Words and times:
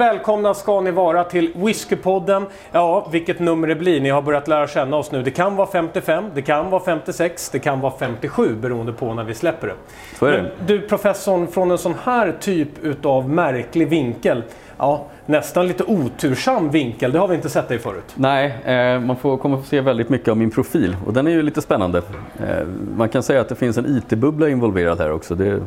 Välkomna 0.00 0.54
ska 0.54 0.80
ni 0.80 0.90
vara 0.90 1.24
till 1.24 1.52
Whiskypodden. 1.54 2.46
Ja, 2.72 3.08
vilket 3.12 3.38
nummer 3.38 3.68
det 3.68 3.74
blir. 3.74 4.00
Ni 4.00 4.10
har 4.10 4.22
börjat 4.22 4.48
lära 4.48 4.68
känna 4.68 4.96
oss 4.96 5.12
nu. 5.12 5.22
Det 5.22 5.30
kan 5.30 5.56
vara 5.56 5.66
55, 5.66 6.24
det 6.34 6.42
kan 6.42 6.70
vara 6.70 6.82
56, 6.84 7.50
det 7.50 7.58
kan 7.58 7.80
vara 7.80 7.92
57 7.98 8.54
beroende 8.54 8.92
på 8.92 9.14
när 9.14 9.24
vi 9.24 9.34
släpper 9.34 9.66
det. 9.66 9.74
Så 10.18 10.26
är 10.26 10.32
det. 10.32 10.42
Men 10.42 10.50
du 10.66 10.80
professorn, 10.80 11.46
från 11.46 11.70
en 11.70 11.78
sån 11.78 11.94
här 12.04 12.34
typ 12.40 12.68
utav 12.82 13.30
märklig 13.30 13.88
vinkel. 13.88 14.42
Ja, 14.78 15.06
nästan 15.26 15.66
lite 15.68 15.84
otursam 15.84 16.70
vinkel. 16.70 17.12
Det 17.12 17.18
har 17.18 17.28
vi 17.28 17.34
inte 17.34 17.48
sett 17.48 17.68
dig 17.68 17.78
förut. 17.78 18.14
Nej, 18.14 18.54
eh, 18.64 19.00
man 19.00 19.16
får, 19.16 19.36
kommer 19.36 19.56
få 19.56 19.62
se 19.62 19.80
väldigt 19.80 20.08
mycket 20.08 20.28
av 20.28 20.36
min 20.36 20.50
profil 20.50 20.96
och 21.06 21.12
den 21.12 21.26
är 21.26 21.30
ju 21.30 21.42
lite 21.42 21.62
spännande. 21.62 22.02
Eh, 22.38 22.66
man 22.96 23.08
kan 23.08 23.22
säga 23.22 23.40
att 23.40 23.48
det 23.48 23.54
finns 23.54 23.78
en 23.78 23.96
IT-bubbla 23.96 24.48
involverad 24.48 24.98
här 24.98 25.12
också. 25.12 25.34
Det 25.34 25.60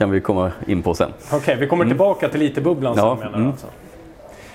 kan 0.00 0.10
vi 0.10 0.20
komma 0.20 0.52
in 0.66 0.82
på 0.82 0.94
sen. 0.94 1.12
Okej, 1.32 1.56
vi 1.60 1.66
kommer 1.66 1.84
tillbaka 1.84 2.28
till 2.28 2.42
IT-bubblan 2.42 2.94
sen 2.94 3.04
Ja, 3.04 3.14
menar 3.14 3.30
du 3.30 3.36
mm. 3.36 3.48
alltså. 3.50 3.66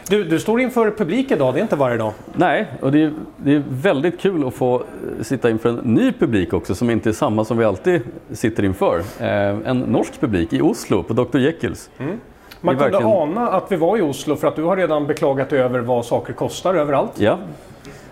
Du, 0.10 0.24
du 0.24 0.40
står 0.40 0.62
inför 0.62 0.92
publik 0.92 1.32
idag, 1.32 1.54
det 1.54 1.60
är 1.60 1.62
inte 1.62 1.76
varje 1.76 1.98
dag. 1.98 2.14
Nej, 2.34 2.66
och 2.82 2.92
det 2.92 3.04
är, 3.04 3.12
det 3.38 3.56
är 3.56 3.64
väldigt 3.70 4.20
kul 4.20 4.48
att 4.48 4.54
få 4.54 4.76
eh, 4.76 5.24
sitta 5.24 5.50
inför 5.50 5.70
en 5.70 5.76
ny 5.76 6.12
publik 6.12 6.54
också 6.54 6.76
som 6.76 6.90
inte 6.90 7.10
är 7.10 7.14
samma 7.14 7.46
som 7.46 7.58
vi 7.58 7.66
alltid 7.66 8.02
sitter 8.32 8.64
inför. 8.66 9.00
Eh, 9.20 9.28
en 9.70 9.80
norsk 9.80 10.20
publik 10.20 10.54
i 10.54 10.62
Oslo 10.62 11.04
på 11.04 11.14
Dr. 11.14 11.38
Jekylls. 11.38 11.90
Man 11.98 12.08
Det 12.08 12.14
är 12.62 12.70
kunde 12.70 12.84
verkligen- 12.84 13.06
ana 13.18 13.50
att 13.50 13.72
vi 13.72 13.76
var 13.76 13.98
i 13.98 14.02
Oslo 14.02 14.36
för 14.36 14.48
att 14.48 14.56
du 14.56 14.64
har 14.64 14.78
redan 14.78 15.08
beklagat 15.08 15.54
över 15.54 15.80
vad 15.80 16.06
saker 16.06 16.34
kostar 16.34 16.76
överallt. 16.76 17.12
Ja, 17.16 17.38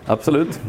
absolut. 0.06 0.60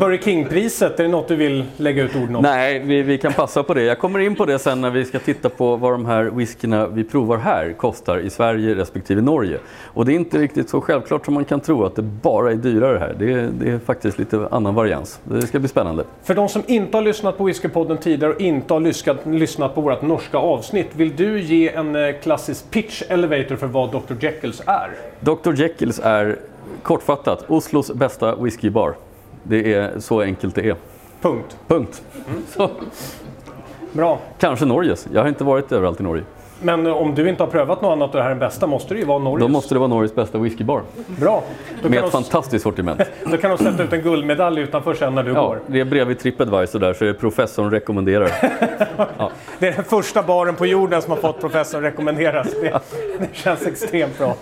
Burger 0.00 0.18
King-priset, 0.18 1.00
är 1.00 1.02
det 1.02 1.08
något 1.08 1.28
du 1.28 1.36
vill 1.36 1.64
lägga 1.76 2.02
ut 2.02 2.16
ord 2.16 2.36
om? 2.36 2.42
Nej, 2.42 2.78
vi, 2.78 3.02
vi 3.02 3.18
kan 3.18 3.32
passa 3.32 3.62
på 3.62 3.74
det. 3.74 3.82
Jag 3.82 3.98
kommer 3.98 4.18
in 4.18 4.36
på 4.36 4.44
det 4.44 4.58
sen 4.58 4.80
när 4.80 4.90
vi 4.90 5.04
ska 5.04 5.18
titta 5.18 5.48
på 5.48 5.76
vad 5.76 5.92
de 5.92 6.06
här 6.06 6.24
whiskyna 6.24 6.86
vi 6.86 7.04
provar 7.04 7.36
här 7.36 7.72
kostar 7.72 8.18
i 8.18 8.30
Sverige 8.30 8.74
respektive 8.74 9.20
Norge. 9.20 9.58
Och 9.84 10.04
det 10.04 10.12
är 10.12 10.16
inte 10.16 10.38
riktigt 10.38 10.68
så 10.68 10.80
självklart 10.80 11.24
som 11.24 11.34
man 11.34 11.44
kan 11.44 11.60
tro 11.60 11.84
att 11.84 11.96
det 11.96 12.02
bara 12.02 12.52
är 12.52 12.56
dyrare 12.56 12.98
här. 12.98 13.16
Det 13.18 13.32
är, 13.32 13.48
det 13.60 13.70
är 13.70 13.78
faktiskt 13.78 14.18
lite 14.18 14.48
annan 14.50 14.74
varians. 14.74 15.20
Det 15.24 15.46
ska 15.46 15.58
bli 15.58 15.68
spännande. 15.68 16.04
För 16.22 16.34
de 16.34 16.48
som 16.48 16.62
inte 16.66 16.96
har 16.96 17.02
lyssnat 17.02 17.38
på 17.38 17.44
Whiskypodden 17.44 17.98
tidigare 17.98 18.32
och 18.32 18.40
inte 18.40 18.74
har 18.74 18.80
lyssnat, 18.80 19.26
lyssnat 19.26 19.74
på 19.74 19.80
vårt 19.80 20.02
norska 20.02 20.38
avsnitt, 20.38 20.88
vill 20.92 21.16
du 21.16 21.40
ge 21.40 21.68
en 21.68 21.96
eh, 21.96 22.14
klassisk 22.22 22.70
pitch 22.70 23.02
elevator 23.08 23.56
för 23.56 23.66
vad 23.66 23.90
Dr. 23.90 24.14
Jekylls 24.20 24.62
är? 24.66 24.90
Dr. 25.20 25.52
Jekylls 25.52 26.00
är 26.04 26.36
kortfattat 26.82 27.44
Oslos 27.48 27.92
bästa 27.92 28.34
whiskybar. 28.34 28.94
Det 29.42 29.74
är 29.74 30.00
så 30.00 30.20
enkelt 30.20 30.54
det 30.54 30.68
är. 30.68 30.76
Punkt. 31.20 31.56
Punkt. 31.68 32.02
Så, 32.48 32.70
Bra. 33.92 34.18
kanske 34.38 34.64
Norges. 34.64 35.08
Jag 35.12 35.20
har 35.20 35.28
inte 35.28 35.44
varit 35.44 35.72
överallt 35.72 36.00
i 36.00 36.02
Norge. 36.02 36.24
Men 36.62 36.86
eh, 36.86 36.92
om 36.92 37.14
du 37.14 37.28
inte 37.28 37.42
har 37.42 37.50
prövat 37.50 37.82
något 37.82 37.92
annat 37.92 38.10
och 38.10 38.16
det 38.16 38.22
här 38.22 38.30
är 38.30 38.34
den 38.34 38.38
bästa 38.38 38.66
måste 38.66 38.94
det 38.94 39.00
ju 39.00 39.06
vara 39.06 39.18
Norges. 39.18 39.40
Då 39.46 39.48
måste 39.48 39.74
det 39.74 39.78
vara 39.78 39.88
Norges 39.88 40.14
bästa 40.14 40.38
whiskybar. 40.38 40.82
Bra. 41.06 41.42
Då 41.82 41.88
Med 41.88 41.98
ett 41.98 42.04
de, 42.04 42.10
fantastiskt 42.10 42.62
sortiment. 42.62 43.00
då 43.30 43.36
kan 43.36 43.50
de 43.50 43.58
sätta 43.58 43.82
ut 43.82 43.92
en 43.92 44.00
guldmedalj 44.02 44.60
utanför 44.60 44.94
sen 44.94 45.14
när 45.14 45.22
du 45.22 45.32
Ja, 45.32 45.46
går. 45.48 45.60
det 45.66 45.80
är 45.80 45.84
bredvid 45.84 46.18
Tripadvisor 46.18 46.78
där 46.78 46.92
så 46.94 47.04
är 47.04 47.08
det 47.08 47.14
professorn 47.14 47.70
rekommenderar. 47.70 48.26
Det 49.58 49.68
är 49.68 49.72
den 49.72 49.84
första 49.84 50.22
baren 50.22 50.54
på 50.54 50.66
jorden 50.66 51.02
som 51.02 51.10
har 51.10 51.18
fått 51.18 51.40
professorn 51.40 51.82
rekommenderas. 51.82 52.48
Det, 52.62 52.80
det 53.18 53.28
känns 53.32 53.66
extremt 53.66 54.18
bra. 54.18 54.34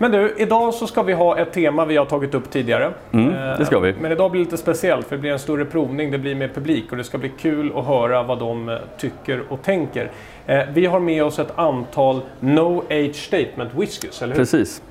Men 0.00 0.10
du, 0.10 0.34
idag 0.36 0.74
så 0.74 0.86
ska 0.86 1.02
vi 1.02 1.12
ha 1.12 1.38
ett 1.38 1.52
tema 1.52 1.84
vi 1.84 1.96
har 1.96 2.04
tagit 2.04 2.34
upp 2.34 2.50
tidigare. 2.50 2.92
Mm, 3.12 3.32
det 3.58 3.64
ska 3.66 3.78
vi. 3.78 3.88
Eh, 3.90 3.94
Men 4.00 4.12
idag 4.12 4.30
blir 4.30 4.40
det 4.40 4.44
lite 4.44 4.56
speciellt 4.56 5.06
för 5.06 5.16
det 5.16 5.20
blir 5.20 5.30
en 5.32 5.38
större 5.38 5.64
provning, 5.64 6.10
det 6.10 6.18
blir 6.18 6.34
mer 6.34 6.48
publik 6.48 6.84
och 6.90 6.96
det 6.96 7.04
ska 7.04 7.18
bli 7.18 7.28
kul 7.40 7.72
att 7.76 7.86
höra 7.86 8.22
vad 8.22 8.38
de 8.38 8.68
eh, 8.68 8.76
tycker 8.98 9.42
och 9.48 9.62
tänker. 9.62 10.10
Eh, 10.46 10.60
Vi 10.74 10.86
har 10.86 11.00
med 11.00 11.24
oss 11.24 11.38
ett 11.38 11.52
antal 11.58 12.20
No 12.40 12.82
Age 12.90 13.14
Statement 13.16 13.70
whiskys, 13.74 14.22
eller 14.22 14.34
hur? 14.34 14.40
Precis. 14.40 14.82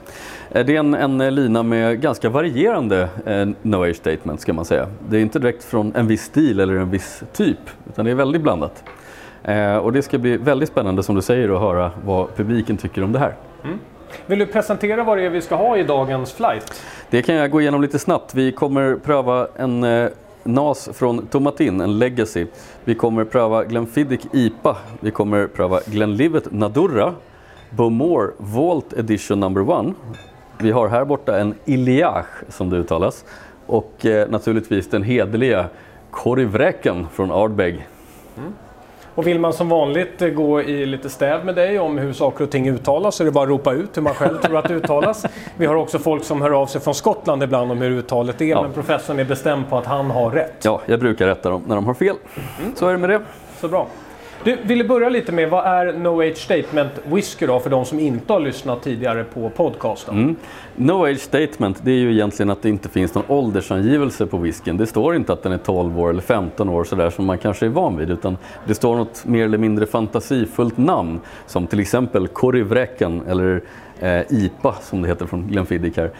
Eh, 0.52 0.66
Det 0.66 0.76
är 0.76 0.80
en, 0.80 0.94
en 0.94 1.36
lina 1.36 1.64
med 1.64 2.02
ganska 2.02 2.30
varierande 2.30 3.10
eh, 3.26 3.48
no 3.62 3.84
age 3.84 3.96
statement 3.96 4.42
ska 4.42 4.54
man 4.54 4.66
säga. 4.66 4.88
Det 5.10 5.18
är 5.18 5.22
inte 5.22 5.40
direkt 5.40 5.64
från 5.64 5.94
en 5.96 6.08
viss 6.08 6.22
stil 6.24 6.60
eller 6.60 6.76
en 6.76 6.90
viss 6.92 7.24
typ, 7.34 7.60
utan 7.90 8.06
det 8.06 8.12
är 8.12 8.16
väldigt 8.16 8.42
blandat. 8.42 8.84
Eh, 9.44 9.78
och 9.78 9.94
det 9.94 10.02
ska 10.02 10.18
bli 10.18 10.38
väldigt 10.38 10.70
spännande 10.70 11.04
som 11.04 11.16
du 11.16 11.22
säger 11.22 11.56
att 11.56 11.62
höra 11.62 11.92
vad 12.06 12.36
publiken 12.36 12.78
tycker 12.78 13.04
om 13.04 13.12
det 13.12 13.20
här. 13.20 13.34
Vill 14.26 14.40
du 14.40 14.46
presentera 14.46 15.04
vad 15.04 15.18
det 15.18 15.24
är 15.24 15.30
vi 15.30 15.42
ska 15.42 15.56
ha 15.56 15.78
i 15.78 15.84
dagens 15.84 16.34
flight? 16.34 16.84
Det 17.10 17.22
kan 17.22 17.36
jag 17.36 17.52
gå 17.52 17.62
igenom 17.62 17.82
lite 17.82 18.00
snabbt. 18.00 18.36
Vi 18.36 18.52
kommer 18.52 18.96
pröva 18.96 19.48
en 19.56 19.84
eh, 19.84 20.10
NAS 20.44 20.90
från 20.94 21.28
Tomatin, 21.28 21.82
en 21.82 22.00
Legacy. 22.00 22.46
Vi 22.84 22.96
kommer 22.96 23.24
pröva 23.24 23.64
Glenfiddich 23.64 24.26
IPA. 24.34 24.78
Vi 25.00 25.12
kommer 25.12 25.48
pröva 25.48 25.80
Glenlivet 25.86 26.52
Nadurra. 26.52 27.14
Bowmore 27.70 28.32
Vault 28.38 28.94
Edition 28.94 29.40
number 29.40 29.70
one. 29.70 29.94
Vi 30.58 30.72
har 30.72 30.88
här 30.88 31.06
borta 31.06 31.40
en 31.40 31.56
Iliage 31.66 32.44
som 32.50 32.70
det 32.70 32.78
uttalas. 32.78 33.26
Och 33.66 34.06
eh, 34.06 34.30
naturligtvis 34.30 34.90
den 34.90 35.04
hederliga 35.04 35.66
Korivräken 36.12 37.08
från 37.14 37.32
Ardbeg. 37.32 37.88
Och 39.18 39.28
vill 39.28 39.40
man 39.40 39.54
som 39.54 39.70
vanligt 39.70 40.22
eh, 40.22 40.30
gå 40.30 40.62
i 40.62 40.86
lite 40.86 41.10
stäv 41.10 41.46
med 41.46 41.56
dig 41.56 41.80
om 41.80 41.98
hur 41.98 42.14
saker 42.14 42.44
och 42.44 42.50
ting 42.52 42.70
uttalas 42.70 43.16
så 43.16 43.24
är 43.24 43.26
det 43.26 43.32
bara 43.32 43.44
att 43.44 43.50
ropa 43.50 43.74
ut 43.74 43.98
hur 43.98 44.02
man 44.02 44.14
själv 44.14 44.38
tror 44.42 44.58
att 44.58 44.68
det 44.68 44.74
uttalas. 44.74 45.26
Vi 45.58 45.66
har 45.66 45.76
också 45.76 46.00
folk 46.00 46.24
som 46.24 46.42
hör 46.42 46.52
av 46.52 46.66
sig 46.66 46.82
från 46.82 46.94
Skottland 46.96 47.44
ibland 47.44 47.72
om 47.72 47.82
hur 47.82 47.92
uttalet 47.92 48.42
är 48.42 48.46
Ja. 48.46 48.62
men 48.62 48.74
professorn 48.74 49.20
är 49.20 49.24
bestämd 49.24 49.70
på 49.70 49.78
att 49.78 49.86
han 49.86 50.12
har 50.12 50.32
rätt. 50.32 50.66
Ja, 50.66 50.82
jag 50.86 51.00
brukar 51.00 51.28
rätta 51.28 51.50
dem 51.50 51.64
när 51.68 51.76
de 51.76 51.86
har 51.86 51.94
fel. 51.94 52.16
Så 52.76 52.88
är 52.88 52.92
det 52.92 52.98
med 52.98 53.10
det. 53.10 53.22
Så 53.62 53.68
bra. 53.68 53.88
Du, 54.44 54.58
vill 54.64 54.78
du 54.78 54.84
börja 54.84 55.10
lite 55.10 55.32
med 55.32 55.50
vad 55.50 55.66
är 55.66 55.94
No 55.94 56.22
Age 56.22 56.38
Statement 56.38 56.92
Whisky 57.06 57.46
då 57.46 57.60
för 57.60 57.70
de 57.70 57.86
som 57.86 58.00
inte 58.00 58.34
har 58.34 58.40
lyssnat 58.40 58.84
tidigare 58.84 59.24
på 59.24 59.50
podcasten? 59.50 60.16
Mm. 60.16 60.36
No 60.76 61.06
age 61.06 61.20
statement, 61.20 61.80
det 61.84 61.92
är 61.92 61.96
ju 61.96 62.12
egentligen 62.12 62.50
att 62.50 62.62
det 62.62 62.70
inte 62.70 62.90
finns 62.90 63.16
någon 63.16 63.24
åldersangivelse 63.28 64.26
på 64.26 64.38
whiskyn. 64.38 64.78
Det 64.78 64.88
står 64.88 65.16
inte 65.16 65.34
att 65.34 65.44
den 65.44 65.52
är 65.52 65.58
12 65.58 66.00
år 66.00 66.10
eller 66.10 66.22
15 66.22 66.70
år 66.70 66.84
sådär 66.84 67.10
som 67.10 67.26
man 67.26 67.38
kanske 67.38 67.66
är 67.66 67.70
van 67.70 67.98
vid, 67.98 68.10
utan 68.10 68.38
det 68.66 68.76
står 68.76 68.96
något 68.96 69.26
mer 69.26 69.46
eller 69.46 69.58
mindre 69.58 69.86
fantasifullt 69.86 70.78
namn, 70.78 71.20
som 71.46 71.68
till 71.68 71.80
exempel 71.80 72.28
Korivräken 72.28 73.22
eller 73.28 73.62
Eh, 74.00 74.22
IPA 74.30 74.76
som 74.82 75.02
det 75.02 75.08
heter 75.08 75.26
från 75.26 75.48
Glenfiddich 75.48 75.98
här. 75.98 76.12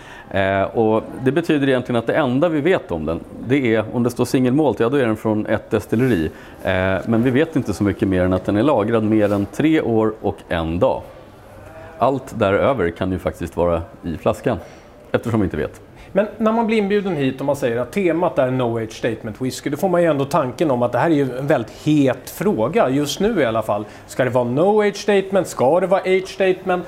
Eh, 0.62 0.78
och 0.78 1.04
det 1.24 1.32
betyder 1.32 1.70
egentligen 1.70 2.00
att 2.00 2.08
det 2.08 2.14
enda 2.14 2.50
vi 2.50 2.62
vet 2.62 2.92
om 2.92 3.06
den, 3.06 3.20
det 3.48 3.76
är 3.76 3.96
om 3.96 4.04
det 4.04 4.10
står 4.10 4.26
singelmålt, 4.26 4.80
ja 4.80 4.90
då 4.90 4.98
är 4.98 5.06
den 5.06 5.18
från 5.18 5.46
ett 5.46 5.70
destilleri. 5.70 6.26
Eh, 6.64 6.96
men 7.06 7.24
vi 7.24 7.30
vet 7.30 7.56
inte 7.56 7.74
så 7.74 7.84
mycket 7.84 8.08
mer 8.08 8.24
än 8.24 8.34
att 8.34 8.46
den 8.46 8.58
är 8.58 8.64
lagrad 8.64 9.04
mer 9.04 9.34
än 9.34 9.46
tre 9.46 9.82
år 9.82 10.14
och 10.22 10.38
en 10.50 10.80
dag. 10.80 11.02
Allt 11.98 12.40
däröver 12.40 12.90
kan 12.90 13.12
ju 13.12 13.20
faktiskt 13.20 13.58
vara 13.58 13.82
i 14.04 14.18
flaskan, 14.18 14.58
eftersom 15.12 15.40
vi 15.40 15.44
inte 15.44 15.58
vet. 15.58 15.82
Men 16.12 16.28
när 16.38 16.52
man 16.52 16.68
blir 16.68 16.78
inbjuden 16.78 17.16
hit 17.16 17.40
och 17.40 17.46
man 17.46 17.56
säger 17.56 17.78
att 17.78 17.92
temat 17.92 18.40
är 18.40 18.52
No 18.52 18.78
Age 18.78 18.92
Statement 18.92 19.42
Whisky, 19.42 19.70
då 19.70 19.78
får 19.78 19.90
man 19.90 20.02
ju 20.02 20.10
ändå 20.10 20.26
tanken 20.26 20.72
om 20.72 20.84
att 20.84 20.92
det 20.92 20.98
här 20.98 21.10
är 21.10 21.16
ju 21.16 21.38
en 21.38 21.48
väldigt 21.48 21.72
het 21.72 22.30
fråga, 22.30 22.90
just 22.90 23.20
nu 23.20 23.42
i 23.42 23.46
alla 23.46 23.62
fall. 23.62 23.86
Ska 24.08 24.24
det 24.24 24.30
vara 24.30 24.44
No 24.44 24.82
Age 24.82 24.96
Statement? 24.96 25.48
Ska 25.48 25.80
det 25.80 25.88
vara 25.88 26.02
Age 26.02 26.28
Statement? 26.28 26.86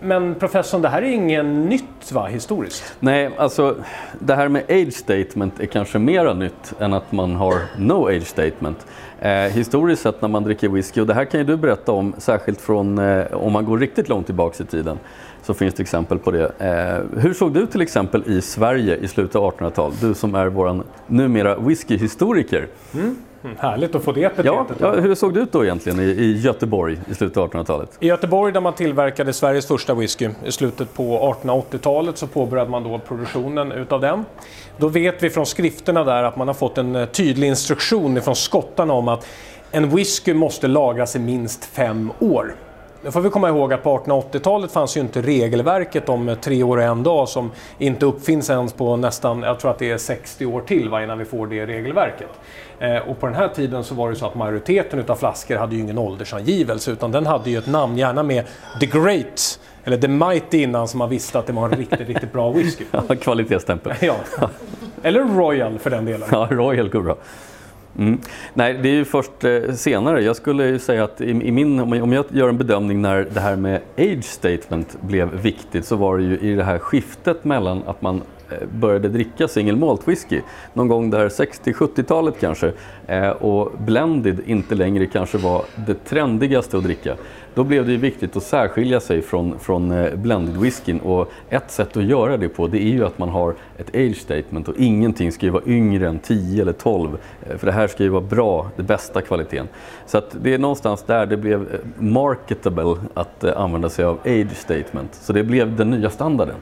Men 0.00 0.34
professorn, 0.34 0.82
det 0.82 0.88
här 0.88 1.02
är 1.02 1.10
ingen 1.10 1.64
nytt 1.64 2.12
va, 2.12 2.26
historiskt? 2.26 2.96
Nej, 3.00 3.30
alltså 3.36 3.76
det 4.18 4.34
här 4.34 4.48
med 4.48 4.64
age 4.68 4.92
statement 4.92 5.60
är 5.60 5.66
kanske 5.66 5.98
mera 5.98 6.34
nytt 6.34 6.74
än 6.78 6.92
att 6.92 7.12
man 7.12 7.34
har 7.34 7.54
no 7.78 8.08
age 8.08 8.26
statement. 8.26 8.86
Eh, 9.20 9.30
historiskt 9.30 10.02
sett 10.02 10.22
när 10.22 10.28
man 10.28 10.44
dricker 10.44 10.68
whisky, 10.68 11.00
och 11.00 11.06
det 11.06 11.14
här 11.14 11.24
kan 11.24 11.40
ju 11.40 11.46
du 11.46 11.56
berätta 11.56 11.92
om, 11.92 12.14
särskilt 12.18 12.60
från 12.60 12.98
eh, 12.98 13.32
om 13.32 13.52
man 13.52 13.64
går 13.64 13.78
riktigt 13.78 14.08
långt 14.08 14.26
tillbaks 14.26 14.60
i 14.60 14.64
tiden, 14.64 14.98
så 15.42 15.54
finns 15.54 15.74
det 15.74 15.82
exempel 15.82 16.18
på 16.18 16.30
det. 16.30 16.52
Eh, 16.58 17.20
hur 17.20 17.34
såg 17.34 17.52
du 17.52 17.66
till 17.66 17.80
exempel 17.80 18.22
i 18.26 18.40
Sverige 18.40 18.96
i 18.96 19.08
slutet 19.08 19.36
av 19.36 19.54
1800-talet? 19.54 20.00
Du 20.00 20.14
som 20.14 20.34
är 20.34 20.46
våran 20.46 20.82
numera 21.06 21.56
whiskyhistoriker. 21.56 22.68
Mm, 22.94 23.16
härligt 23.58 23.94
att 23.94 24.04
få 24.04 24.12
det 24.12 24.20
Ja, 24.20 24.26
epitetet. 24.28 24.76
ja, 24.80 24.90
hur 24.92 25.14
såg 25.14 25.34
det 25.34 25.40
ut 25.40 25.52
då 25.52 25.64
egentligen 25.64 26.00
i, 26.00 26.02
i 26.02 26.40
Göteborg 26.40 26.98
i 27.10 27.14
slutet 27.14 27.36
av 27.36 27.50
1800-talet? 27.50 27.90
I 28.00 28.06
Göteborg 28.08 28.52
där 28.52 28.60
man 28.60 28.72
tillverkade 28.72 29.32
Sveriges 29.32 29.66
första 29.66 29.94
whisky 29.94 30.28
i 30.44 30.52
slutet 30.52 30.94
på 30.94 31.34
1880-talet 31.42 32.18
så 32.18 32.26
påbörjade 32.26 32.70
man 32.70 32.84
då 32.84 32.98
produktionen 32.98 33.72
utav 33.72 34.00
den. 34.00 34.24
Då 34.76 34.88
vet 34.88 35.22
vi 35.22 35.30
från 35.30 35.46
skrifterna 35.46 36.04
där 36.04 36.22
att 36.22 36.36
man 36.36 36.46
har 36.46 36.54
fått 36.54 36.78
en 36.78 36.96
eh, 36.96 37.06
tydlig 37.06 37.48
instruktion 37.48 38.20
från 38.20 38.36
skottarna 38.36 38.92
om 38.92 39.08
att 39.08 39.26
en 39.70 39.90
whisky 39.96 40.34
måste 40.34 40.68
lagras 40.68 41.16
i 41.16 41.18
minst 41.18 41.64
fem 41.64 42.12
år. 42.18 42.54
Nu 43.04 43.10
får 43.12 43.20
vi 43.20 43.30
komma 43.30 43.48
ihåg 43.48 43.72
att 43.72 43.82
på 43.82 43.98
1880-talet 43.98 44.72
fanns 44.72 44.96
ju 44.96 45.00
inte 45.00 45.22
regelverket 45.22 46.08
om 46.08 46.28
eh, 46.28 46.34
tre 46.34 46.62
år 46.62 46.76
och 46.76 46.82
en 46.82 47.02
dag 47.02 47.28
som 47.28 47.50
inte 47.78 48.06
uppfinns 48.06 48.50
ens 48.50 48.72
på 48.72 48.96
nästan, 48.96 49.42
jag 49.42 49.60
tror 49.60 49.70
att 49.70 49.78
det 49.78 49.90
är 49.90 49.98
60 49.98 50.46
år 50.46 50.60
till 50.60 50.88
va, 50.88 51.02
innan 51.02 51.18
vi 51.18 51.24
får 51.24 51.46
det 51.46 51.66
regelverket. 51.66 52.28
Eh, 52.78 52.96
och 52.96 53.20
på 53.20 53.26
den 53.26 53.34
här 53.34 53.48
tiden 53.48 53.84
så 53.84 53.94
var 53.94 54.10
det 54.10 54.16
så 54.16 54.26
att 54.26 54.34
majoriteten 54.34 54.98
utav 54.98 55.16
flaskor 55.16 55.56
hade 55.56 55.74
ju 55.74 55.80
ingen 55.80 55.98
åldersangivelse 55.98 56.90
utan 56.90 57.12
den 57.12 57.26
hade 57.26 57.50
ju 57.50 57.58
ett 57.58 57.66
namn, 57.66 57.98
gärna 57.98 58.22
med 58.22 58.44
The 58.80 58.86
Great 58.86 59.60
eller 59.84 59.96
The 59.96 60.08
Mighty 60.08 60.62
innan 60.62 60.88
så 60.88 60.96
man 60.96 61.08
visste 61.08 61.38
att 61.38 61.46
det 61.46 61.52
var 61.52 61.64
en 61.64 61.78
riktigt, 61.78 62.00
riktigt 62.08 62.32
bra 62.32 62.50
whisky. 62.50 62.84
Ja, 62.90 63.02
kvalitetsstämpel. 63.20 63.92
Ja. 64.00 64.16
Eller 65.02 65.20
Royal 65.20 65.78
för 65.78 65.90
den 65.90 66.04
delen. 66.04 66.28
Ja, 66.32 66.48
Royal 66.50 66.88
går 66.88 67.00
bra. 67.00 67.16
Mm. 67.98 68.20
Nej, 68.54 68.74
det 68.82 68.88
är 68.88 68.92
ju 68.92 69.04
först 69.04 69.44
eh, 69.44 69.72
senare. 69.72 70.22
Jag 70.22 70.36
skulle 70.36 70.66
ju 70.66 70.78
säga 70.78 71.04
att 71.04 71.20
i, 71.20 71.30
i 71.30 71.50
min, 71.52 71.80
om 71.80 72.12
jag 72.12 72.24
gör 72.28 72.48
en 72.48 72.58
bedömning 72.58 73.02
när 73.02 73.26
det 73.34 73.40
här 73.40 73.56
med 73.56 73.80
age 73.98 74.24
statement 74.24 74.96
blev 75.00 75.34
viktigt 75.34 75.86
så 75.86 75.96
var 75.96 76.18
det 76.18 76.24
ju 76.24 76.38
i 76.38 76.54
det 76.54 76.64
här 76.64 76.78
skiftet 76.78 77.44
mellan 77.44 77.82
att 77.86 78.02
man 78.02 78.22
Eh, 78.50 78.68
började 78.72 79.08
dricka 79.08 79.48
single 79.48 79.76
malt 79.76 80.08
whisky 80.08 80.40
någon 80.72 80.88
gång 80.88 81.10
där 81.10 81.28
60-70-talet 81.28 82.34
kanske 82.40 82.72
eh, 83.06 83.28
och 83.28 83.72
blended 83.78 84.40
inte 84.46 84.74
längre 84.74 85.06
kanske 85.06 85.38
var 85.38 85.64
det 85.86 86.04
trendigaste 86.04 86.76
att 86.76 86.84
dricka. 86.84 87.16
Då 87.54 87.64
blev 87.64 87.86
det 87.86 87.92
ju 87.92 87.98
viktigt 87.98 88.36
att 88.36 88.42
särskilja 88.42 89.00
sig 89.00 89.22
från, 89.22 89.58
från 89.58 89.90
eh, 89.90 90.14
blended 90.14 90.56
whiskyn 90.56 91.00
och 91.00 91.32
ett 91.48 91.70
sätt 91.70 91.96
att 91.96 92.04
göra 92.04 92.36
det 92.36 92.48
på 92.48 92.66
det 92.66 92.82
är 92.82 92.92
ju 92.92 93.04
att 93.04 93.18
man 93.18 93.28
har 93.28 93.54
ett 93.78 93.96
age 93.96 94.16
statement 94.16 94.68
och 94.68 94.74
ingenting 94.78 95.32
ska 95.32 95.46
ju 95.46 95.52
vara 95.52 95.64
yngre 95.66 96.08
än 96.08 96.18
10 96.18 96.62
eller 96.62 96.72
12 96.72 97.18
för 97.58 97.66
det 97.66 97.72
här 97.72 97.86
ska 97.86 98.02
ju 98.02 98.08
vara 98.08 98.22
bra, 98.22 98.70
det 98.76 98.82
bästa 98.82 99.22
kvaliteten. 99.22 99.68
Så 100.06 100.18
att 100.18 100.36
det 100.42 100.54
är 100.54 100.58
någonstans 100.58 101.02
där 101.02 101.26
det 101.26 101.36
blev 101.36 101.80
marketable 101.98 102.96
att 103.14 103.44
använda 103.44 103.88
sig 103.88 104.04
av 104.04 104.18
age 104.24 104.56
statement. 104.56 105.14
Så 105.14 105.32
det 105.32 105.44
blev 105.44 105.76
den 105.76 105.90
nya 105.90 106.10
standarden. 106.10 106.56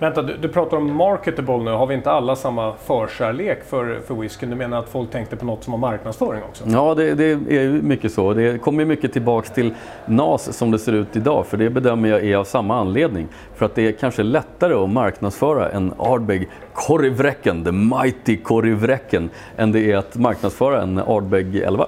Vänta, 0.00 0.22
du, 0.22 0.36
du, 0.36 0.48
pratar 0.48 0.76
om 0.76 0.96
marketable 0.96 1.58
nu. 1.58 1.70
Har 1.70 1.86
vi 1.86 1.94
inte 1.94 2.10
alla 2.10 2.36
samma 2.36 2.74
förkärlek 2.74 3.64
för, 3.64 4.00
för 4.06 4.14
whiskyn? 4.14 4.50
Du 4.50 4.56
menar 4.56 4.78
att 4.78 4.88
folk 4.88 5.10
tänkte 5.10 5.36
på 5.36 5.44
något 5.44 5.64
som 5.64 5.72
har 5.72 5.80
marknadsföring 5.80 6.42
också? 6.42 6.64
Ja, 6.66 6.94
det, 6.94 7.14
det 7.14 7.24
är 7.30 7.68
mycket 7.68 8.12
så. 8.12 8.34
Det 8.34 8.62
kommer 8.62 8.84
mycket 8.84 9.12
tillbaks 9.12 9.50
till 9.50 9.74
NAS 10.06 10.56
som 10.56 10.70
det 10.70 10.78
ser 10.78 10.92
ut 10.92 11.16
idag. 11.16 11.46
För 11.46 11.56
det 11.56 11.70
bedömer 11.70 12.08
jag 12.08 12.24
är 12.24 12.36
av 12.36 12.44
samma 12.44 12.80
anledning. 12.80 13.28
För 13.54 13.66
att 13.66 13.74
det 13.74 13.88
är 13.88 13.92
kanske 13.92 14.22
lättare 14.22 14.74
att 14.74 14.90
marknadsföra 14.90 15.68
en 15.68 15.92
Ardbeg 15.98 16.48
Korivreken, 16.72 17.64
the 17.64 17.72
mighty 17.72 18.36
Korivreken, 18.36 19.30
än 19.56 19.72
det 19.72 19.92
är 19.92 19.96
att 19.96 20.16
marknadsföra 20.16 20.82
en 20.82 20.98
Ardbeg 20.98 21.56
11. 21.56 21.86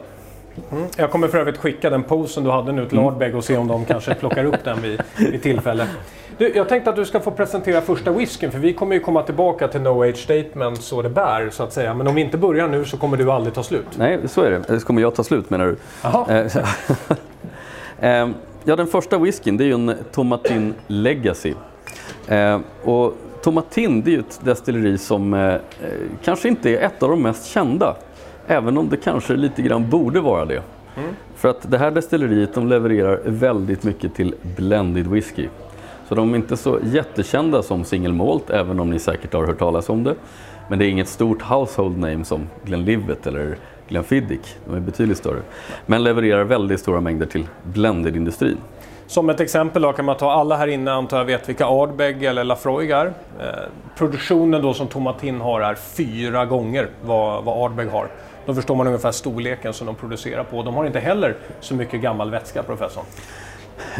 Mm. 0.70 0.88
Jag 0.97 1.11
kommer 1.11 1.29
för 1.29 1.38
övrigt 1.38 1.59
skicka 1.59 1.91
den 1.91 2.03
posen 2.03 2.44
du 2.44 2.50
hade 2.50 2.73
nu 2.73 2.88
till 2.88 2.99
mm. 2.99 3.09
Ardbeg 3.09 3.37
och 3.37 3.44
se 3.44 3.56
om 3.56 3.69
de 3.69 3.85
kanske 3.85 4.14
plockar 4.14 4.44
upp 4.44 4.64
den 4.64 4.82
vid, 4.82 5.03
vid 5.19 5.43
tillfälle. 5.43 5.87
Du, 6.38 6.53
jag 6.55 6.69
tänkte 6.69 6.91
att 6.91 6.97
du 6.97 7.05
ska 7.05 7.20
få 7.20 7.31
presentera 7.31 7.81
första 7.81 8.11
whiskyn 8.11 8.53
för 8.53 8.59
vi 8.59 8.73
kommer 8.73 8.94
ju 8.94 9.00
komma 9.00 9.23
tillbaka 9.23 9.69
till 9.69 9.81
No 9.81 10.03
Age 10.03 10.17
Statement 10.17 10.82
så 10.82 11.03
det 11.03 11.09
bär 11.09 11.50
så 11.50 11.62
att 11.62 11.73
säga. 11.73 11.94
Men 11.94 12.06
om 12.06 12.14
vi 12.14 12.20
inte 12.20 12.38
börjar 12.38 12.69
nu 12.69 12.85
så 12.85 12.97
kommer 12.97 13.17
du 13.17 13.31
aldrig 13.31 13.55
ta 13.55 13.62
slut. 13.62 13.87
Nej, 13.97 14.19
så 14.29 14.43
är 14.43 14.50
det. 14.50 14.81
Så 14.81 14.87
kommer 14.87 15.03
jag 15.03 15.14
ta 15.14 15.25
slut 15.25 15.50
menar 15.50 15.67
du? 15.67 15.76
Eh, 16.35 16.67
ehm, 18.20 18.35
ja, 18.64 18.76
den 18.76 18.87
första 18.87 19.19
whiskyn 19.19 19.56
det 19.56 19.64
är 19.64 19.67
ju 19.67 19.75
en 19.75 19.94
Tomatin 20.12 20.75
Legacy. 20.87 21.55
Ehm, 22.29 22.62
och 22.85 23.14
Tomatin 23.43 24.03
det 24.03 24.11
är 24.11 24.12
ju 24.12 24.20
ett 24.20 24.41
destilleri 24.44 24.99
som 24.99 25.35
eh, 25.35 25.55
kanske 26.25 26.49
inte 26.49 26.70
är 26.70 26.87
ett 26.87 27.03
av 27.03 27.11
de 27.11 27.23
mest 27.23 27.47
kända. 27.47 27.97
Även 28.52 28.78
om 28.78 28.88
det 28.88 28.96
kanske 28.96 29.37
lite 29.37 29.62
grann 29.62 29.90
borde 29.90 30.20
vara 30.20 30.44
det. 30.44 30.62
Mm. 30.96 31.10
För 31.34 31.49
att 31.49 31.70
det 31.70 31.78
här 31.78 31.90
destilleriet 31.90 32.54
de 32.54 32.69
levererar 32.69 33.20
väldigt 33.25 33.84
mycket 33.84 34.14
till 34.14 34.34
blended 34.56 35.06
whisky. 35.06 35.49
Så 36.08 36.14
de 36.14 36.32
är 36.32 36.37
inte 36.37 36.56
så 36.56 36.78
jättekända 36.84 37.62
som 37.62 37.84
Single 37.84 38.12
Malt, 38.12 38.50
även 38.50 38.81
om 38.81 38.90
ni 38.90 38.99
säkert 38.99 39.32
har 39.32 39.46
hört 39.46 39.58
talas 39.58 39.88
om 39.88 40.04
det. 40.04 40.14
Men 40.69 40.78
det 40.78 40.87
är 40.87 40.88
inget 40.88 41.08
stort 41.08 41.43
household 41.43 41.99
name 41.99 42.25
som 42.25 42.49
Glenlivet 42.64 43.26
eller 43.26 43.56
Glenfiddich. 43.88 44.54
De 44.64 44.75
är 44.75 44.81
betydligt 44.81 45.19
större. 45.19 45.40
Men 45.87 46.04
levererar 46.04 46.44
väldigt 46.44 46.81
stora 46.81 47.00
mängder 47.00 47.26
till 47.26 47.46
blended-industrin. 47.62 48.58
Som 49.12 49.31
ett 49.31 49.41
exempel 49.41 49.82
då 49.82 49.93
kan 49.93 50.05
man 50.05 50.17
ta, 50.17 50.32
alla 50.32 50.56
här 50.56 50.67
inne 50.67 50.93
antar 50.93 51.19
jag 51.19 51.25
vet 51.25 51.49
vilka 51.49 51.67
Ardbeg 51.67 52.25
eller 52.25 52.44
Lafroig 52.44 52.91
är. 52.91 53.06
Eh, 53.06 53.12
produktionen 53.97 54.62
då 54.62 54.75
som 54.75 54.87
Tomatin 54.87 55.41
har 55.41 55.61
är 55.61 55.75
fyra 55.75 56.47
gånger 56.47 56.88
vad, 57.05 57.44
vad 57.44 57.64
Ardbeg 57.64 57.88
har. 57.88 58.06
Då 58.47 58.55
förstår 58.55 58.75
man 58.75 58.87
ungefär 58.87 59.11
storleken 59.11 59.73
som 59.73 59.87
de 59.87 59.97
producerar 59.97 60.44
på. 60.44 60.62
De 60.62 60.75
har 60.75 60.85
inte 60.85 61.00
heller 61.00 61.37
så 61.61 61.75
mycket 61.75 62.00
gammal 62.00 62.31
vätska, 62.31 62.62
professorn. 62.62 63.05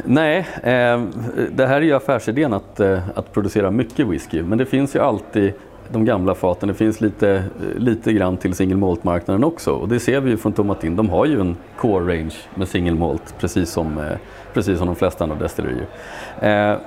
Nej, 0.05 0.39
eh, 0.63 1.03
det 1.51 1.67
här 1.67 1.77
är 1.77 1.81
ju 1.81 1.93
affärsidén 1.93 2.53
att, 2.53 2.81
eh, 2.81 3.09
att 3.15 3.33
producera 3.33 3.71
mycket 3.71 4.07
whisky. 4.07 4.43
Men 4.43 4.59
det 4.59 4.67
finns 4.67 4.97
ju 4.97 5.01
alltid 5.01 5.53
de 5.93 6.05
gamla 6.05 6.35
faten. 6.35 6.69
Det 6.69 6.75
finns 6.75 7.01
lite, 7.01 7.45
lite 7.77 8.13
grann 8.13 8.37
till 8.37 8.55
single 8.55 8.77
malt-marknaden 8.77 9.45
också. 9.45 9.73
Och 9.73 9.89
det 9.89 10.01
ser 10.01 10.21
vi 10.21 10.31
ju 10.31 10.37
från 10.37 10.53
Tomatin. 10.53 10.97
De 10.97 11.11
har 11.11 11.27
ju 11.27 11.41
en 11.41 11.57
core 11.77 12.15
range 12.15 12.35
med 12.55 12.69
single 12.69 12.95
malt 12.95 13.35
precis 13.39 13.71
som, 13.71 13.99
eh, 13.99 14.05
precis 14.53 14.79
som 14.79 14.87
de 14.87 14.97
flesta 14.97 15.25
andra 15.25 15.37
destillerier. 15.37 15.87
Eh, 16.41 16.79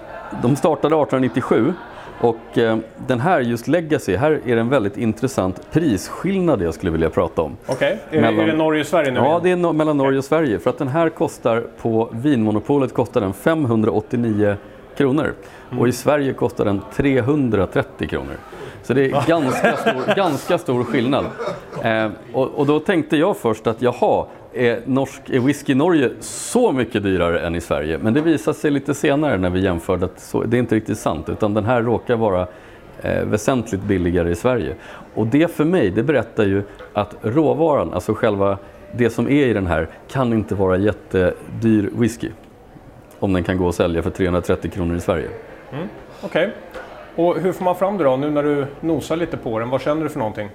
de 0.42 0.56
startade 0.56 0.96
1897 0.96 1.74
och 2.20 2.58
eh, 2.58 2.78
den 3.08 3.20
här, 3.20 3.42
just 3.42 3.68
Legacy, 3.68 4.16
här 4.16 4.42
är 4.46 4.56
det 4.56 4.62
en 4.62 4.70
väldigt 4.70 4.98
intressant 4.98 5.72
prisskillnad 5.72 6.62
jag 6.62 6.74
skulle 6.74 6.92
vilja 6.92 7.10
prata 7.10 7.42
om. 7.42 7.58
Okej, 7.66 8.00
okay. 8.08 8.18
är, 8.18 8.22
mellan... 8.22 8.40
är, 8.40 8.52
det 8.52 8.58
Norge 8.58 8.82
och 8.82 8.88
Sverige 8.88 9.12
nu? 9.12 9.20
Ja, 9.20 9.40
det 9.44 9.52
är 9.52 9.56
no 9.56 9.74
mellan 9.74 9.98
Norge 9.98 10.18
och 10.18 10.26
Sverige. 10.26 10.60
För 10.60 10.70
att 10.70 10.78
den 10.78 10.88
här 10.88 11.10
kostar 11.10 11.64
på 11.82 12.10
Vinmonopolet 12.12 12.94
kostar 12.94 13.22
den 13.22 13.34
589 13.34 14.56
kronor. 14.98 15.34
Mm. 15.70 15.82
Och 15.82 15.88
i 15.88 15.92
Sverige 15.92 16.34
kostar 16.34 16.66
den 16.66 16.82
330 16.94 18.08
kronor. 18.08 18.36
Så 18.86 18.94
det 18.94 19.06
är 19.06 19.28
ganska 19.28 19.78
stor, 19.78 20.16
ganska 20.16 20.58
stor 20.58 20.84
skillnad. 20.84 21.26
Eh, 21.84 22.10
och, 22.34 22.48
och, 22.56 22.66
då 22.66 22.80
tänkte 22.80 23.18
jag 23.18 23.38
först 23.38 23.68
att 23.68 23.82
jaha, 23.82 24.26
är, 24.54 24.82
norsk, 24.86 25.22
är 25.30 25.40
whisky 25.40 25.72
i 25.72 25.76
Norge 25.76 26.10
så 26.20 26.72
mycket 26.72 27.04
dyrare 27.04 27.40
än 27.40 27.56
i 27.56 27.62
Sverige? 27.62 27.98
Men 27.98 28.14
det 28.14 28.22
visade 28.22 28.58
sig 28.58 28.72
lite 28.72 28.94
senare 28.94 29.38
när 29.38 29.50
vi 29.50 29.60
jämförde 29.60 30.06
att 30.06 30.20
så, 30.20 30.44
det 30.44 30.58
är 30.58 30.60
inte 30.60 30.76
riktigt 30.76 31.00
sant. 31.00 31.30
Utan 31.30 31.54
den 31.54 31.66
här 31.66 31.82
råkar 31.82 32.16
vara 32.16 32.48
eh, 33.02 33.24
väsentligt 33.24 33.82
billigare 33.82 34.32
i 34.32 34.36
Sverige. 34.36 34.76
Och 35.14 35.28
det 35.28 35.52
för 35.52 35.66
mig, 35.66 35.90
det 35.90 36.04
berättar 36.04 36.46
ju 36.46 36.64
att 36.94 37.16
råvaran, 37.22 37.94
alltså 37.94 38.14
själva 38.14 38.58
det 38.92 39.10
som 39.10 39.28
är 39.28 39.48
i 39.48 39.54
den 39.54 39.68
här, 39.68 39.90
kan 40.08 40.34
inte 40.34 40.56
vara 40.56 40.78
jättedyr 40.78 41.90
whisky. 41.94 42.30
Om 43.20 43.34
den 43.34 43.44
kan 43.44 43.58
gå 43.58 43.70
att 43.70 43.76
sälja 43.76 44.02
för 44.02 44.10
330 44.10 44.72
kronor 44.72 44.96
i 44.96 45.00
Sverige. 45.00 45.28
Mm, 45.74 45.88
Okej. 46.22 46.48
Okay. 46.48 46.75
Och 47.16 47.40
hur 47.40 47.52
får 47.52 47.66
man 47.66 47.76
fram 47.76 47.98
det 47.98 48.04
då, 48.04 48.16
nu 48.16 48.30
när 48.30 48.44
du 48.44 48.66
nosar 48.80 49.16
lite 49.16 49.38
på 49.38 49.60
den? 49.60 49.70
Vad 49.70 49.82
känner 49.82 50.04
du 50.04 50.10
för 50.10 50.20
någonting? 50.20 50.50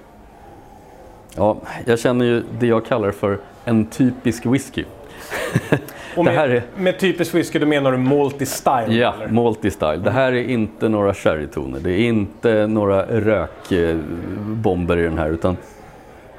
Ja, 1.35 1.57
jag 1.85 1.99
känner 1.99 2.25
ju 2.25 2.43
det 2.59 2.67
jag 2.67 2.85
kallar 2.85 3.11
för 3.11 3.39
en 3.65 3.85
typisk 3.85 4.45
whisky. 4.45 4.83
Och 6.15 6.25
med, 6.25 6.51
är... 6.51 6.63
med 6.77 6.99
typisk 6.99 7.35
whisky 7.35 7.59
då 7.59 7.65
menar 7.65 7.91
du 7.91 7.97
multi-style? 7.97 8.91
Ja, 8.91 9.13
multi-style. 9.29 10.03
Det 10.03 10.11
här 10.11 10.31
är 10.31 10.43
inte 10.43 10.89
några 10.89 11.13
sherrytoner, 11.13 11.79
det 11.79 11.91
är 11.91 11.99
inte 11.99 12.67
några 12.67 13.05
rökbomber 13.05 14.97
i 14.97 15.03
den 15.03 15.17
här 15.17 15.29
utan 15.29 15.57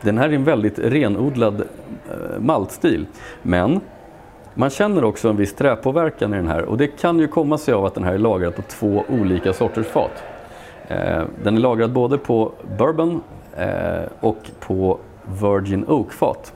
den 0.01 0.19
här 0.19 0.29
är 0.29 0.33
en 0.33 0.45
väldigt 0.45 0.79
renodlad 0.79 1.61
eh, 1.61 2.41
maltstil. 2.41 3.07
Men 3.43 3.81
man 4.55 4.71
känner 4.71 5.05
också 5.05 5.29
en 5.29 5.37
viss 5.37 5.55
träpåverkan 5.55 6.35
i 6.35 6.37
den 6.37 6.49
här 6.49 6.63
och 6.63 6.77
det 6.77 6.87
kan 6.87 7.19
ju 7.19 7.29
komma 7.29 7.59
sig 7.59 7.75
av 7.75 7.85
att 7.85 7.95
den 7.95 8.05
här 8.05 8.15
är 8.15 8.19
lagrad 8.19 8.57
på 8.57 8.63
två 8.63 9.05
olika 9.09 9.53
sorters 9.53 9.87
fat. 9.87 10.23
Eh, 10.89 11.23
den 11.43 11.57
är 11.57 11.61
lagrad 11.61 11.93
både 11.93 12.19
på 12.19 12.53
bourbon 12.79 13.23
eh, 13.57 14.03
och 14.21 14.39
på 14.61 14.99
Virgin 15.43 15.85
Oak-fat. 15.89 16.53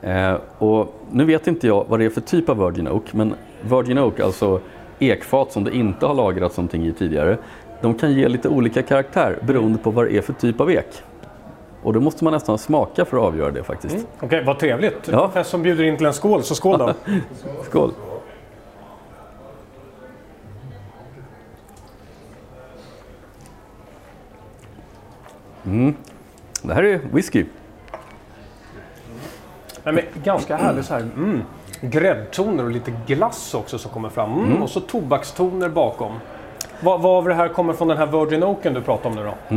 Eh, 0.00 0.34
och 0.58 0.94
nu 1.10 1.24
vet 1.24 1.46
inte 1.46 1.66
jag 1.66 1.84
vad 1.88 2.00
det 2.00 2.04
är 2.04 2.10
för 2.10 2.20
typ 2.20 2.48
av 2.48 2.58
Virgin 2.58 2.88
Oak, 2.88 3.12
men 3.12 3.34
Virgin 3.62 3.98
Oak, 3.98 4.20
alltså 4.20 4.60
ekfat 4.98 5.52
som 5.52 5.64
det 5.64 5.76
inte 5.76 6.06
har 6.06 6.14
lagrats 6.14 6.56
någonting 6.56 6.86
i 6.86 6.92
tidigare, 6.92 7.38
de 7.80 7.94
kan 7.94 8.12
ge 8.12 8.28
lite 8.28 8.48
olika 8.48 8.82
karaktär 8.82 9.38
beroende 9.46 9.78
på 9.78 9.90
vad 9.90 10.04
det 10.04 10.16
är 10.16 10.20
för 10.20 10.32
typ 10.32 10.60
av 10.60 10.70
ek. 10.70 11.02
Och 11.82 11.92
då 11.92 12.00
måste 12.00 12.24
man 12.24 12.32
nästan 12.32 12.58
smaka 12.58 13.04
för 13.04 13.16
att 13.16 13.22
avgöra 13.22 13.50
det 13.50 13.62
faktiskt. 13.62 13.94
Mm. 13.94 14.06
Okej, 14.16 14.26
okay, 14.26 14.44
vad 14.44 14.58
trevligt. 14.58 15.08
Ja. 15.08 15.26
Professorn 15.26 15.62
bjuder 15.62 15.84
in 15.84 15.96
till 15.96 16.06
en 16.06 16.12
skål, 16.12 16.42
så 16.42 16.54
skål 16.54 16.78
då. 16.78 16.94
skål. 17.64 17.92
Mm. 25.64 25.94
Det 26.62 26.74
här 26.74 26.82
är 26.82 27.00
whisky. 27.12 27.44
Nej, 29.84 29.94
men 29.94 30.04
ganska 30.24 30.56
härligt 30.56 30.86
så 30.86 30.94
här. 30.94 31.00
Mm. 31.00 31.42
Gräddtoner 31.80 32.64
och 32.64 32.70
lite 32.70 32.92
glass 33.06 33.54
också 33.54 33.78
som 33.78 33.90
kommer 33.90 34.08
fram. 34.08 34.32
Mm. 34.32 34.44
Mm. 34.44 34.62
Och 34.62 34.70
så 34.70 34.80
tobakstoner 34.80 35.68
bakom. 35.68 36.12
Vad, 36.80 37.00
vad 37.00 37.18
av 37.18 37.28
det 37.28 37.34
här 37.34 37.48
kommer 37.48 37.72
från 37.72 37.88
den 37.88 37.98
här 37.98 38.06
Virgin 38.06 38.42
Oaken 38.42 38.74
du 38.74 38.80
pratar 38.80 39.10
om 39.10 39.16
nu 39.16 39.24
då? 39.24 39.54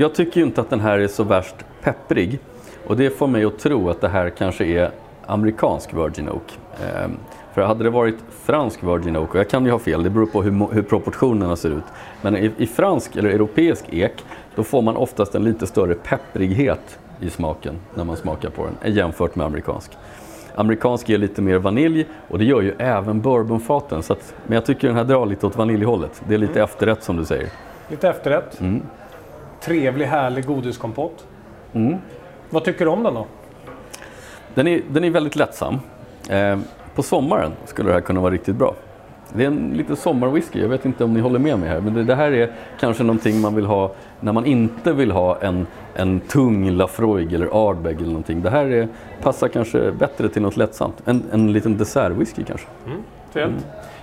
Jag 0.00 0.14
tycker 0.14 0.40
ju 0.40 0.46
inte 0.46 0.60
att 0.60 0.70
den 0.70 0.80
här 0.80 0.98
är 0.98 1.08
så 1.08 1.24
värst 1.24 1.54
pepprig. 1.82 2.38
Och 2.86 2.96
det 2.96 3.10
får 3.10 3.26
mig 3.26 3.44
att 3.44 3.58
tro 3.58 3.90
att 3.90 4.00
det 4.00 4.08
här 4.08 4.30
kanske 4.30 4.64
är 4.64 4.90
amerikansk 5.26 5.94
Virgin 5.94 6.28
Oak. 6.28 6.58
Ehm, 6.82 7.16
för 7.54 7.62
hade 7.62 7.84
det 7.84 7.90
varit 7.90 8.14
fransk 8.42 8.82
Virgin 8.82 9.16
Oak, 9.16 9.34
och 9.34 9.40
jag 9.40 9.50
kan 9.50 9.64
ju 9.64 9.70
ha 9.70 9.78
fel, 9.78 10.02
det 10.02 10.10
beror 10.10 10.26
på 10.26 10.42
hur, 10.42 10.74
hur 10.74 10.82
proportionerna 10.82 11.56
ser 11.56 11.70
ut. 11.70 11.84
Men 12.22 12.36
i, 12.36 12.52
i, 12.56 12.66
fransk 12.66 13.16
eller 13.16 13.30
europeisk 13.30 13.84
ek, 13.90 14.24
då 14.54 14.64
får 14.64 14.82
man 14.82 14.96
oftast 14.96 15.34
en 15.34 15.44
lite 15.44 15.66
större 15.66 15.94
pepprighet 15.94 16.98
i 17.20 17.30
smaken 17.30 17.74
när 17.94 18.04
man 18.04 18.16
smakar 18.16 18.50
på 18.50 18.68
den 18.80 18.94
jämfört 18.94 19.36
med 19.36 19.46
amerikansk. 19.46 19.90
Amerikansk 20.54 21.10
är 21.10 21.18
lite 21.18 21.42
mer 21.42 21.58
vanilj 21.58 22.06
och 22.28 22.38
det 22.38 22.44
gör 22.44 22.60
ju 22.60 22.74
även 22.78 23.20
bourbonfaten. 23.20 24.02
Så 24.02 24.12
att, 24.12 24.34
men 24.46 24.54
jag 24.54 24.64
tycker 24.64 24.88
den 24.88 24.96
här 24.96 25.04
drar 25.04 25.26
lite 25.26 25.46
åt 25.46 25.56
vaniljhållet. 25.56 26.22
Det 26.28 26.34
är 26.34 26.38
lite 26.38 26.52
mm. 26.52 26.64
efterrätt 26.64 27.02
som 27.02 27.16
du 27.16 27.24
säger. 27.24 27.48
Lite 27.88 28.08
efterrätt. 28.08 28.60
Mm. 28.60 28.82
Trevlig 29.60 30.06
härlig 30.06 30.46
godiskompott. 30.46 31.26
Mm. 31.72 31.98
Vad 32.50 32.64
tycker 32.64 32.84
du 32.84 32.90
om 32.90 33.02
den 33.02 33.14
då? 33.14 33.26
Den 34.54 34.66
är, 34.66 34.82
den 34.90 35.04
är 35.04 35.10
väldigt 35.10 35.36
lättsam. 35.36 35.80
Eh, 36.30 36.58
på 36.94 37.02
sommaren 37.02 37.52
skulle 37.64 37.88
det 37.88 37.94
här 37.94 38.00
kunna 38.00 38.20
vara 38.20 38.32
riktigt 38.32 38.56
bra. 38.56 38.74
Det 39.32 39.42
är 39.42 39.46
en 39.46 39.72
lite 39.76 39.96
sommarwhisky, 39.96 40.60
jag 40.60 40.68
vet 40.68 40.84
inte 40.84 41.04
om 41.04 41.14
ni 41.14 41.20
håller 41.20 41.38
med 41.38 41.58
mig 41.58 41.68
här, 41.68 41.80
men 41.80 41.94
det, 41.94 42.04
det, 42.04 42.14
här 42.14 42.32
är 42.32 42.52
kanske 42.80 43.02
någonting 43.02 43.40
man 43.40 43.54
vill 43.54 43.66
ha 43.66 43.92
när 44.20 44.32
man 44.32 44.46
inte 44.46 44.92
vill 44.92 45.10
ha 45.10 45.38
en, 45.40 45.66
en 45.94 46.20
tung 46.20 46.70
Lafroig 46.70 47.32
eller 47.32 47.68
Ardbeg 47.68 47.96
eller 47.96 48.06
någonting. 48.06 48.42
Det 48.42 48.50
här 48.50 48.66
är, 48.66 48.88
passar 49.22 49.48
kanske 49.48 49.92
bättre 49.92 50.28
till 50.28 50.42
något 50.42 50.56
lättsamt, 50.56 51.02
en, 51.04 51.22
en 51.32 51.52
liten 51.52 51.76
dessertwhisky 51.76 52.44
kanske. 52.44 52.66
Mm, 52.86 53.02
mm. 53.34 53.54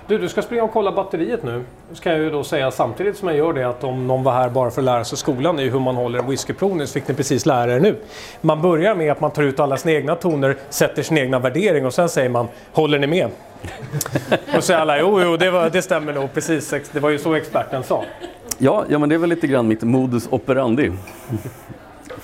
Du, 0.08 0.18
du 0.18 0.30
ska 0.30 0.42
springa 0.42 0.64
och 0.64 0.72
kolla 0.72 0.92
batteriet 0.92 1.44
nu. 1.44 1.64
Nu 1.90 1.96
ska 1.96 2.12
jag 2.12 2.20
ju 2.20 2.30
då 2.30 2.44
säga 2.44 2.72
samtidigt 2.72 3.18
som 3.18 3.28
jag 3.28 3.38
gör 3.38 3.54
det 3.54 3.64
att 3.64 3.84
om 3.84 4.08
någon 4.08 4.24
var 4.24 4.34
här 4.34 4.50
bara 4.50 4.72
för 4.72 4.82
att 4.82 4.86
lära 4.86 5.04
sig 5.04 5.18
skolan 5.18 5.60
i 5.60 5.70
hur 5.70 5.80
man 5.80 5.96
håller 5.96 6.20
en 6.20 6.30
whiskyprovning 6.30 6.88
så 6.88 6.94
fick 6.94 7.08
ni 7.08 7.14
precis 7.14 7.46
lära 7.46 7.76
er 7.76 7.80
nu. 7.80 7.96
Man 8.42 8.62
börjar 8.62 8.96
med 8.96 9.12
att 9.12 9.22
man 9.22 9.32
tar 9.32 9.44
ut 9.44 9.60
alla 9.60 9.78
sina 9.78 9.94
egna 9.94 10.16
toner, 10.16 10.56
sätter 10.70 11.04
sin 11.04 11.18
egna 11.18 11.40
värdering 11.40 11.86
och 11.86 11.94
sen 11.94 12.10
säger 12.10 12.30
man 12.30 12.48
Håller 12.74 13.00
ni 13.00 13.08
med? 13.08 13.30
och 14.58 14.64
så 14.64 14.76
alla 14.76 15.00
jo, 15.00 15.22
jo 15.22 15.38
det, 15.38 15.52
var, 15.52 15.70
det 15.70 15.82
stämmer 15.82 16.14
nog 16.14 16.34
precis. 16.34 16.74
Det 16.92 17.00
var 17.00 17.10
ju 17.10 17.20
så 17.20 17.34
experten 17.36 17.84
sa. 17.84 18.04
Ja, 18.58 18.86
ja, 18.90 19.00
men 19.00 19.10
det 19.10 19.16
är 19.16 19.20
väl 19.20 19.30
lite 19.30 19.48
grann 19.48 19.68
mitt 19.68 19.84
modus 19.84 20.28
operandi 20.32 20.92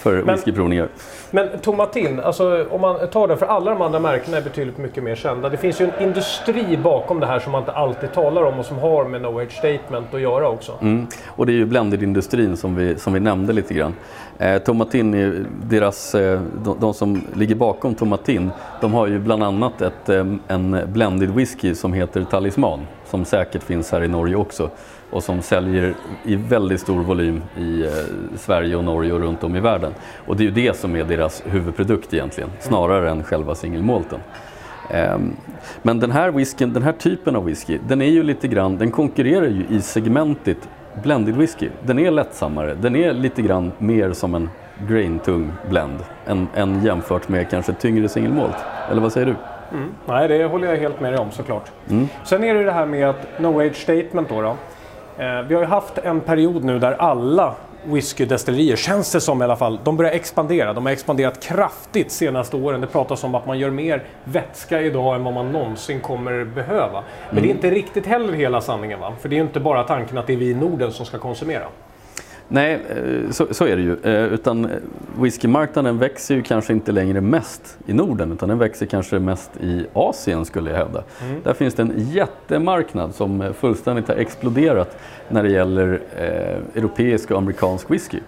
för 0.02 0.22
whiskyprovningar. 0.22 0.88
Men 1.32 1.48
Tomatin, 1.62 2.20
alltså 2.20 2.66
om 2.70 2.82
man 2.82 3.08
tar 3.08 3.28
det, 3.28 3.38
för 3.38 3.46
alla 3.46 3.72
de 3.72 3.82
andra 3.82 4.00
märkena 4.00 4.38
är 4.38 4.42
betydligt 4.42 4.78
mycket 4.78 5.04
mer 5.04 5.16
kända. 5.16 5.50
Det 5.50 5.58
finns 5.58 5.82
ju 5.82 5.86
en 5.86 6.04
industri 6.04 6.80
bakom 6.84 7.20
det 7.20 7.26
här 7.26 7.40
som 7.40 7.52
man 7.52 7.62
inte 7.62 7.72
alltid 7.72 8.14
talar 8.14 8.44
om 8.44 8.60
och 8.60 8.66
som 8.66 8.80
har 8.80 9.06
med 9.06 9.22
No 9.22 9.40
Age 9.40 9.52
Statement 9.52 10.14
att 10.14 10.22
göra 10.22 10.50
också. 10.50 10.74
Mm. 10.82 11.08
Och 11.28 11.46
det 11.46 11.52
är 11.52 11.56
ju 11.56 11.66
blended-industrin 11.66 12.58
som 12.58 12.76
vi, 12.76 12.96
som 12.96 13.14
vi 13.14 13.20
nämnde 13.20 13.54
lite 13.54 13.74
grann. 13.74 13.94
Eh, 14.38 14.58
Tomatin, 14.58 15.46
deras, 15.64 16.16
eh, 16.16 16.42
de, 16.64 16.80
de, 16.80 16.94
som 16.94 17.22
ligger 17.34 17.56
bakom 17.56 17.96
Tomatin, 17.96 18.52
de 18.82 18.94
har 18.94 19.08
ju 19.08 19.20
bland 19.20 19.44
annat 19.44 19.82
ett, 19.82 20.10
eh, 20.10 20.26
en 20.48 20.80
blended 20.88 21.30
whisky 21.30 21.76
som 21.76 21.94
heter 21.94 22.24
Talisman, 22.24 22.80
som 23.06 23.26
säkert 23.26 23.64
finns 23.64 23.92
här 23.92 24.04
i 24.04 24.08
Norge 24.08 24.36
också 24.36 24.70
och 25.12 25.24
som 25.24 25.42
säljer 25.42 25.94
i 26.24 26.36
väldigt 26.36 26.82
stor 26.82 27.04
volym 27.04 27.44
i 27.58 27.84
eh, 27.84 27.90
Sverige 28.38 28.76
och 28.76 28.84
Norge 28.84 29.14
och 29.14 29.20
runt 29.20 29.44
om 29.44 29.56
i 29.56 29.60
världen. 29.60 29.94
Och 30.26 30.38
det 30.38 30.44
är 30.44 30.46
ju 30.46 30.52
det 30.52 30.78
som 30.78 30.96
är 30.96 31.04
deras 31.04 31.44
huvudprodukt 31.46 32.14
egentligen, 32.14 32.50
snarare 32.60 33.10
än 33.10 33.24
själva 33.24 33.56
singelmålten. 33.56 34.20
Um, 35.16 35.36
men 35.82 36.00
den 36.00 36.12
här 36.12 36.32
whiskyn, 36.32 36.74
den 36.74 36.84
här 36.84 36.94
typen 36.94 37.36
av 37.36 37.46
whisky, 37.46 37.80
den 37.88 38.02
är 38.02 38.10
ju 38.10 38.24
lite 38.24 38.48
grann, 38.48 38.78
den 38.78 38.92
konkurrerar 38.92 39.48
ju 39.48 39.66
i 39.70 39.82
segmentet 39.82 40.70
blended 41.04 41.36
whisky. 41.36 41.70
Den 41.84 42.00
är 42.00 42.12
lättsammare, 42.12 42.74
den 42.74 42.96
är 42.96 43.14
lite 43.14 43.42
grann 43.42 43.72
mer 43.78 44.14
som 44.14 44.36
en 44.36 44.50
grain-tung 44.88 45.52
blend 45.70 46.00
än, 46.26 46.48
än 46.56 46.84
jämfört 46.84 47.30
med 47.30 47.50
kanske 47.50 47.74
tyngre 47.74 48.10
singelmålt. 48.10 48.56
Eller 48.92 49.02
vad 49.02 49.12
säger 49.12 49.28
du? 49.28 49.36
Mm. 49.78 49.90
Nej, 50.06 50.28
det 50.28 50.46
håller 50.46 50.68
jag 50.68 50.78
helt 50.78 51.02
med 51.02 51.14
dig 51.14 51.20
om 51.20 51.32
såklart. 51.32 51.72
Mm. 51.90 52.08
Sen 52.24 52.44
är 52.44 52.54
det 52.54 52.64
det 52.64 52.72
här 52.72 52.86
med 52.86 53.10
att 53.10 53.40
No 53.40 53.60
Age 53.62 53.76
Statement 53.76 54.30
då. 54.30 54.42
då. 54.42 54.58
Eh, 55.18 55.42
vi 55.42 55.54
har 55.56 55.62
ju 55.62 55.68
haft 55.68 55.98
en 55.98 56.22
period 56.22 56.64
nu 56.64 56.80
där 56.80 56.92
alla 56.92 57.56
whiskydestillerier, 57.84 58.76
känns 58.76 59.12
det 59.12 59.22
som 59.22 59.42
i 59.42 59.44
alla 59.44 59.56
fall, 59.56 59.80
de 59.84 59.98
börjar 59.98 60.12
expandera. 60.12 60.74
De 60.74 60.86
har 60.86 60.94
expanderat 60.94 61.44
kraftigt 61.44 62.12
senaste 62.12 62.56
åren. 62.56 62.82
Det 62.82 62.88
pratas 62.88 63.24
om 63.24 63.36
att 63.36 63.46
man 63.46 63.60
gör 63.60 63.70
mer 63.70 64.04
vätska 64.24 64.82
idag 64.82 65.16
än 65.16 65.24
vad 65.24 65.34
man 65.34 65.52
någonsin 65.52 66.02
kommer 66.02 66.44
behöva. 66.46 67.04
Men 67.30 67.38
mm. 67.38 67.44
det 67.44 67.50
är 67.50 67.56
inte 67.56 67.72
riktigt 67.72 68.06
heller 68.06 68.34
hela 68.34 68.62
sanningen 68.62 69.00
va? 69.00 69.14
För 69.22 69.30
det 69.30 69.38
är 69.38 69.42
inte 69.42 69.60
bara 69.60 69.84
tanken 69.84 70.18
att 70.18 70.28
det 70.28 70.34
är 70.34 70.38
vi 70.38 70.50
i 70.50 70.54
Norden 70.54 70.92
som 70.92 71.06
ska 71.06 71.18
konsumera. 71.18 71.68
Nej, 72.54 72.74
eh, 72.74 73.32
så, 73.32 73.54
så, 73.54 73.66
är 73.66 73.76
det 73.76 73.82
ju. 73.82 73.98
Eh, 74.04 74.34
utan 74.34 74.70
whiskymarknaden 75.20 75.98
växer 75.98 76.36
ju 76.36 76.42
kanske 76.42 76.74
inte 76.74 76.92
längre 76.92 77.22
mest 77.22 77.78
i 77.86 77.94
Norden 77.94 78.32
utan 78.32 78.50
den 78.50 78.58
växer 78.58 78.86
kanske 78.86 79.20
mest 79.20 79.52
i 79.62 79.86
Asien 79.94 80.46
skulle 80.46 80.70
jag 80.70 80.78
hävda. 80.78 81.04
Mm. 81.22 81.42
Där 81.44 81.54
finns 81.54 81.74
det 81.74 81.82
en 81.82 81.94
jättemarknad 81.96 83.16
som 83.16 83.54
fullständigt 83.60 84.08
har 84.08 84.16
exploderat 84.16 84.98
när 85.30 85.44
det 85.44 85.50
gäller 85.50 86.02
eh, 86.18 86.82
europeisk 86.82 87.32
och 87.32 87.38
amerikansk 87.38 87.92
whisky. 87.92 88.20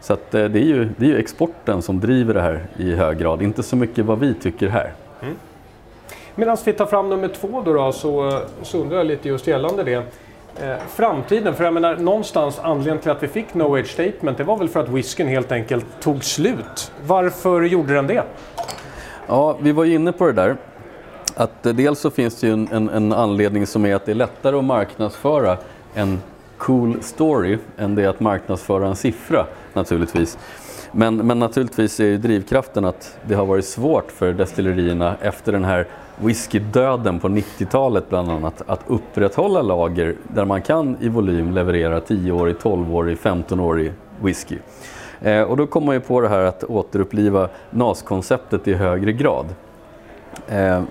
Så 0.00 0.12
att, 0.12 0.34
eh, 0.34 0.44
det, 0.44 0.58
är 0.58 0.64
ju, 0.64 0.88
det 0.96 1.06
är 1.06 1.10
ju 1.10 1.18
exporten 1.18 1.82
som 1.82 2.00
driver 2.00 2.34
det 2.34 2.40
här 2.40 2.66
i 2.76 2.92
hög 2.92 3.18
grad, 3.18 3.42
inte 3.42 3.62
så 3.62 3.76
mycket 3.76 4.04
vad 4.04 4.18
vi 4.18 4.34
tycker 4.34 4.68
här. 4.68 4.92
Mm. 5.22 5.34
Medan 6.34 6.56
vi 6.64 6.72
tar 6.72 6.86
fram 6.86 7.08
nummer 7.08 7.28
två 7.28 7.62
då, 7.64 7.72
då 7.72 7.92
så, 7.92 8.40
så 8.62 8.78
undrar 8.78 8.96
jag 8.96 9.06
lite 9.06 9.28
just 9.28 9.46
gällande 9.46 9.82
det. 9.82 10.02
Eh, 10.60 10.76
framtiden, 10.88 11.54
för 11.54 11.64
jag 11.64 11.74
menar 11.74 11.96
någonstans 11.96 12.58
anledningen 12.62 12.98
till 12.98 13.10
att 13.10 13.22
vi 13.22 13.28
fick 13.28 13.54
No 13.54 13.76
Age 13.76 13.86
Statement 13.86 14.38
det 14.38 14.44
var 14.44 14.58
väl 14.58 14.68
för 14.68 14.80
att 14.80 14.88
whiskyn 14.88 15.28
helt 15.28 15.52
enkelt 15.52 15.86
tog 16.00 16.24
slut. 16.24 16.92
Varför 17.06 17.62
gjorde 17.62 17.94
den 17.94 18.06
det? 18.06 18.22
Ja, 19.26 19.56
vi 19.60 19.72
var 19.72 19.84
ju 19.84 19.94
inne 19.94 20.12
på 20.12 20.26
det 20.26 20.32
där. 20.32 20.56
Att 21.34 21.66
eh, 21.66 21.72
dels 21.72 22.00
så 22.00 22.10
finns 22.10 22.40
det 22.40 22.46
ju 22.46 22.52
en, 22.52 22.68
en, 22.72 22.88
en, 22.88 23.12
anledning 23.12 23.66
som 23.66 23.86
är 23.86 23.94
att 23.94 24.06
det 24.06 24.12
är 24.12 24.16
lättare 24.16 24.56
att 24.56 24.64
marknadsföra 24.64 25.58
en 25.94 26.22
cool 26.58 27.02
story 27.02 27.58
än 27.78 27.94
det 27.94 28.02
är 28.02 28.08
att 28.08 28.20
marknadsföra 28.20 28.86
en 28.86 28.96
siffra 28.96 29.46
naturligtvis. 29.72 30.38
Men, 30.92 31.16
men 31.16 31.38
naturligtvis 31.38 32.00
är 32.00 32.04
ju 32.04 32.18
drivkraften 32.18 32.84
att 32.84 33.18
det 33.22 33.34
har 33.34 33.46
varit 33.46 33.64
svårt 33.64 34.12
för 34.12 34.32
destillerierna 34.32 35.16
efter 35.22 35.52
den 35.52 35.64
här 35.64 35.86
whiskydöden 36.20 37.20
på 37.20 37.28
90-talet 37.28 38.08
bland 38.08 38.30
annat 38.30 38.62
att 38.66 38.80
upprätthålla 38.86 39.62
lager 39.62 40.14
där 40.28 40.44
man 40.44 40.62
kan 40.62 40.96
i 41.00 41.08
volym 41.08 41.52
leverera 41.52 42.00
10-årig, 42.00 42.56
12-årig, 42.56 43.16
15-årig 43.16 43.92
whisky. 44.20 44.58
Eh, 45.20 45.42
och 45.42 45.56
då 45.56 45.66
kommer 45.66 45.86
man 45.86 45.94
ju 45.94 46.00
på 46.00 46.20
det 46.20 46.28
här 46.28 46.44
att 46.44 46.64
återuppliva 46.64 47.48
NAS-konceptet 47.70 48.68
i 48.68 48.74
högre 48.74 49.12
grad. 49.12 49.46
Eh, 50.48 50.82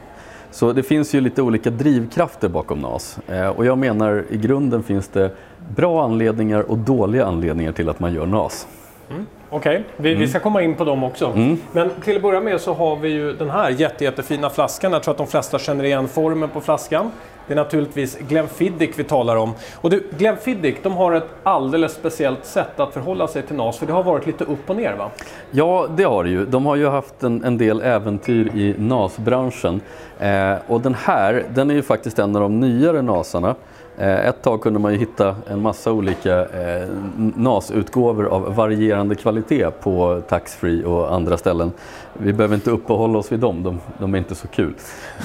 så 0.51 0.74
det 0.74 0.84
finns 0.84 1.15
ju 1.15 1.22
lite 1.22 1.41
olika 1.41 1.70
drivkrafter 1.70 2.50
bakom 2.50 2.79
NAS 2.79 3.20
eh, 3.27 3.48
och 3.48 3.65
jag 3.65 3.77
menar 3.77 4.25
i 4.29 4.38
grunden 4.38 4.84
finns 4.84 5.08
det 5.08 5.32
bra 5.75 6.03
anledningar 6.03 6.72
och 6.72 6.77
dåliga 6.77 7.25
anledningar 7.25 7.72
till 7.72 7.89
att 7.89 8.00
man 8.00 8.13
gör 8.13 8.25
NAS. 8.25 8.67
Mm. 9.10 9.25
Okej, 9.55 9.75
okay. 9.75 9.83
vi, 9.97 10.09
mm. 10.09 10.21
vi, 10.21 10.27
ska 10.27 10.39
komma 10.39 10.62
in 10.62 10.75
på 10.75 10.83
dem 10.83 11.03
också. 11.03 11.25
Mm. 11.25 11.57
Men 11.71 11.89
till 12.03 12.15
att 12.15 12.21
börja 12.21 12.41
med 12.41 12.62
så 12.62 12.74
har 12.74 12.95
vi 12.95 13.09
ju 13.09 13.33
den 13.33 13.50
här 13.50 13.69
jätte, 13.69 14.03
jättefina 14.03 14.50
flaskan. 14.50 14.93
Jag 14.93 15.03
tror 15.03 15.12
att 15.12 15.17
de 15.17 15.27
flesta 15.27 15.59
känner 15.59 15.83
igen 15.83 16.07
formen 16.07 16.50
på 16.50 16.62
flaskan. 16.62 17.12
Det 17.47 17.53
är 17.53 17.55
naturligtvis 17.55 18.17
Glenfiddich 18.17 18.91
vi 18.95 19.03
talar 19.03 19.35
om. 19.35 19.53
Och 19.81 19.89
du, 19.89 20.03
Glenfiddich, 20.17 20.75
de 20.83 20.93
har 20.93 21.13
ett 21.13 21.27
alldeles 21.43 21.93
speciellt 21.93 22.45
sätt 22.45 22.79
att 22.79 22.93
förhålla 22.93 23.27
sig 23.27 23.41
till 23.41 23.55
NAS, 23.55 23.77
för 23.77 23.85
det 23.85 23.93
har 23.93 24.03
varit 24.03 24.25
lite 24.25 24.43
upp 24.43 24.69
och 24.69 24.75
ner 24.75 24.93
va? 24.93 25.09
Ja, 25.51 25.88
det 25.97 26.03
har 26.03 26.24
det 26.24 26.29
ju. 26.29 26.45
De 26.45 26.65
har 26.65 26.75
ju 26.75 26.88
haft 26.88 27.24
en, 27.24 27.43
en 27.43 27.57
del 27.57 27.81
äventyr 27.81 28.51
i 28.55 28.75
NAS-branschen. 28.77 29.81
Eh, 30.19 30.53
och 30.67 30.81
den 30.81 30.93
här, 30.93 31.43
den 31.53 31.69
är 31.69 31.75
ju 31.75 31.81
faktiskt 31.81 32.19
en 32.19 32.35
av 32.35 32.41
de 32.41 32.59
nyare 32.59 33.01
NASarna. 33.01 33.55
Eh, 33.97 34.27
ett 34.27 34.41
tag 34.41 34.61
kunde 34.61 34.79
man 34.79 34.93
ju 34.93 34.99
hitta 34.99 35.35
en 35.47 35.61
massa 35.61 35.91
olika 35.91 36.39
eh, 36.41 36.87
NAS-utgåvor 37.35 38.25
av 38.25 38.55
varierande 38.55 39.15
kvalitet 39.15 39.71
på 39.71 40.21
taxfree 40.27 40.85
och 40.85 41.13
andra 41.13 41.37
ställen. 41.37 41.71
Vi 42.13 42.33
behöver 42.33 42.55
inte 42.55 42.71
uppehålla 42.71 43.19
oss 43.19 43.31
vid 43.31 43.39
dem, 43.39 43.63
de, 43.63 43.79
de 43.99 44.13
är 44.13 44.17
inte 44.17 44.35
så 44.35 44.47
kul. 44.47 44.73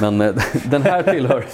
Men 0.00 0.20
eh, 0.20 0.34
den, 0.70 0.82
här 0.82 1.02
tillhör, 1.02 1.44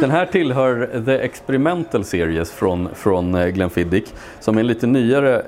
den 0.00 0.10
här 0.10 0.26
tillhör 0.26 1.02
The 1.04 1.18
Experimental 1.18 2.04
Series 2.04 2.50
från, 2.52 2.88
från 2.94 3.32
Glenfiddich 3.32 4.08
som 4.40 4.56
är 4.56 4.60
en 4.60 4.66
lite 4.66 4.86
nyare 4.86 5.42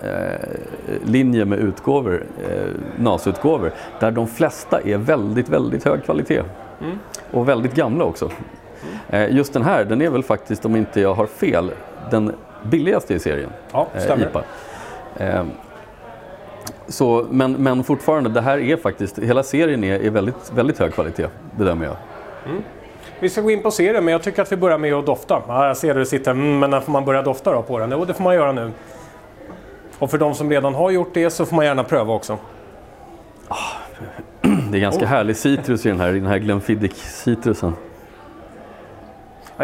linje 1.04 1.44
med 1.44 1.58
utgåvor, 1.58 2.24
NAS-utgåvor 2.96 3.72
där 4.00 4.10
de 4.10 4.26
flesta 4.26 4.80
är 4.80 4.96
väldigt, 4.96 5.48
väldigt 5.48 5.84
hög 5.84 6.04
kvalitet. 6.04 6.42
Mm. 6.80 6.98
Och 7.30 7.48
väldigt 7.48 7.74
gamla 7.74 8.04
också. 8.04 8.30
Eh, 9.08 9.36
just 9.36 9.52
den 9.52 9.62
här, 9.62 9.84
den 9.84 10.02
är 10.02 10.10
väl 10.10 10.22
faktiskt, 10.22 10.64
om 10.64 10.76
inte 10.76 11.00
jag 11.00 11.14
har 11.14 11.26
fel, 11.26 11.70
den 12.10 12.32
billigaste 12.62 13.14
i 13.14 13.18
serien. 13.18 13.50
Ja, 13.72 13.86
eh, 13.94 14.00
stämmer. 14.00 14.26
IPA. 14.26 14.42
Ehm, 15.16 15.50
så, 16.88 17.26
men, 17.30 17.52
men 17.52 17.84
fortfarande, 17.84 18.30
det 18.30 18.40
här 18.40 18.58
är 18.58 18.76
faktiskt, 18.76 19.18
hela 19.18 19.42
serien 19.42 19.84
är, 19.84 20.00
är 20.00 20.10
väldigt, 20.10 20.52
väldigt 20.54 20.78
hög 20.78 20.94
kvalitet, 20.94 21.28
bedömer 21.56 21.84
jag. 21.84 21.96
Mm. 22.46 22.62
Vi 23.20 23.30
ska 23.30 23.40
gå 23.40 23.50
in 23.50 23.62
på 23.62 23.70
serien, 23.70 24.04
men 24.04 24.12
jag 24.12 24.22
tycker 24.22 24.42
att 24.42 24.52
vi 24.52 24.56
börjar 24.56 24.78
med 24.78 24.94
att 24.94 25.06
dofta. 25.06 25.42
Ja, 25.48 25.66
jag 25.66 25.76
ser 25.76 25.88
hur 25.88 26.00
du 26.00 26.06
sitter, 26.06 26.30
mm, 26.30 26.58
men 26.58 26.70
när 26.70 26.80
får 26.80 26.92
man 26.92 27.04
börja 27.04 27.22
dofta 27.22 27.52
då 27.52 27.62
på 27.62 27.78
den? 27.78 27.90
Jo, 27.90 28.04
det 28.04 28.14
får 28.14 28.24
man 28.24 28.34
göra 28.34 28.52
nu. 28.52 28.70
Och 29.98 30.10
för 30.10 30.18
de 30.18 30.34
som 30.34 30.50
redan 30.50 30.74
har 30.74 30.90
gjort 30.90 31.14
det 31.14 31.30
så 31.30 31.46
får 31.46 31.56
man 31.56 31.64
gärna 31.64 31.84
pröva 31.84 32.14
också. 32.14 32.38
Ah, 33.48 33.56
det 34.70 34.78
är 34.78 34.80
ganska 34.80 35.04
oh. 35.04 35.08
härlig 35.08 35.36
citrus 35.36 35.86
i 35.86 35.88
den 35.88 36.00
här, 36.00 36.14
i 36.14 36.18
den 36.18 36.28
här 36.28 36.38
Glenfiddich-citrusen. 36.38 37.72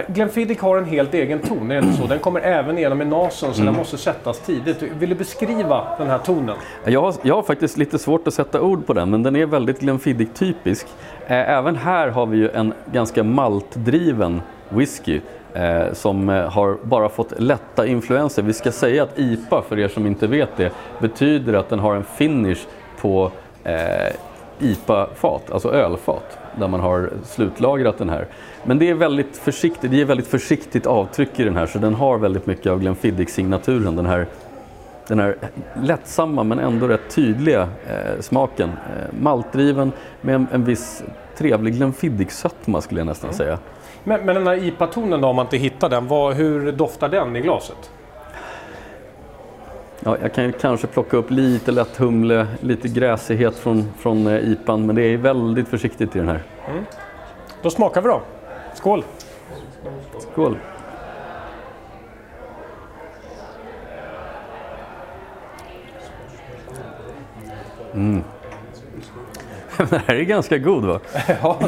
Glenfiddich 0.09 0.61
har 0.61 0.77
en 0.77 0.85
helt 0.85 1.15
egen 1.15 1.39
ton, 1.39 1.71
är 1.71 1.81
det 1.81 1.87
inte 1.87 1.99
så? 1.99 2.07
Den 2.07 2.19
kommer 2.19 2.41
även 2.41 2.79
igenom 2.79 3.03
i 3.03 3.05
nasen 3.05 3.55
så 3.55 3.61
mm. 3.61 3.73
den 3.73 3.81
måste 3.81 3.99
sättas 3.99 4.39
tidigt. 4.39 4.83
Vill 4.83 5.09
du 5.09 5.15
beskriva 5.15 5.87
den 5.99 6.11
här 6.11 6.19
tonen? 6.19 6.57
Jag 6.85 7.03
har, 7.03 7.15
jag 7.23 7.35
har 7.35 7.43
faktiskt 7.43 7.79
lite 7.79 7.99
svårt 7.99 8.29
att 8.29 8.35
sätta 8.35 8.61
ord 8.61 8.87
på 8.87 8.93
den, 8.93 9.11
men 9.11 9.23
den 9.23 9.37
är 9.37 9.47
väldigt 9.47 9.81
Glenfiddich-typisk. 9.81 10.87
Eh, 11.27 11.51
även 11.51 11.77
här 11.77 12.09
har 12.09 12.27
vi 12.27 12.37
ju 12.37 12.51
en 12.51 12.75
ganska 12.93 13.25
maltdriven 13.25 14.43
whisky 14.69 15.21
eh, 15.55 15.93
som 15.93 16.29
eh, 16.29 16.51
har 16.51 16.79
bara 16.83 17.09
fått 17.09 17.41
lätta 17.41 17.87
influenser. 17.87 18.43
Vi 18.43 18.53
ska 18.53 18.73
säga 18.73 19.03
att 19.03 19.19
IPA, 19.19 19.63
för 19.63 19.79
er 19.79 19.89
som 19.89 20.07
inte 20.07 20.27
vet 20.27 20.57
det, 20.57 20.73
betyder 20.99 21.55
att 21.55 21.69
den 21.69 21.79
har 21.79 21.95
en 21.95 22.05
finish 22.05 22.67
på 23.01 23.31
eh, 23.65 24.15
IPA-fat, 24.59 25.51
alltså 25.53 25.73
ölfat, 25.73 26.39
där 26.57 26.69
man 26.69 26.81
har 26.81 27.11
slutlagrat 27.25 27.99
den 27.99 28.09
här. 28.09 28.27
Men 28.65 28.79
det 28.79 28.91
är 28.91 28.95
väldigt 28.95 29.37
försiktigt, 29.37 29.91
det 29.91 30.01
är 30.01 30.05
väldigt 30.05 30.27
försiktigt 30.27 30.87
avtryck 30.87 31.41
i 31.41 31.45
den 31.45 31.57
här 31.57 31.67
så 31.67 31.79
den 31.79 31.95
har 31.95 32.19
väldigt 32.19 32.47
mycket 32.47 32.73
av 32.73 32.81
Glenfiddich-signaturen. 32.81 33.97
Den 33.97 34.07
här, 34.07 34.27
den 35.07 35.19
här 35.19 35.37
lättsamma 35.83 36.45
men 36.45 36.59
ändå 36.59 36.89
rätt 36.89 37.11
tydliga 37.11 37.63
eh, 37.63 38.21
smaken. 38.21 38.69
Eh, 38.69 39.21
maltdriven 39.23 39.93
med 40.21 40.35
en, 40.35 40.47
en 40.53 40.65
viss 40.65 41.03
trevlig 41.37 41.75
Glenfiddich-sötma 41.75 42.81
skulle 42.81 43.01
jag 43.01 43.07
nästan 43.07 43.31
Mm. 43.31 43.39
säga. 43.39 43.59
Men, 44.05 44.21
men 44.27 44.35
den 44.35 44.47
här 44.47 44.65
IPA-tonen 44.65 45.21
då, 45.21 45.29
om 45.29 45.37
man 45.37 45.47
inte 45.47 45.57
hittar 45.57 45.89
den, 45.89 46.07
vad, 46.09 46.35
hur 46.35 46.73
doftar 46.73 47.09
den 47.09 47.37
i 47.37 47.41
glaset? 47.41 47.91
Ja, 50.01 50.17
jag 50.23 50.35
kan 50.35 50.45
ju 50.45 50.53
kanske 50.53 50.87
plocka 50.87 51.17
upp 51.17 51.31
lite 51.31 51.73
lätt 51.73 51.97
humle, 51.97 52.47
lite 52.61 52.89
gräsighet 52.89 53.57
från, 53.57 53.85
från 53.99 54.27
eh, 54.27 54.51
IPAn 54.53 54.87
men 54.87 54.97
det 54.97 55.03
är 55.03 55.17
väldigt 55.17 55.69
försiktigt 55.69 56.17
i 56.17 56.19
den 56.19 56.29
här. 56.29 56.43
Då 57.63 57.71
smakar 57.71 58.03
vi 58.03 58.09
då. 58.09 58.21
Skål! 58.81 59.05
Skål! 60.19 60.59
Mm. 67.95 68.25
Den 69.91 70.01
här 70.07 70.15
är 70.15 70.23
ganska 70.23 70.59
god 70.59 70.85
va? 70.85 71.01
Ja. 71.43 71.59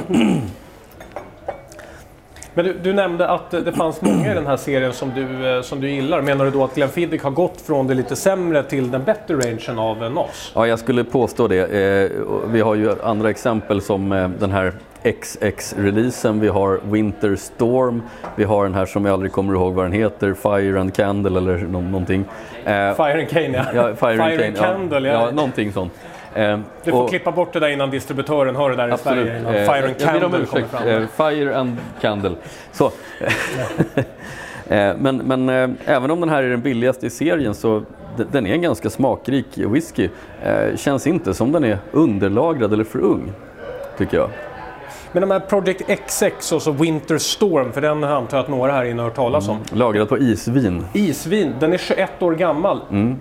Men 2.54 2.64
du, 2.64 2.78
du 2.83 2.92
nämnde 2.92 3.28
att 3.28 3.50
det 3.50 3.73
fanns 3.73 4.02
många 4.02 4.33
i 4.33 4.35
den 4.35 4.47
här 4.47 4.57
serien 4.57 4.92
som 4.92 5.11
du, 5.14 5.57
eh, 5.57 5.62
som 5.62 5.81
du 5.81 5.90
gillar. 5.90 6.23
Menar 6.23 6.45
du 6.45 6.50
då 6.50 6.64
att 6.64 6.75
Glenfiddich 6.75 7.23
har 7.23 7.31
gått 7.31 7.61
från 7.61 7.87
det 7.87 7.95
lite 7.95 8.16
sämre 8.16 8.62
till 8.62 8.90
den 8.90 9.04
bättre 9.04 9.35
rangen 9.35 9.78
av 9.78 10.12
NAS? 10.12 10.52
Ja, 10.54 10.66
jag 10.66 10.78
skulle 10.78 11.04
påstå 11.04 11.49
det. 11.49 11.66
Eh, 11.66 12.11
vi 12.47 12.61
har 12.61 12.75
ju 12.75 13.02
andra 13.02 13.31
exempel 13.31 13.81
som 13.81 14.12
eh, 14.12 14.28
den 14.28 14.50
här 14.50 14.73
XX-releasen, 15.04 16.40
vi 16.40 16.49
har 16.49 16.80
Winter 16.90 17.37
Storm, 17.37 18.02
vi 18.37 18.44
har 18.44 18.64
den 18.64 18.75
här 18.75 18.87
som 18.87 19.04
jag 19.04 19.12
aldrig 19.12 19.32
kommer 19.32 19.54
ihåg 19.54 19.75
vad 19.75 19.85
den 19.85 19.92
heter, 19.92 20.35
Fire 20.35 20.80
and 20.80 20.94
Candle 20.94 21.38
eller 21.38 21.59
nå- 21.59 21.80
någonting. 21.80 22.25
Eh, 22.64 22.71
Fire 22.94 23.18
and 23.21 23.28
Cane 23.28 23.49
ja. 23.56 23.64
ja, 23.75 23.94
Fire, 23.97 24.23
and, 24.25 24.38
Cane, 24.38 24.52
Candle 24.52 25.09
ja. 25.09 25.14
ja. 25.25 25.30
någonting 25.30 25.73
sånt. 25.73 25.92
Eh, 26.35 26.59
Du 26.85 26.90
får 26.90 27.02
och- 27.02 27.09
klippa 27.11 27.32
bort 27.32 27.52
det 27.52 27.61
där 27.61 27.68
innan 27.68 27.90
distributören 27.90 28.56
hör 28.56 28.71
det 28.71 28.76
där 28.76 28.88
i 28.88 28.92
Absolut. 28.92 29.26
Sverige. 29.26 29.40
Innan 29.40 29.54
Eh, 29.54 29.73
Fire 29.73 29.87
and 29.87 29.99
Candle 29.99 30.21
kommer 30.21 30.38
ursäkt. 30.42 30.71
fram. 30.71 31.30
Fire 31.30 31.56
and 31.56 31.76
Candle. 32.00 32.32
Så. 32.73 32.90
Men 34.99 35.16
men 35.16 35.49
även 35.87 36.11
om 36.11 36.21
den 36.21 36.28
här 36.28 36.42
är 36.42 36.50
den 36.50 36.61
billigaste 36.61 37.06
i 37.06 37.11
serien 37.11 37.54
så 37.54 37.82
den 38.32 38.47
är 38.47 38.52
en 38.52 38.62
ganska 38.62 38.90
smakrik 38.90 39.47
whisky. 39.59 40.09
Känns 40.76 41.06
inte 41.06 41.35
som 41.35 41.52
den 41.52 41.64
är 41.64 41.78
underlagrad 41.92 42.73
eller 42.73 42.85
för 42.85 42.99
ung, 42.99 43.32
tycker 43.99 44.16
jag. 44.16 44.28
Men 45.12 45.21
de 45.21 45.31
här 45.31 45.40
Project 45.40 45.83
XX 46.09 46.52
och 46.52 46.62
så 46.62 46.73
Winter 46.73 47.19
Storm, 47.19 47.73
för 47.73 47.81
den 47.81 48.04
antar 48.04 48.37
jag 48.37 48.45
att 48.45 48.50
några 48.50 48.73
här 48.73 48.85
inne 48.85 49.02
har 49.02 49.09
hört 49.09 49.16
talas 49.16 49.49
om. 49.49 49.59
Lagrad 49.73 50.09
på 50.09 50.19
isvin. 50.19 50.85
Isvin, 50.92 51.54
den 51.61 51.73
är 51.73 51.78
21 51.78 52.23
år 52.23 52.33
gammal. 52.33 52.80
Mm. 52.91 53.17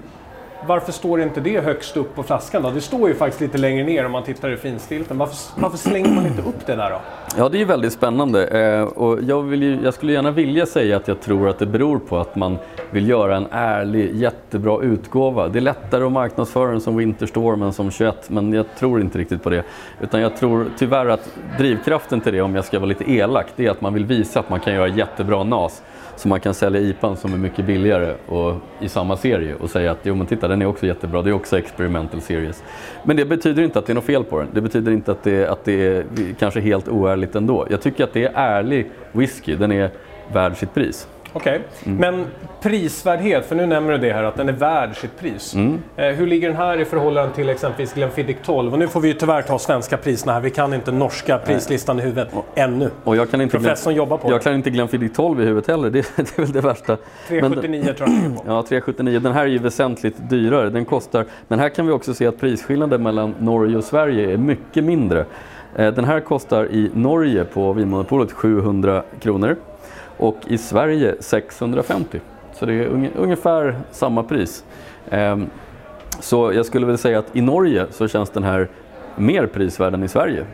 Varför 0.67 0.91
står 0.91 1.21
inte 1.21 1.41
det 1.41 1.60
högst 1.60 1.97
upp 1.97 2.15
på 2.15 2.24
flaskan 2.24 2.63
då? 2.63 2.69
Det 2.69 2.82
står 2.82 3.10
ju 3.10 3.15
faktiskt 3.15 3.41
lite 3.41 3.58
längre 3.58 3.84
ner 3.84 4.06
om 4.06 4.12
man 4.12 4.24
tittar 4.24 4.52
i 4.52 4.58
finstilten. 4.58 5.17
Varför, 5.17 5.62
varför 5.62 5.78
slänger 5.78 6.12
man 6.15 6.28
inte 6.28 6.41
upp 6.41 6.65
det 6.65 6.76
där 6.76 6.89
då? 6.89 7.02
Ja, 7.38 7.50
det 7.50 7.58
är 7.58 7.60
ju 7.60 7.65
väldigt 7.65 7.93
spännande. 7.93 8.47
Eh, 8.47 8.84
och 8.84 9.24
jag, 9.24 9.41
vill 9.41 9.63
ju, 9.63 9.80
jag 9.84 9.93
skulle 9.93 10.13
gärna 10.13 10.32
vilja 10.32 10.65
säga 10.65 10.97
att 10.97 11.08
jag 11.08 11.21
tror 11.21 11.50
att 11.50 11.60
det 11.60 11.65
beror 11.65 12.00
på 12.00 12.17
att 12.17 12.36
man 12.36 12.58
vill 12.91 13.10
göra 13.10 13.38
en 13.38 13.47
ärlig, 13.52 14.15
jättebra 14.15 14.82
utgåva. 14.82 15.47
Det 15.47 15.60
är 15.60 15.62
lättare 15.62 16.06
att 16.06 16.12
marknadsföra 16.12 16.71
den 16.71 16.82
som 16.82 16.97
Winterstorm 16.97 17.62
än 17.62 17.74
som 17.74 17.91
21, 17.91 18.30
men 18.30 18.54
jag 18.54 18.65
tror 18.80 19.02
inte 19.02 19.17
riktigt 19.17 19.43
på 19.43 19.50
det. 19.50 19.63
Utan 20.02 20.21
jag 20.21 20.38
tror 20.38 20.65
tyvärr 20.78 21.06
att 21.06 21.30
drivkraften 21.58 22.21
till 22.21 22.34
det, 22.34 22.41
om 22.41 22.56
jag 22.56 22.65
ska 22.65 22.80
vara 22.80 22.89
lite 22.89 23.12
elak, 23.12 23.45
det 23.56 23.65
är 23.65 23.71
att 23.71 23.82
man 23.82 23.93
vill 23.93 24.06
visa 24.06 24.39
att 24.39 24.50
man 24.50 24.60
kan 24.60 24.74
göra 24.74 24.88
jättebra 24.88 25.43
NAS. 25.43 25.82
Så 26.15 26.28
man 26.28 26.39
kan 26.39 26.54
sälja 26.54 26.82
IPAn 26.82 27.17
som 27.17 27.34
är 27.34 27.38
mycket 27.38 27.65
billigare 27.65 28.15
och 28.28 28.56
i 28.80 28.89
samma 28.89 29.17
serie 29.17 29.56
och 29.56 29.69
säga 29.69 29.91
att 29.91 30.00
jo 30.04 30.15
men 30.15 30.28
titta 30.28 30.47
den 30.47 30.62
är 30.62 30.65
också 30.65 30.86
jättebra, 30.86 31.21
det 31.21 31.30
är 31.30 31.34
också 31.34 31.58
experimental 31.58 32.21
series. 32.21 32.63
Men 33.04 33.15
det 33.15 33.26
betyder 33.26 33.63
inte 33.63 33.80
att 33.80 33.86
det 33.86 33.93
är 33.93 33.95
något 33.95 34.04
fel 34.04 34.24
på 34.24 34.39
den. 34.39 34.47
Det 34.54 34.62
betyder 34.62 34.91
inte 34.91 35.12
att 35.12 35.24
det, 35.24 35.47
att 35.47 35.65
det 35.65 35.88
är 35.88 36.06
kanske 36.39 36.60
helt 36.60 36.88
oärligt 36.88 37.36
ändå. 37.36 37.67
Jag 37.69 37.82
tycker 37.82 38.04
att 38.04 38.13
det 38.13 38.26
är 38.26 38.32
ärlig 38.36 38.91
whisky, 39.12 39.56
den 39.56 39.71
är 39.71 39.89
värd 40.34 40.58
sitt 40.58 40.74
pris. 40.74 41.08
Okej, 41.34 41.62
Mm. 41.86 41.98
men 41.98 42.26
prisvärdhet, 42.62 43.46
för 43.46 43.56
nu 43.56 43.65
nämner 43.65 43.91
du 43.91 43.98
det 43.98 44.13
här 44.13 44.24
att 44.24 44.36
den 44.36 44.50
är 44.50 44.54
värd 44.54 44.96
sitt 44.98 45.20
pris. 45.20 45.54
Mm. 45.56 45.78
Eh, 45.96 46.06
hur 46.08 46.28
ligger 46.28 46.48
den 46.48 46.58
här 46.58 46.80
i 46.82 46.86
förhållande 46.86 47.36
till 47.36 47.50
exempelvis 47.50 47.94
Glenfiddich 47.94 48.38
12? 48.46 48.74
Och 48.74 48.80
nu 48.80 48.88
får 48.88 49.02
vi 49.02 49.08
ju 49.08 49.13
tyvärr 49.13 49.41
ta 49.41 49.60
svenska 49.60 49.98
priserna 49.98 50.34
här, 50.34 50.39
vi 50.41 50.50
kan 50.50 50.74
inte 50.74 50.91
norska 50.91 51.38
prislistan 51.38 52.00
i 52.00 52.02
huvudet 52.02 52.30
ännu. 52.56 52.89
Och 53.04 53.15
jag 53.15 53.32
kan 53.32 53.41
inte, 53.41 53.58
Professorn 53.58 53.96
jobbar 53.96 54.17
på 54.17 54.30
jag 54.32 54.39
det. 54.39 54.44
kan 54.44 54.54
inte 54.54 54.70
Glenfiddich 54.70 55.12
12 55.15 55.41
i 55.41 55.46
huvudet 55.46 55.67
heller, 55.70 55.89
det, 55.89 56.06
det 56.15 56.38
är 56.38 56.41
väl 56.41 56.52
det 56.52 56.62
värsta. 56.62 56.98
Men- 57.30 57.39
379 57.41 57.94
tror 57.98 58.10
jag 58.10 58.36
på. 58.36 58.44
Ja, 58.52 58.63
379. 58.70 59.20
Den 59.20 59.34
här 59.34 59.41
är 59.41 59.48
ju 59.48 59.58
väsentligt 59.58 60.15
dyrare. 60.30 60.70
Den 60.70 60.86
kostar, 60.86 61.26
men 61.48 61.60
här 61.60 61.70
kan 61.70 61.86
vi 61.88 61.91
också 61.91 62.13
se 62.13 62.28
att 62.28 62.39
prisskillnaden 62.39 63.04
mellan 63.04 63.36
Norge 63.39 63.78
och 63.78 63.84
Sverige 63.84 64.34
är 64.34 64.38
mycket 64.38 64.84
mindre. 64.84 65.26
Eh, 65.76 65.94
Den 65.94 66.06
här 66.06 66.20
kostar 66.20 66.65
i 66.65 66.91
Norge 66.94 67.44
på 67.44 67.74
Vinmonopolet 67.74 68.32
700 68.32 69.04
kronor 69.20 69.56
och 70.22 70.38
i 70.48 70.58
Sverige 70.58 71.16
650. 71.20 72.20
Så 72.54 72.66
det 72.66 72.74
är 72.74 72.88
unge- 72.90 73.12
ungefär 73.18 73.76
samma 73.92 74.24
pris. 74.24 74.64
Ehm, 75.10 75.50
Så 76.20 76.54
jag 76.54 76.66
skulle 76.66 76.86
väl 76.86 76.98
säga 76.98 77.20
att 77.20 77.36
i 77.36 77.42
Norge 77.42 77.86
så 77.92 78.08
känns 78.08 78.30
den 78.30 78.44
här 78.44 78.68
mer 79.16 79.46
prisvärd 79.48 79.94
än 79.94 80.04
i 80.04 80.08
Sverige. 80.08 80.46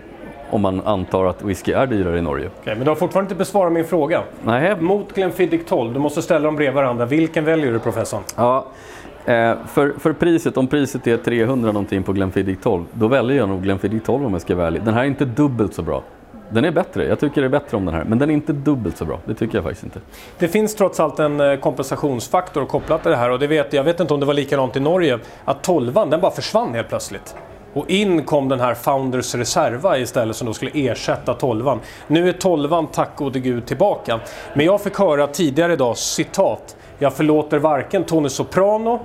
Om 0.50 0.62
man 0.62 0.82
antar 0.86 1.26
att 1.26 1.44
whisky 1.44 1.72
är 1.72 1.88
dyrare 1.88 2.18
i 2.18 2.22
Norge. 2.22 2.50
Okej, 2.62 2.76
men 2.76 2.84
du 2.86 2.92
har 2.92 2.96
fortfarande 2.96 3.26
inte 3.26 3.36
besvarat 3.40 3.74
min 3.74 3.86
fråga. 3.86 4.22
Nej, 4.44 4.82
Mot 4.82 5.14
Glenfiddich 5.14 5.62
12, 5.68 5.94
du 5.94 6.00
måste 6.00 6.22
ställa 6.22 6.46
dem 6.46 6.56
bredvid 6.56 6.76
varandra. 6.76 7.06
Vilken 7.06 7.46
väljer 7.46 7.72
du 7.74 7.80
professorn? 7.80 8.22
Ja, 8.36 8.66
eh, 9.26 9.54
för, 9.68 9.94
för 10.00 10.14
priset, 10.14 10.58
om 10.58 10.68
priset 10.68 11.08
är 11.08 11.18
300 11.18 11.72
någonting 11.72 12.04
på 12.04 12.14
Glenfiddich 12.14 12.58
12, 12.64 12.84
då 12.94 13.08
väljer 13.08 13.38
jag 13.38 13.50
nog 13.50 13.62
Glenfiddich 13.64 14.04
12 14.04 14.26
om 14.26 14.32
jag 14.34 14.42
ska 14.42 14.56
vara 14.56 14.68
ärlig. 14.68 14.84
Den 14.84 14.94
här 14.94 15.02
är 15.02 15.06
inte 15.08 15.26
dubbelt 15.26 15.74
så 15.74 15.82
bra. 15.82 16.04
Den 16.50 16.66
är 16.66 16.72
bättre, 16.72 17.06
jag 17.06 17.20
tycker 17.20 17.42
det 17.42 17.48
är 17.48 17.60
bättre 17.60 17.78
om 17.78 17.86
den 17.86 17.96
här, 17.96 18.04
men 18.04 18.20
den 18.20 18.30
är 18.30 18.34
inte 18.34 18.54
dubbelt 18.54 18.98
så 18.98 19.06
bra. 19.06 19.20
Det 19.26 19.34
tycker 19.34 19.58
jag 19.58 19.64
faktiskt 19.64 19.84
inte. 19.84 20.00
Det 20.40 20.48
finns 20.48 20.76
trots 20.76 21.00
allt 21.00 21.20
en 21.20 21.40
eh, 21.40 21.56
kompensationsfaktor 21.56 22.66
kopplat 22.66 23.02
till 23.02 23.12
det 23.12 23.18
här 23.18 23.30
och 23.30 23.40
det 23.40 23.48
vet, 23.48 23.74
jag 23.74 23.84
vet 23.84 24.00
inte 24.00 24.14
om 24.14 24.20
det 24.20 24.26
var 24.26 24.34
likadant 24.34 24.76
i 24.76 24.80
Norge, 24.80 25.20
att 25.46 25.64
12 25.64 25.94
den 25.94 26.22
bara 26.22 26.32
försvann 26.32 26.74
helt 26.74 26.90
plötsligt. 26.90 27.36
Och 27.74 27.90
in 27.90 28.24
kom 28.24 28.50
den 28.50 28.60
här 28.60 28.74
Founders 28.74 29.36
Reserva 29.36 29.98
istället 29.98 30.36
som 30.36 30.48
då 30.48 30.54
skulle 30.54 30.72
ersätta 30.74 31.34
12 31.34 31.66
Nu 32.08 32.30
är 32.30 32.34
12 32.34 32.88
tack 32.92 33.16
gode 33.16 33.40
gud 33.40 33.66
tillbaka. 33.66 34.20
Men 34.54 34.66
jag 34.66 34.82
fick 34.82 35.00
höra 35.00 35.28
tidigare 35.28 35.74
idag, 35.74 35.98
citat, 35.98 36.76
jag 37.00 37.14
förlåter 37.14 37.60
varken 37.60 38.04
Tony 38.04 38.30
Soprano 38.30 39.00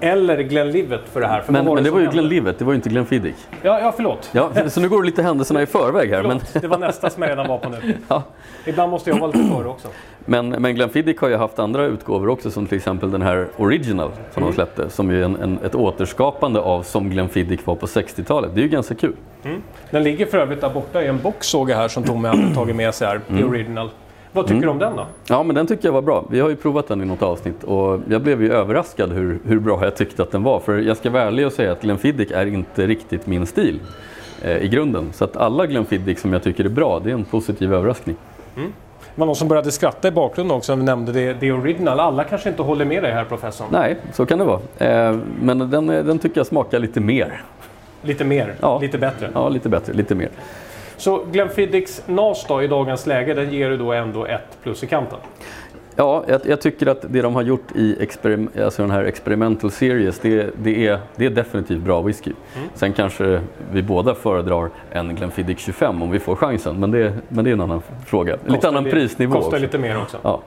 eller 0.00 0.42
Glenlivet 0.42 1.00
för 1.12 1.20
det 1.20 1.26
här. 1.26 1.40
För 1.40 1.52
Men, 1.52 1.64
vad 1.64 1.74
men 1.74 1.84
det 1.84 1.90
var 1.90 1.98
ju 1.98 2.04
hände? 2.04 2.20
Glenlivet, 2.20 2.58
det 2.58 2.64
var 2.64 2.72
ju 2.72 2.76
inte 2.76 2.88
Glenfiddich. 2.88 3.36
Ja, 3.62 3.80
ja 3.80 3.92
förlåt. 3.96 4.30
Ja, 4.32 4.50
så 4.68 4.80
nu 4.80 4.88
går 4.88 5.02
det 5.02 5.06
lite 5.06 5.22
händelserna 5.22 5.62
i 5.62 5.66
förväg 5.66 6.10
här. 6.10 6.22
Men, 6.22 6.40
förlåt. 6.40 6.62
Det 6.62 6.68
var 6.68 6.78
nästa 6.78 7.10
som 7.10 7.22
jag 7.22 7.30
redan 7.30 7.48
var 7.48 7.58
på 7.58 7.68
nu. 7.68 7.94
ja. 8.08 8.22
Ibland 8.66 8.90
måste 8.90 9.10
jag 9.10 9.18
vara 9.18 9.30
lite 9.30 9.48
före 9.54 9.68
också. 9.68 9.88
men, 10.24 10.48
men 10.48 10.74
Glenfiddich 10.74 11.20
har 11.20 11.28
ju 11.28 11.36
haft 11.36 11.58
andra 11.58 11.84
utgåvor 11.84 12.28
också, 12.28 12.50
som 12.50 12.66
till 12.66 12.76
exempel 12.78 13.10
den 13.10 13.22
här 13.22 13.46
Original 13.56 14.10
som 14.34 14.42
de 14.42 14.52
släppte, 14.52 14.90
som 14.90 15.10
är 15.10 15.22
en, 15.22 15.36
en, 15.36 15.58
ett 15.64 15.74
återskapande 15.74 16.60
av 16.60 16.82
som 16.82 17.10
Glenfiddich 17.10 17.60
var 17.64 17.74
på 17.74 17.86
60-talet. 17.86 18.50
Det 18.54 18.60
är 18.60 18.62
ju 18.62 18.68
ganska 18.68 18.94
kul. 18.94 19.16
Den 19.90 20.02
ligger 20.02 20.26
för 20.26 20.38
övrigt 20.38 20.60
där 20.60 20.70
borta 20.70 21.02
i 21.02 21.06
en 21.06 21.18
box 21.22 21.46
såg 21.46 21.70
jag 21.70 21.76
här 21.76 21.88
som 21.88 22.02
Tommy 22.02 22.28
hade 22.28 22.54
tagit 22.54 22.76
med 22.76 22.94
sig 22.94 23.08
här, 23.08 23.20
Mm. 23.28 23.42
The 23.42 23.48
Original. 23.48 23.90
Vad 24.32 24.46
tycker 24.46 24.60
du 24.60 24.68
om 24.68 24.78
den 24.78 24.96
då? 24.96 25.06
Ja, 25.28 25.42
men 25.42 25.54
den 25.56 25.66
tycker 25.66 25.88
jag 25.88 25.92
var 25.92 26.02
bra. 26.02 26.24
Vi 26.30 26.40
har 26.40 26.48
ju 26.48 26.56
provat 26.56 26.88
den 26.88 27.02
i 27.02 27.04
något 27.04 27.22
avsnitt 27.22 27.64
och 27.64 28.00
jag 28.08 28.22
blev 28.22 28.42
ju 28.42 28.52
överraskad 28.52 29.12
hur, 29.12 29.38
hur 29.44 29.58
bra 29.58 29.84
jag 29.84 29.96
tyckte 29.96 30.22
att 30.22 30.30
den 30.32 30.42
var. 30.42 30.60
För 30.60 30.78
jag 30.78 30.96
ska 30.96 31.10
vara 31.10 31.22
ärlig 31.22 31.46
och 31.46 31.52
säga 31.52 31.72
att 31.72 31.82
Glenfiddich 31.82 32.30
är 32.32 32.46
inte 32.46 32.86
riktigt 32.86 33.26
min 33.26 33.46
stil 33.46 33.80
eh, 34.42 34.56
i 34.56 34.68
grunden. 34.68 35.08
Så 35.12 35.24
att 35.24 35.36
alla 35.36 35.66
Glenfiddich 35.66 36.18
som 36.18 36.32
jag 36.32 36.42
tycker 36.42 36.64
är 36.64 36.68
bra, 36.68 37.00
det 37.04 37.10
är 37.10 37.14
en 37.14 37.24
positiv 37.24 37.74
överraskning. 37.74 38.16
Det 39.14 39.20
var 39.20 39.26
någon 39.26 39.36
som 39.36 39.48
började 39.48 39.70
skratta 39.70 40.08
i 40.08 40.10
bakgrunden 40.10 40.56
också 40.56 40.72
när 40.72 40.76
vi 40.80 40.84
nämnde 40.84 41.12
det, 41.12 41.34
The 41.34 41.52
Original. 41.52 42.00
Alla 42.00 42.24
kanske 42.24 42.48
inte 42.48 42.62
håller 42.62 42.84
med 42.84 43.02
dig 43.02 43.12
här 43.12 43.24
professorn. 43.24 43.68
Nej, 43.72 43.96
så 44.12 44.26
kan 44.26 44.38
det 44.38 44.44
vara. 44.44 44.60
Eh, 44.78 45.18
men 45.42 45.70
den, 45.70 45.86
den 45.86 46.18
tycker 46.18 46.38
jag 46.40 46.46
smakar 46.46 46.78
lite 46.78 47.00
mer. 47.00 47.42
Lite 48.02 48.24
mer, 48.24 48.54
Ja. 48.60 48.78
lite 48.82 48.98
bättre. 48.98 49.30
Ja, 49.34 49.48
lite 49.48 49.68
bättre, 49.68 49.92
lite 49.92 50.14
mer. 50.14 50.28
Så 51.00 51.24
Glenfiddichs 51.32 52.02
NAS 52.06 52.44
då 52.48 52.62
i 52.62 52.66
dagens 52.66 53.06
läge, 53.06 53.34
den 53.34 53.52
ger 53.52 53.70
du 53.70 53.76
då 53.76 53.92
ändå 53.92 54.24
ett 54.26 54.58
plus 54.62 54.82
i 54.82 54.86
kanten. 54.86 55.18
Ja, 55.96 56.24
jag, 56.28 56.40
jag 56.44 56.60
tycker 56.60 56.86
att 56.86 57.04
det 57.08 57.22
de 57.22 57.34
har 57.34 57.42
gjort 57.42 57.76
i 57.76 58.08
alltså 58.64 58.82
den 58.82 58.90
här 58.90 59.04
experimental 59.04 59.70
series, 59.70 60.18
det, 60.18 60.50
det, 60.62 60.86
är, 60.86 60.98
det 61.16 61.26
är 61.26 61.30
definitivt 61.30 61.80
bra 61.82 62.02
whisky. 62.02 62.32
Sen 62.74 62.92
kanske 62.92 63.40
vi 63.72 63.82
båda 63.82 64.14
föredrar 64.14 64.70
en 64.92 65.14
Glenfiddich 65.16 65.58
25 65.60 66.02
om 66.02 66.10
vi 66.10 66.18
får 66.18 66.36
chansen, 66.36 66.80
men 66.80 66.90
det, 66.90 67.12
men 67.28 67.44
det 67.44 67.50
är 67.50 67.52
en 67.52 67.60
annan 67.60 67.82
fråga. 68.06 68.32
lite 68.32 68.48
Kostar 68.50 68.68
annan 68.68 68.84
li- 68.84 68.90
prisnivå. 68.90 69.32
Kostar 69.32 69.48
också. 69.48 69.58
lite 69.62 69.78
mer 69.78 69.98
också. 70.02 70.16
Ja. 70.22 70.40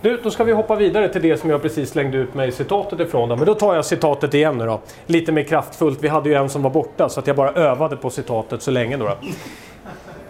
Du, 0.00 0.20
då 0.22 0.30
ska 0.30 0.44
vi 0.44 0.52
hoppa 0.52 0.76
vidare 0.76 1.08
till 1.08 1.22
det 1.22 1.36
som 1.36 1.50
jag 1.50 1.62
precis 1.62 1.90
slängde 1.90 2.18
ut 2.18 2.34
mig 2.34 2.52
citatet 2.52 3.00
ifrån. 3.00 3.28
Då. 3.28 3.36
Men 3.36 3.46
då 3.46 3.54
tar 3.54 3.74
jag 3.74 3.84
citatet 3.84 4.34
igen 4.34 4.58
nu 4.58 4.66
då. 4.66 4.80
Lite 5.06 5.32
mer 5.32 5.42
kraftfullt. 5.42 5.98
Vi 6.02 6.08
hade 6.08 6.28
ju 6.28 6.34
en 6.34 6.48
som 6.48 6.62
var 6.62 6.70
borta 6.70 7.08
så 7.08 7.20
att 7.20 7.26
jag 7.26 7.36
bara 7.36 7.50
övade 7.50 7.96
på 7.96 8.10
citatet 8.10 8.62
så 8.62 8.70
länge. 8.70 8.96
Då, 8.96 9.04
då. 9.04 9.14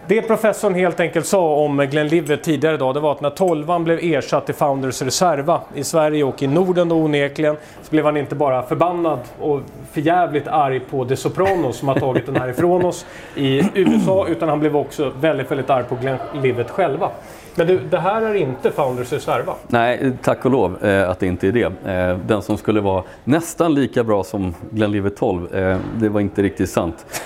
Det 0.08 0.22
professorn 0.22 0.74
helt 0.74 1.00
enkelt 1.00 1.26
sa 1.26 1.54
om 1.54 1.86
Glenn 1.90 2.08
Livet 2.08 2.42
tidigare 2.42 2.74
idag, 2.74 2.94
det 2.94 3.00
var 3.00 3.12
att 3.12 3.20
när 3.20 3.30
12 3.30 3.80
blev 3.80 3.98
ersatt 4.02 4.46
till 4.46 4.54
Founders 4.54 5.02
Reserva 5.02 5.60
i 5.74 5.84
Sverige 5.84 6.24
och 6.24 6.42
i 6.42 6.46
Norden 6.46 6.88
då 6.88 6.96
onekligen, 6.96 7.56
så 7.82 7.90
blev 7.90 8.04
han 8.04 8.16
inte 8.16 8.34
bara 8.34 8.62
förbannad 8.62 9.18
och 9.40 9.60
förjävligt 9.92 10.48
arg 10.48 10.80
på 10.80 11.04
The 11.04 11.16
Sopranos 11.16 11.78
som 11.78 11.88
har 11.88 11.94
tagit 11.94 12.26
den 12.26 12.36
här 12.36 12.48
ifrån 12.48 12.84
oss 12.84 13.06
i 13.34 13.62
USA, 13.74 14.26
utan 14.28 14.48
han 14.48 14.60
blev 14.60 14.76
också 14.76 15.12
väldigt, 15.20 15.50
väldigt 15.50 15.70
arg 15.70 15.84
på 15.84 15.94
Glenn 15.94 16.18
Livet 16.42 16.70
själva. 16.70 17.10
Men 17.56 17.66
du, 17.66 17.80
det 17.90 17.98
här 17.98 18.22
är 18.22 18.34
inte 18.34 18.70
Founders 18.70 19.12
Reserva? 19.12 19.54
Nej, 19.66 20.12
tack 20.22 20.44
och 20.44 20.50
lov 20.50 20.84
eh, 20.84 21.10
att 21.10 21.18
det 21.18 21.26
inte 21.26 21.48
är 21.48 21.52
det. 21.52 21.90
Eh, 21.92 22.18
den 22.26 22.42
som 22.42 22.56
skulle 22.56 22.80
vara 22.80 23.02
nästan 23.24 23.74
lika 23.74 24.04
bra 24.04 24.24
som 24.24 24.54
Glenlivet 24.70 25.16
12, 25.16 25.54
eh, 25.54 25.78
det 25.98 26.08
var 26.08 26.20
inte 26.20 26.42
riktigt 26.42 26.70
sant. 26.70 27.06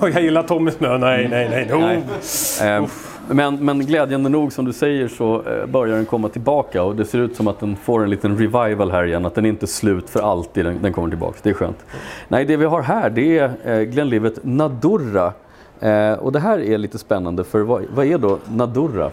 Oh, 0.00 0.10
jag 0.12 0.22
gillar 0.22 0.42
Tommy 0.42 0.70
Smö, 0.70 0.98
nej, 0.98 1.28
nej, 1.28 1.48
nej. 1.50 1.68
nej. 1.70 2.02
nej. 2.60 2.88
Men, 3.28 3.64
men 3.64 3.86
glädjande 3.86 4.28
nog 4.28 4.52
som 4.52 4.64
du 4.64 4.72
säger 4.72 5.08
så 5.08 5.42
börjar 5.68 5.96
den 5.96 6.06
komma 6.06 6.28
tillbaka 6.28 6.82
och 6.82 6.96
det 6.96 7.04
ser 7.04 7.18
ut 7.18 7.36
som 7.36 7.48
att 7.48 7.60
den 7.60 7.76
får 7.76 8.02
en 8.02 8.10
liten 8.10 8.38
revival 8.38 8.90
här 8.90 9.04
igen, 9.04 9.26
att 9.26 9.34
den 9.34 9.46
inte 9.46 9.64
är 9.64 9.68
slut 9.68 10.10
för 10.10 10.20
alltid, 10.20 10.64
den, 10.64 10.82
den 10.82 10.92
kommer 10.92 11.08
tillbaka. 11.08 11.38
Det 11.42 11.50
är 11.50 11.54
skönt. 11.54 11.84
Nej, 12.28 12.44
det 12.44 12.56
vi 12.56 12.64
har 12.64 12.82
här 12.82 13.10
det 13.10 13.38
är 13.64 13.82
Glenlivet 13.82 14.38
Nadurra. 14.42 15.32
och 16.18 16.32
det 16.32 16.40
här 16.40 16.58
är 16.58 16.78
lite 16.78 16.98
spännande 16.98 17.44
för 17.44 17.60
vad, 17.60 17.84
vad 17.94 18.06
är 18.06 18.18
då 18.18 18.38
Nadurra? 18.48 19.10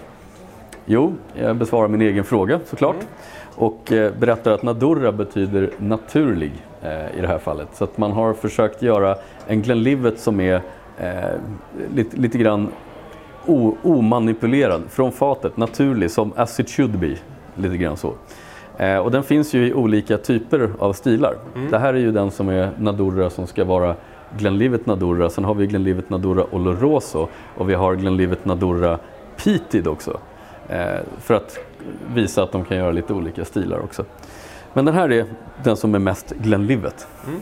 Jo, 0.90 1.14
jag 1.34 1.56
besvarar 1.56 1.88
min 1.88 2.02
egen 2.02 2.24
fråga 2.24 2.60
såklart. 2.66 2.96
Mm. 2.96 3.08
Och 3.56 3.92
eh, 3.92 4.14
berättar 4.20 4.52
att 4.52 4.64
Nadurra 4.64 5.12
betyder 5.12 5.70
naturlig 5.78 6.52
eh, 6.82 7.18
i 7.18 7.22
det 7.22 7.28
här 7.28 7.38
fallet. 7.38 7.68
Så 7.74 7.84
att 7.84 7.98
man 7.98 8.12
har 8.12 8.34
försökt 8.34 8.82
göra 8.82 9.16
en 9.48 9.62
Glenlivet 9.62 10.20
som 10.20 10.40
är 10.40 10.62
eh, 10.98 11.12
lite, 11.96 12.18
lite 12.18 12.38
grann 12.38 12.68
o, 13.46 13.78
omanipulerad 13.84 14.84
från 14.90 15.12
fatet, 15.12 15.58
naturlig, 15.58 16.12
som 16.12 16.34
as 16.36 16.60
it 16.60 16.70
should 16.70 17.00
be. 17.00 17.16
Lite 17.56 17.78
grann 17.78 17.98
så. 17.98 18.14
Eh, 18.78 18.98
och 18.98 19.12
den 19.12 19.24
finns 19.24 19.54
ju 19.54 19.68
i 19.68 19.74
olika 19.74 20.18
typer 20.18 20.70
av 20.80 20.94
stilar. 20.94 21.36
Mm. 21.56 21.72
Det 21.72 21.80
här 21.80 21.94
är 21.94 22.00
ju 22.00 22.12
den 22.12 22.32
som 22.32 22.50
är 22.50 22.72
Nadurra 22.78 23.30
som 23.30 23.48
ska 23.48 23.66
vara 23.66 23.96
Glenlivet 24.38 24.86
Nadurra. 24.86 25.30
Sen 25.30 25.46
har 25.46 25.54
vi 25.54 25.68
Glenlivet 25.68 26.10
Nadurra 26.10 26.46
Oloroso 26.52 27.28
och 27.58 27.70
vi 27.70 27.74
har 27.74 27.96
Glenlivet 27.96 28.46
Nadurra 28.46 29.00
Pitid 29.44 29.88
också. 29.88 30.20
Eh, 30.70 31.00
för 31.22 31.34
att 31.34 31.60
visa 32.14 32.44
att 32.44 32.52
de 32.52 32.66
kan 32.66 32.78
göra 32.78 32.92
lite 32.92 33.14
olika 33.14 33.46
stilar 33.46 33.80
också. 33.80 34.06
Men 34.74 34.86
den 34.86 34.96
här 34.96 35.12
är 35.12 35.26
den 35.64 35.78
som 35.78 35.96
är 35.96 36.00
mest 36.00 36.30
Glenlivet. 36.30 37.08
Mm. 37.28 37.42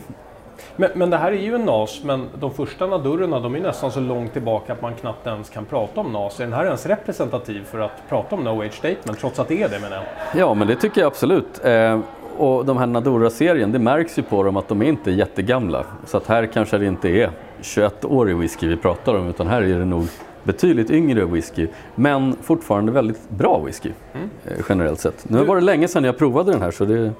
Men, 0.76 0.90
men, 0.94 1.10
det 1.10 1.16
här 1.16 1.32
är 1.32 1.36
ju 1.36 1.54
en 1.54 1.64
NAS, 1.64 2.00
men 2.04 2.28
de 2.38 2.50
första 2.50 2.86
Nadurerna 2.86 3.40
de 3.40 3.54
är 3.54 3.60
nästan 3.60 3.90
så 3.90 4.00
långt 4.00 4.32
tillbaka 4.32 4.72
att 4.72 4.82
man 4.82 4.94
knappt 4.94 5.26
ens 5.26 5.50
kan 5.50 5.64
prata 5.64 6.00
om 6.00 6.12
NAS. 6.12 6.40
Är 6.40 6.44
den 6.44 6.52
här 6.52 6.64
ens 6.64 6.86
representativ 6.86 7.64
för 7.64 7.78
att 7.78 8.02
prata 8.08 8.36
om 8.36 8.44
No 8.44 8.62
Age 8.62 8.72
Statement, 8.72 9.18
trots 9.20 9.38
att 9.38 9.48
det 9.48 9.62
är 9.62 9.68
det 9.68 9.80
menar 9.80 9.96
jag? 9.96 10.04
Ja, 10.40 10.54
men 10.54 10.68
det 10.68 10.76
tycker 10.76 11.00
jag 11.00 11.08
absolut. 11.08 11.64
Eh, 11.64 12.00
och 12.38 12.64
de 12.64 12.76
här 12.76 12.86
Nadura-serien, 12.86 13.72
det 13.72 13.78
märks 13.78 14.18
ju 14.18 14.22
på 14.22 14.42
dem 14.42 14.56
att 14.56 14.68
de 14.68 14.82
är 14.82 14.86
inte 14.86 15.10
jättegamla. 15.10 15.84
Så 16.06 16.16
att 16.16 16.26
här 16.26 16.46
kanske 16.46 16.78
det 16.78 16.86
inte 16.86 17.08
är 17.08 17.30
21-årig 17.62 18.36
whisky 18.36 18.68
vi 18.68 18.76
pratar 18.76 19.14
om, 19.14 19.28
utan 19.28 19.46
här 19.46 19.62
är 19.62 19.78
det 19.78 19.84
nog 19.84 20.08
betydligt 20.46 20.90
yngre 20.90 21.24
whisky, 21.24 21.68
men 21.94 22.36
fortfarande 22.42 22.92
väldigt 22.92 23.30
bra 23.30 23.58
whisky 23.58 23.90
mm. 24.14 24.30
Eh, 24.44 24.64
generellt 24.68 25.00
sett. 25.00 25.28
Nu 25.28 25.44
var 25.44 25.56
det 25.56 25.62
länge 25.62 25.88
sedan 25.88 26.04
jag 26.04 26.18
provade 26.18 26.52
den 26.52 26.62
här 26.62 26.70
så 26.70 26.84
det 26.84 27.12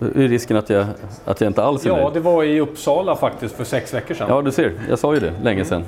är 0.00 0.28
risken 0.28 0.56
att 0.56 0.70
jag, 0.70 0.86
att 1.24 1.40
jag 1.40 1.50
inte 1.50 1.62
alls 1.62 1.86
är 1.86 1.90
Ja, 1.90 1.96
nöjd. 1.96 2.14
det 2.14 2.20
var 2.20 2.44
i 2.44 2.60
Uppsala 2.60 3.16
faktiskt 3.16 3.56
för 3.56 3.64
sex 3.64 3.94
veckor 3.94 4.14
sedan. 4.14 4.26
Ja, 4.30 4.42
du 4.42 4.52
ser, 4.52 4.72
jag 4.88 4.98
sa 4.98 5.14
ju 5.14 5.20
det 5.20 5.32
länge 5.42 5.64
sedan. 5.64 5.84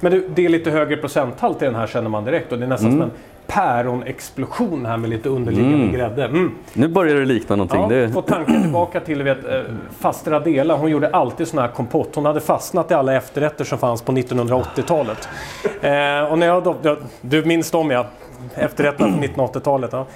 Men 0.00 0.12
du, 0.12 0.28
det 0.34 0.44
är 0.44 0.48
lite 0.48 0.70
högre 0.70 0.96
procenthalt 0.96 1.62
i 1.62 1.64
den 1.64 1.74
här 1.74 1.86
känner 1.86 2.10
man 2.10 2.24
direkt 2.24 2.52
och 2.52 2.58
det 2.58 2.64
är 2.64 2.68
nästan 2.68 2.90
mm. 2.90 3.00
som 3.00 3.10
en 3.10 3.16
päronexplosion 3.46 4.86
här 4.86 4.96
med 4.96 5.10
lite 5.10 5.28
underliggande 5.28 5.76
mm. 5.76 5.92
grädde. 5.92 6.24
Mm. 6.24 6.54
Nu 6.72 6.88
börjar 6.88 7.16
det 7.16 7.24
likna 7.24 7.56
någonting. 7.56 7.80
Ja, 7.80 7.88
det... 7.88 8.08
Få 8.08 8.22
tanken 8.22 8.62
tillbaka 8.62 9.00
till 9.00 9.22
vet, 9.22 9.44
eh, 9.48 9.60
faster 9.98 10.32
Adela. 10.32 10.76
Hon 10.76 10.90
gjorde 10.90 11.08
alltid 11.08 11.48
sån 11.48 11.58
här 11.58 11.68
kompott. 11.68 12.14
Hon 12.14 12.26
hade 12.26 12.40
fastnat 12.40 12.90
i 12.90 12.94
alla 12.94 13.14
efterrätter 13.14 13.64
som 13.64 13.78
fanns 13.78 14.02
på 14.02 14.12
1980-talet. 14.12 15.28
Eh, 15.64 16.32
och 16.32 16.38
när 16.38 16.46
jag 16.46 16.62
då, 16.82 16.96
du 17.20 17.44
minns 17.44 17.70
dem 17.70 17.90
ja, 17.90 18.06
efterrätterna 18.54 19.08
från 19.08 19.24
1980-talet. 19.24 19.92
Ja. 19.92 20.06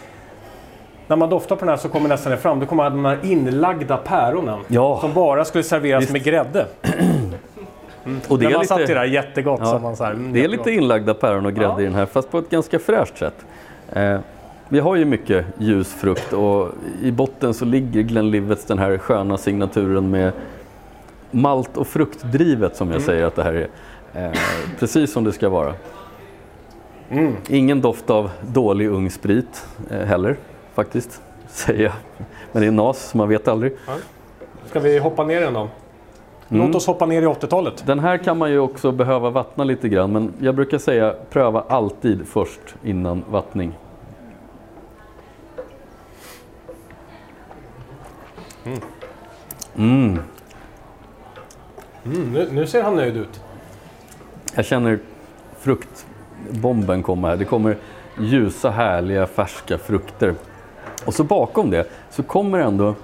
När 1.07 1.17
man 1.17 1.31
doftar 1.31 1.57
på 1.57 1.61
den 1.61 1.69
här 1.69 1.77
så 1.77 1.89
kommer 1.89 2.09
nästan 2.09 2.33
det 2.33 2.39
fram. 2.39 2.61
Då 2.61 2.67
kommer 2.67 2.91
de 2.91 3.05
här 3.05 3.19
inlagda 3.23 3.97
päronen 3.97 4.59
ja. 4.69 4.99
som 5.01 5.15
bara 5.15 5.45
skulle 5.45 5.65
serveras 5.65 6.03
Visst. 6.03 6.13
med 6.13 6.25
grädde. 6.25 6.67
Mm. 8.09 8.21
Och 8.29 8.39
det 8.39 8.45
När 8.45 8.53
man 8.53 8.61
lite, 8.61 8.75
satt 8.75 8.87
det 8.87 8.95
här 8.95 9.05
jättegott. 9.05 9.61
Ja, 9.63 9.79
man 9.79 9.97
så 9.97 10.05
här, 10.05 10.15
det 10.33 10.45
är 10.45 10.49
lite 10.49 10.71
inlagda 10.71 11.15
päron 11.15 11.47
och 11.47 11.55
grädde 11.55 11.73
ja. 11.73 11.81
i 11.81 11.85
den 11.85 11.95
här, 11.95 12.07
fast 12.07 12.31
på 12.31 12.39
ett 12.39 12.51
ganska 12.51 12.79
fräscht 12.79 13.19
sätt. 13.19 13.47
Eh, 13.93 14.19
vi 14.69 14.81
har 14.81 14.97
ju 14.97 15.05
mycket 15.05 15.47
ljus 15.59 15.95
frukt 15.95 16.33
och 16.33 16.69
i 17.03 17.11
botten 17.11 17.55
så 17.55 17.65
ligger 17.65 18.03
Glenlivets 18.03 18.65
den 18.65 18.79
här 18.79 18.99
sköna 18.99 19.39
signaturen 19.39 20.11
med 20.11 20.33
malt 21.31 21.77
och 21.77 21.87
fruktdrivet 21.87 22.77
som 22.77 22.89
jag 22.89 22.97
mm. 22.97 23.07
säger 23.07 23.25
att 23.25 23.37
det 23.37 23.43
här 23.43 23.53
är. 23.53 23.69
Eh, 24.25 24.39
precis 24.79 25.13
som 25.13 25.25
det 25.25 25.33
ska 25.33 25.49
vara. 25.49 25.75
Mm. 27.11 27.37
Ingen 27.49 27.81
doft 27.81 28.11
av 28.11 28.31
dålig 28.41 28.89
ung 28.89 29.11
sprit 29.11 29.67
eh, 29.91 29.99
heller 29.99 30.37
faktiskt, 30.75 31.23
säger 31.49 31.85
jag. 31.85 31.93
Men 32.53 32.63
det 32.63 32.69
är 32.69 32.73
NAS, 32.73 33.15
man 33.15 33.29
vet 33.29 33.49
aldrig. 33.49 33.77
Ska 34.67 34.81
vi 34.81 34.99
hoppa 34.99 35.25
ner 35.25 35.41
den 35.41 35.53
då? 35.53 35.69
Mm. 36.51 36.67
Låt 36.67 36.77
oss 36.77 36.87
hoppa 36.87 37.07
ner 37.07 37.23
i 37.23 37.27
80-talet. 37.27 37.87
Den 37.87 37.99
här 37.99 38.19
kan 38.19 38.39
man 38.39 38.51
ju 38.51 38.59
också 38.59 38.93
behöva 38.93 39.31
vattna 39.31 39.65
lite 39.65 39.89
grann 39.89 40.13
men 40.13 40.33
jag 40.41 40.55
brukar 40.55 40.79
säga 40.79 41.15
pröva 41.31 41.65
alltid 41.69 42.27
först 42.27 42.61
innan 42.83 43.25
vattning. 43.31 43.73
Mm. 48.65 48.79
Mm. 49.77 50.19
Mm, 52.05 52.33
nu, 52.33 52.49
nu, 52.53 52.67
ser 52.67 52.83
han 52.83 52.97
nöjd 52.97 53.17
ut. 53.17 53.41
Jag 54.55 54.65
känner 54.65 54.99
fruktbomben 55.59 57.03
komma 57.03 57.29
här. 57.29 57.37
Det 57.37 57.45
kommer 57.45 57.77
ljusa, 58.21 58.71
härliga, 58.71 59.27
färska 59.27 59.79
frukter. 59.79 60.35
Och 61.05 61.15
så 61.15 61.25
bakom 61.25 61.71
det 61.71 61.87
så 62.11 62.23
kommer 62.23 62.59
ändå 62.59 62.95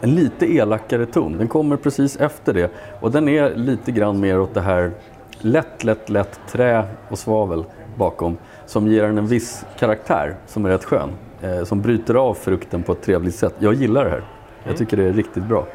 en 0.00 0.14
lite 0.14 0.46
elakare 0.46 1.06
ton. 1.06 1.38
Den 1.38 1.48
kommer 1.48 1.76
precis 1.76 2.16
efter 2.16 2.54
det 2.54 2.70
och 3.00 3.10
den 3.10 3.28
är 3.28 3.54
lite 3.54 3.92
grann 3.92 4.20
mer 4.20 4.40
åt 4.40 4.54
det 4.54 4.60
här 4.60 4.90
lätt, 5.40 5.84
lätt, 5.84 6.08
lätt 6.08 6.40
trä 6.48 6.84
och 7.08 7.18
svavel 7.18 7.64
bakom 7.96 8.36
som 8.66 8.86
ger 8.86 9.02
den 9.02 9.18
en 9.18 9.26
viss 9.26 9.66
karaktär 9.78 10.36
som 10.46 10.64
är 10.64 10.68
rätt 10.68 10.84
skön. 10.84 11.10
Eh, 11.42 11.64
som 11.64 11.82
bryter 11.82 12.14
av 12.14 12.34
frukten 12.34 12.82
på 12.82 12.92
ett 12.92 13.02
trevligt 13.02 13.34
sätt. 13.34 13.54
Jag 13.58 13.74
gillar 13.74 14.04
det 14.04 14.10
här. 14.10 14.24
Jag 14.58 14.66
mm. 14.66 14.76
tycker 14.76 14.96
det 14.96 15.04
är 15.04 15.12
riktigt 15.12 15.44
bra. 15.44 15.66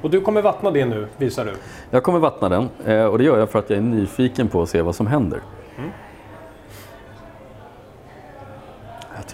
Och 0.00 0.10
du 0.10 0.20
kommer 0.20 0.42
vattna 0.42 0.70
det 0.70 0.84
nu, 0.84 1.06
visar 1.16 1.44
du? 1.44 1.52
Jag 1.90 2.02
kommer 2.02 2.18
vattna 2.18 2.48
den 2.48 2.68
eh, 2.84 3.04
och 3.04 3.18
det 3.18 3.24
gör 3.24 3.38
jag 3.38 3.50
för 3.50 3.58
att 3.58 3.70
jag 3.70 3.78
är 3.78 3.82
nyfiken 3.82 4.48
på 4.48 4.62
att 4.62 4.68
se 4.68 4.82
vad 4.82 4.94
som 4.94 5.06
händer. 5.06 5.40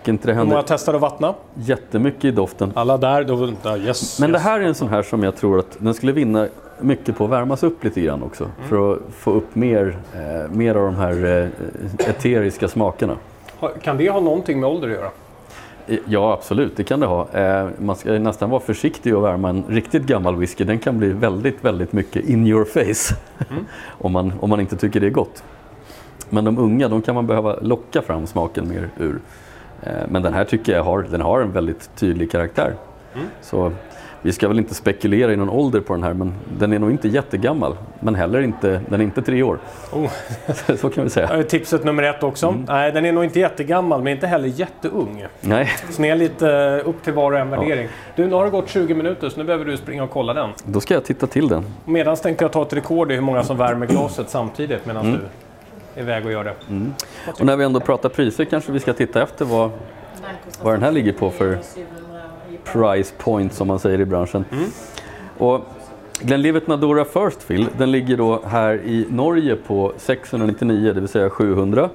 Tycker 0.06 0.12
inte 0.12 0.28
det 0.28 0.34
händer... 0.34 0.46
Hur 0.46 0.56
många 0.56 0.66
testar 0.66 0.94
att 0.94 1.00
vattna? 1.00 1.34
Jättemycket 1.54 2.24
i 2.24 2.30
doften. 2.30 2.72
Alla 2.74 2.96
där? 2.96 3.24
Då, 3.24 3.52
ja, 3.62 3.76
yes, 3.76 4.20
Men 4.20 4.30
yes. 4.30 4.42
det 4.42 4.48
här 4.48 4.60
är 4.60 4.64
en 4.64 4.74
sån 4.74 4.88
här 4.88 5.02
som 5.02 5.22
jag 5.22 5.36
tror 5.36 5.58
att 5.58 5.76
den 5.78 5.94
skulle 5.94 6.12
vinna 6.12 6.48
mycket 6.80 7.16
på 7.16 7.24
att 7.24 7.30
värmas 7.30 7.62
upp 7.62 7.84
lite 7.84 8.00
grann 8.00 8.22
också. 8.22 8.44
Mm. 8.44 8.68
För 8.68 8.92
att 8.92 8.98
få 9.18 9.30
upp 9.30 9.54
mer, 9.54 9.96
eh, 10.14 10.50
mer 10.50 10.74
av 10.74 10.84
de 10.84 10.94
här 10.94 11.24
eh, 11.24 12.08
eteriska 12.10 12.68
smakerna. 12.68 13.16
Kan 13.82 13.96
det 13.96 14.10
ha 14.10 14.20
någonting 14.20 14.60
med 14.60 14.68
ålder 14.68 14.88
att 14.88 14.94
göra? 14.94 15.10
Ja, 16.04 16.32
absolut. 16.32 16.76
Det 16.76 16.84
kan 16.84 17.00
det 17.00 17.06
ha. 17.06 17.28
Eh, 17.32 17.68
man 17.78 17.96
ska 17.96 18.12
nästan 18.12 18.50
vara 18.50 18.60
försiktig 18.60 19.12
att 19.12 19.22
värma 19.22 19.48
en 19.48 19.64
riktigt 19.68 20.02
gammal 20.02 20.36
whisky. 20.36 20.64
Den 20.64 20.78
kan 20.78 20.98
bli 20.98 21.08
väldigt, 21.08 21.64
väldigt 21.64 21.92
mycket 21.92 22.24
in 22.24 22.46
your 22.46 22.64
face. 22.64 23.16
Mm. 23.50 23.64
om, 23.88 24.12
man, 24.12 24.32
om 24.40 24.50
man 24.50 24.60
inte 24.60 24.76
tycker 24.76 25.00
det 25.00 25.06
är 25.06 25.10
gott. 25.10 25.42
Men 26.30 26.44
de 26.44 26.58
unga, 26.58 26.88
de 26.88 27.02
kan 27.02 27.14
man 27.14 27.26
behöva 27.26 27.56
locka 27.60 28.02
fram 28.02 28.26
smaken 28.26 28.68
mer 28.68 28.88
ur. 28.98 29.20
Eh, 29.82 29.92
men 30.08 30.22
den 30.22 30.34
här 30.34 30.44
tycker 30.44 30.72
jag 30.72 30.82
har, 30.82 31.02
den 31.02 31.20
har 31.20 31.40
en 31.40 31.52
väldigt 31.52 31.90
tydlig 31.96 32.30
karaktär. 32.30 32.74
Mm. 33.14 33.26
Så 33.40 33.72
vi 34.26 34.32
ska 34.32 34.48
väl 34.48 34.58
inte 34.58 34.74
spekulera 34.74 35.32
i 35.32 35.36
någon 35.36 35.50
ålder 35.50 35.80
på 35.80 35.92
den 35.92 36.02
här, 36.02 36.14
men 36.14 36.34
den 36.58 36.72
är 36.72 36.78
nog 36.78 36.90
inte 36.90 37.08
jättegammal. 37.08 37.76
Men 38.00 38.14
heller 38.14 38.40
inte, 38.40 38.80
den 38.88 39.00
är 39.00 39.04
inte 39.04 39.22
tre 39.22 39.42
år. 39.42 39.58
Oh. 39.92 40.10
så 40.76 40.90
kan 40.90 41.04
vi 41.04 41.10
säga. 41.10 41.42
Tipset 41.42 41.84
nummer 41.84 42.02
ett 42.02 42.22
också. 42.22 42.46
Mm. 42.46 42.64
Nej, 42.68 42.92
den 42.92 43.04
är 43.04 43.12
nog 43.12 43.24
inte 43.24 43.40
jättegammal, 43.40 44.02
men 44.02 44.12
inte 44.12 44.26
heller 44.26 44.48
jätteung. 44.48 45.26
Nej. 45.40 45.68
Så 45.90 46.02
ni 46.02 46.08
är 46.08 46.16
lite 46.16 46.80
upp 46.84 47.02
till 47.02 47.12
var 47.12 47.32
och 47.32 47.38
en 47.38 47.50
värdering. 47.50 47.84
Ja. 47.84 48.12
Du, 48.16 48.26
nu 48.26 48.34
har 48.34 48.44
det 48.44 48.50
gått 48.50 48.68
20 48.68 48.94
minuter, 48.94 49.28
så 49.28 49.38
nu 49.38 49.44
behöver 49.44 49.64
du 49.64 49.76
springa 49.76 50.04
och 50.04 50.10
kolla 50.10 50.34
den. 50.34 50.50
Då 50.64 50.80
ska 50.80 50.94
jag 50.94 51.04
titta 51.04 51.26
till 51.26 51.48
den. 51.48 51.64
Medan 51.84 52.16
tänkte 52.16 52.44
jag 52.44 52.52
ta 52.52 52.62
ett 52.62 52.72
rekord 52.72 53.12
i 53.12 53.14
hur 53.14 53.22
många 53.22 53.42
som 53.42 53.56
värmer 53.56 53.86
glaset 53.86 54.30
samtidigt 54.30 54.86
medan 54.86 55.06
mm. 55.06 55.18
du 55.18 55.26
iväg 55.96 56.26
och 56.26 56.32
gör 56.32 56.44
det. 56.44 56.54
Mm. 56.68 56.94
Och 57.26 57.46
när 57.46 57.56
vi 57.56 57.64
ändå 57.64 57.80
pratar 57.80 58.08
priser 58.08 58.44
kanske 58.44 58.72
vi 58.72 58.80
ska 58.80 58.92
titta 58.92 59.22
efter 59.22 59.44
vad 59.44 59.70
vad 60.62 60.74
den 60.74 60.82
här 60.82 60.92
ligger 60.92 61.12
på 61.12 61.30
för 61.30 61.58
price 62.64 63.14
point 63.18 63.52
som 63.52 63.68
man 63.68 63.78
säger 63.78 64.00
i 64.00 64.04
branschen. 64.04 64.44
Och 65.38 65.60
Glenlivet 66.20 66.66
Nadora 66.66 67.04
First 67.04 67.42
Fill, 67.42 67.68
den 67.78 67.90
ligger 67.90 68.16
då 68.16 68.42
här 68.44 68.74
i 68.74 69.06
Norge 69.10 69.56
på 69.56 69.92
699, 69.96 70.92
det 70.92 71.00
vill 71.00 71.08
säga 71.08 71.30
700. 71.30 71.90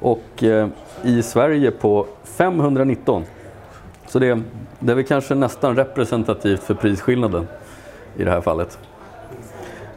Och 0.00 0.42
eh, 0.42 0.68
i 1.02 1.22
Sverige 1.22 1.70
på 1.70 2.06
519. 2.24 3.24
Så 4.06 4.18
det, 4.18 4.40
det 4.78 4.92
är 4.92 4.96
väl 4.96 5.04
kanske 5.04 5.34
nästan 5.34 5.76
representativt 5.76 6.62
för 6.62 6.74
prisskillnaden 6.74 7.46
i 8.16 8.24
det 8.24 8.30
här 8.30 8.40
fallet. 8.40 8.78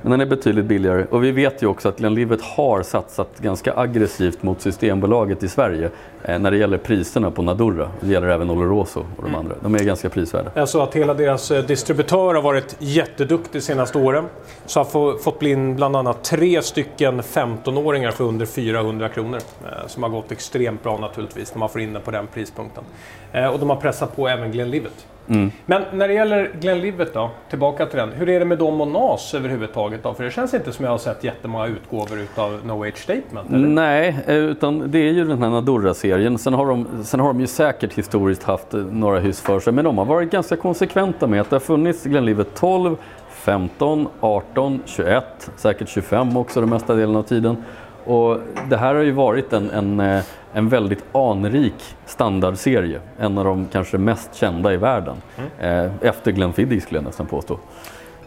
Men 0.05 0.11
den 0.11 0.21
är 0.21 0.25
betydligt 0.25 0.65
billigare 0.65 1.05
och 1.09 1.23
vi 1.23 1.31
vet 1.31 1.63
ju 1.63 1.67
också 1.67 1.89
att 1.89 1.97
Glenlivet 1.97 2.41
har 2.41 2.83
satsat 2.83 3.39
ganska 3.39 3.77
aggressivt 3.77 4.43
mot 4.43 4.61
Systembolaget 4.61 5.43
i 5.43 5.47
Sverige 5.47 5.89
eh, 6.23 6.39
när 6.39 6.51
det 6.51 6.57
gäller 6.57 6.77
priserna 6.77 7.31
på 7.31 7.41
Nadurra. 7.41 7.89
Det 8.01 8.07
gäller 8.07 8.27
även 8.27 8.49
Oloroso 8.49 9.05
och 9.17 9.23
de 9.23 9.35
andra. 9.35 9.55
De 9.61 9.75
är 9.75 9.79
ganska 9.79 10.09
prisvärda. 10.09 10.51
Jag 10.53 10.69
såg 10.69 10.81
att 10.81 10.95
hela 10.95 11.13
deras 11.13 11.51
eh, 11.51 11.63
distributör 11.65 12.33
har 12.33 12.41
varit 12.41 12.75
jätteduktig 12.79 13.61
de 13.61 13.61
senaste 13.61 13.97
åren. 13.97 14.25
Så 14.65 14.79
har 14.79 14.85
få, 14.85 15.17
fått 15.17 15.39
bli 15.39 15.51
in 15.51 15.75
bland 15.75 15.95
annat 15.95 16.23
tre 16.23 16.61
stycken 16.61 17.21
15-åringar 17.21 18.11
för 18.11 18.23
under 18.23 18.45
400 18.45 19.09
kronor. 19.09 19.39
Eh, 19.63 19.87
som 19.87 20.03
har 20.03 20.09
gått 20.09 20.31
extremt 20.31 20.83
bra 20.83 20.97
naturligtvis 20.97 21.53
när 21.53 21.59
man 21.59 21.69
får 21.69 21.81
in 21.81 21.93
den 21.93 22.01
på 22.01 22.11
den 22.11 22.27
prispunkten. 22.27 22.83
Eh, 23.31 23.47
och 23.47 23.59
de 23.59 23.69
har 23.69 23.77
pressat 23.77 24.15
på 24.15 24.27
även 24.27 24.51
Glenlivet. 24.51 25.07
Mm. 25.29 25.51
Men 25.65 25.83
när 25.93 26.07
det 26.07 26.13
gäller 26.13 26.51
Glenlivet 26.59 27.13
då, 27.13 27.29
tillbaka 27.49 27.85
till 27.85 27.99
den. 27.99 28.11
Hur 28.11 28.29
är 28.29 28.39
det 28.39 28.45
med 28.45 28.57
dem 28.57 28.81
och 28.81 28.87
NAS 28.87 29.33
överhuvudtaget 29.33 30.03
då? 30.03 30.13
För 30.13 30.23
det 30.23 30.31
känns 30.31 30.53
inte 30.53 30.71
som 30.71 30.85
jag 30.85 30.91
har 30.91 30.97
sett 30.97 31.23
jättemånga 31.23 31.67
utgåvor 31.67 32.19
utav 32.19 32.65
No 32.65 32.83
Age 32.83 32.97
Statement, 32.97 33.49
eller? 33.49 33.67
Nej, 33.67 34.17
eh, 34.27 34.35
utan 34.35 34.91
det 34.91 34.99
är 34.99 35.11
ju 35.11 35.25
den 35.25 35.43
här 35.43 35.49
Nadurra-serien. 35.49 36.37
Sen 36.37 36.53
har, 36.53 36.65
de, 36.65 36.87
sen 37.03 37.19
har 37.19 37.27
de 37.27 37.39
ju 37.39 37.47
säkert 37.47 37.93
historiskt 37.93 38.43
haft 38.43 38.73
eh, 38.73 38.79
några 38.79 39.19
hus 39.19 39.41
för 39.41 39.59
sig, 39.59 39.73
men 39.73 39.85
de 39.85 39.97
har 39.97 40.05
varit 40.05 40.31
ganska 40.31 40.55
konsekventa 40.55 41.27
med 41.27 41.41
att 41.41 41.49
det 41.49 41.55
har 41.55 41.61
funnits 41.61 42.03
Glenlivet 42.03 42.47
12, 42.55 42.95
15, 43.29 44.07
18, 44.19 44.79
21, 44.85 45.51
säkert 45.55 45.89
25 45.89 46.37
också 46.37 46.59
den 46.59 46.69
mesta 46.69 46.95
delen 46.95 47.15
av 47.15 47.23
tiden. 47.23 47.57
Och 48.05 48.37
det 48.69 48.77
här 48.77 48.95
har 48.95 49.01
ju 49.01 49.11
varit 49.11 49.53
en, 49.53 49.69
en, 49.69 49.99
eh, 49.99 50.21
en 50.53 50.69
väldigt 50.69 51.03
anrik 51.11 51.95
standardserie. 52.05 52.99
En 53.19 53.37
av 53.37 53.45
de 53.45 53.67
kanske 53.71 53.97
mest 53.97 54.35
kända 54.35 54.73
i 54.73 54.77
världen. 54.77 55.15
Eh, 55.59 55.85
efter 56.01 56.31
Glenfiddich 56.31 56.83
skulle 56.83 56.97
jag 56.97 57.05
nästan 57.05 57.25
påstå. 57.25 57.59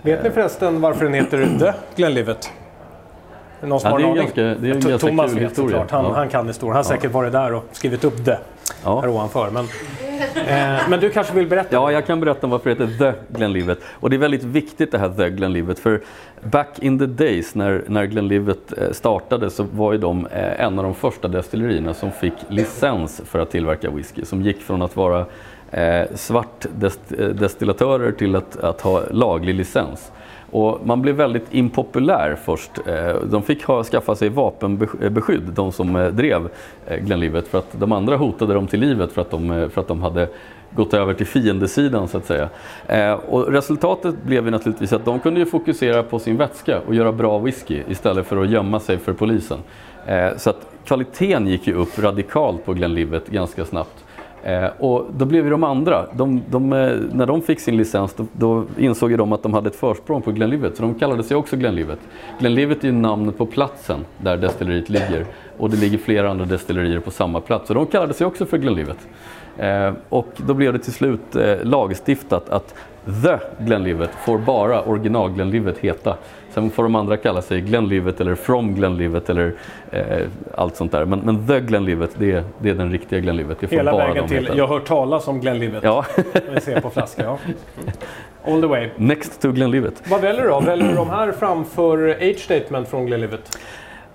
Vet 0.02 0.22
ni 0.24 0.30
förresten 0.30 0.80
varför 0.80 1.04
den 1.04 1.14
heter 1.14 1.48
The 1.58 1.72
Glenlivet? 1.96 2.50
Någon 3.60 3.80
som 3.80 3.88
Ja, 3.90 3.94
har 3.94 3.98
det 4.00 4.04
är 4.04 4.08
en 4.10 4.16
ganska, 4.16 4.40
det 4.42 4.48
är 4.50 4.74
en 4.74 4.80
ganska 4.80 4.98
Thomas 4.98 5.30
kul 5.30 5.40
vet 5.40 5.50
historia. 5.50 5.70
såklart, 5.70 5.90
han, 5.90 6.04
Ja. 6.04 6.12
han 6.14 6.28
kan 6.28 6.46
historien. 6.46 6.72
Han 6.76 6.84
har 6.84 6.90
säkert 6.90 7.12
varit 7.12 7.32
där 7.32 7.54
och 7.54 7.64
skrivit 7.72 8.04
upp 8.04 8.24
det 8.24 8.38
Ja. 8.84 9.00
här 9.00 9.08
ovanför. 9.08 9.50
Men, 9.50 9.64
eh, 10.34 10.88
men 10.88 11.00
du 11.00 11.10
kanske 11.10 11.34
vill 11.34 11.46
berätta? 11.46 11.68
Ja, 11.70 11.92
jag 11.92 12.06
kan 12.06 12.20
berätta 12.20 12.46
om 12.46 12.50
varför 12.50 12.74
det 12.74 12.84
heter 12.86 13.12
The 13.12 13.34
Glenlivet. 13.38 13.78
Och 13.90 14.10
det 14.10 14.16
är 14.16 14.18
väldigt 14.18 14.44
viktigt 14.44 14.92
det 14.92 14.98
här 14.98 15.08
The 15.08 15.30
Glenlivet. 15.30 15.78
För 15.78 16.00
back 16.42 16.78
in 16.78 16.98
the 16.98 17.06
days 17.06 17.54
när, 17.54 17.84
när 17.86 18.04
Glenlivet 18.04 18.78
eh, 18.78 18.90
startade 18.92 19.50
så 19.50 19.62
var 19.62 19.92
ju 19.92 19.98
de 19.98 20.26
eh, 20.26 20.60
en 20.60 20.78
av 20.78 20.84
de 20.84 20.94
första 20.94 21.28
destillerierna 21.28 21.94
som 21.94 22.12
fick 22.12 22.34
licens 22.48 23.22
för 23.24 23.38
att 23.38 23.50
tillverka 23.50 23.90
whisky. 23.90 24.24
Som 24.24 24.42
gick 24.42 24.62
från 24.62 24.82
att 24.82 24.96
vara 24.96 25.26
eh, 25.70 26.06
svart 26.14 26.66
dest, 26.76 27.00
eh, 27.18 27.26
destillatörer 27.26 28.12
till 28.12 28.36
att, 28.36 28.56
att 28.56 28.80
ha 28.80 29.02
laglig 29.10 29.54
licens. 29.54 30.12
Och 30.50 30.80
man 30.84 31.02
blev 31.02 31.14
väldigt 31.14 31.46
impopulär 31.54 32.36
först. 32.44 32.70
Eh, 32.86 33.14
de 33.30 33.42
fick 33.42 33.64
ha, 33.64 33.84
skaffa 33.84 34.14
sig 34.14 34.28
vapenbeskydd, 34.28 35.42
de 35.42 35.72
som 35.72 35.96
eh, 35.96 36.06
drev 36.08 36.48
eh, 36.86 36.96
Glenlivet, 36.96 37.48
för 37.48 37.58
att 37.58 37.80
de 37.80 37.92
andra 37.92 38.16
hotade 38.16 38.54
dem 38.54 38.66
till 38.66 38.80
livet 38.80 39.12
för 39.12 39.20
att 39.20 39.30
de, 39.30 39.70
för 39.72 39.80
att 39.80 39.88
de 39.88 40.02
hade 40.02 40.28
gått 40.70 40.94
över 40.94 41.14
till 41.14 41.26
fiendesidan 41.26 42.08
så 42.08 42.18
att 42.18 42.24
säga. 42.26 42.48
Eh, 42.86 43.12
Och 43.12 43.52
resultatet 43.52 44.22
blev 44.22 44.44
ju 44.44 44.50
naturligtvis 44.50 44.92
att 44.92 45.04
de 45.04 45.20
kunde 45.20 45.40
ju 45.40 45.46
fokusera 45.46 46.02
på 46.02 46.18
sin 46.18 46.36
vätska 46.36 46.80
och 46.86 46.94
göra 46.94 47.12
bra 47.12 47.38
whisky 47.38 47.82
istället 47.88 48.26
för 48.26 48.42
att 48.42 48.50
gömma 48.50 48.80
sig 48.80 48.98
för 48.98 49.12
polisen. 49.12 49.58
Eh, 50.06 50.28
Så 50.36 50.50
att 50.50 50.66
kvaliteten 50.84 51.46
gick 51.46 51.66
ju 51.66 51.74
upp 51.74 51.98
radikalt 51.98 52.64
på 52.64 52.72
Glenlivet 52.74 53.28
ganska 53.28 53.64
snabbt. 53.64 54.04
Eh, 54.42 54.66
och 54.78 55.06
då 55.16 55.24
blev 55.24 55.44
ju 55.44 55.50
de 55.50 55.64
andra, 55.64 56.06
de, 56.12 56.42
de, 56.50 56.72
eh, 56.72 56.96
när 57.12 57.26
de 57.26 57.42
fick 57.42 57.60
sin 57.60 57.76
licens 57.76 58.14
då, 58.14 58.26
då 58.32 58.64
insåg 58.78 59.10
ju 59.10 59.16
de 59.16 59.32
att 59.32 59.42
de 59.42 59.54
hade 59.54 59.68
ett 59.68 59.76
försprång 59.76 60.22
på 60.22 60.32
Glenlivet 60.32 60.76
så 60.76 60.82
de 60.82 60.94
kallade 60.94 61.22
sig 61.22 61.36
också 61.36 61.56
Glenlivet. 61.56 61.98
Glenlivet 62.38 62.84
är 62.84 62.88
ju 62.88 62.94
namnet 62.94 63.38
på 63.38 63.46
platsen 63.46 64.04
där 64.18 64.36
destilleriet 64.36 64.88
ligger 64.88 65.26
och 65.58 65.70
det 65.70 65.76
ligger 65.76 65.98
flera 65.98 66.30
andra 66.30 66.44
destillerier 66.44 67.00
på 67.00 67.10
samma 67.10 67.40
plats 67.40 67.68
så 67.68 67.74
de 67.74 67.86
kallade 67.86 68.14
sig 68.14 68.26
också 68.26 68.46
för 68.46 68.58
Glenlivet. 68.58 69.08
Eh, 69.58 69.92
och 70.08 70.28
då 70.36 70.54
blev 70.54 70.72
det 70.72 70.78
till 70.78 70.92
slut 70.92 71.36
eh, 71.36 71.56
lagstiftat 71.62 72.48
att 72.48 72.74
The 73.22 73.64
Glenlivet 73.64 74.10
får 74.10 74.38
bara 74.38 74.82
original 74.82 75.30
Glenlivet 75.30 75.78
heta. 75.78 76.16
Sen 76.50 76.70
får 76.70 76.82
de 76.82 76.94
andra 76.94 77.16
kalla 77.16 77.42
sig 77.42 77.60
Glenlivet 77.60 78.20
eller 78.20 78.34
From 78.34 78.74
Glenlivet 78.74 79.30
eller 79.30 79.54
eh, 79.90 80.02
allt 80.54 80.76
sånt 80.76 80.92
där. 80.92 81.04
Men, 81.04 81.18
men 81.20 81.46
The 81.46 81.60
Glenlivet, 81.60 82.10
det 82.18 82.44
det 82.58 82.70
är 82.70 82.74
den 82.74 82.92
riktiga 82.92 83.20
Glenlivet. 83.20 83.58
Hela 83.70 83.92
bara 83.92 84.06
vägen 84.06 84.28
till, 84.28 84.38
heta. 84.38 84.56
jag 84.56 84.66
hört 84.66 84.86
talas 84.86 85.28
om 85.28 85.40
Glenlivet. 85.40 85.84
Ja, 85.84 86.04
Vi 86.54 86.60
ser 86.60 86.80
på 86.80 86.90
flaskan, 86.90 87.24
ja. 87.24 87.38
All 88.52 88.60
the 88.60 88.66
way. 88.66 88.88
Next 88.96 89.42
to 89.42 89.52
Glenlivet. 89.52 90.02
Vad 90.10 90.20
väljer 90.20 90.42
du 90.42 90.48
då? 90.48 90.60
Väljer 90.60 90.88
du 90.88 90.94
de 90.94 91.10
här 91.10 91.32
framför 91.32 92.08
Age 92.08 92.38
Statement 92.38 92.88
från 92.88 93.06
Glenlivet? 93.06 93.58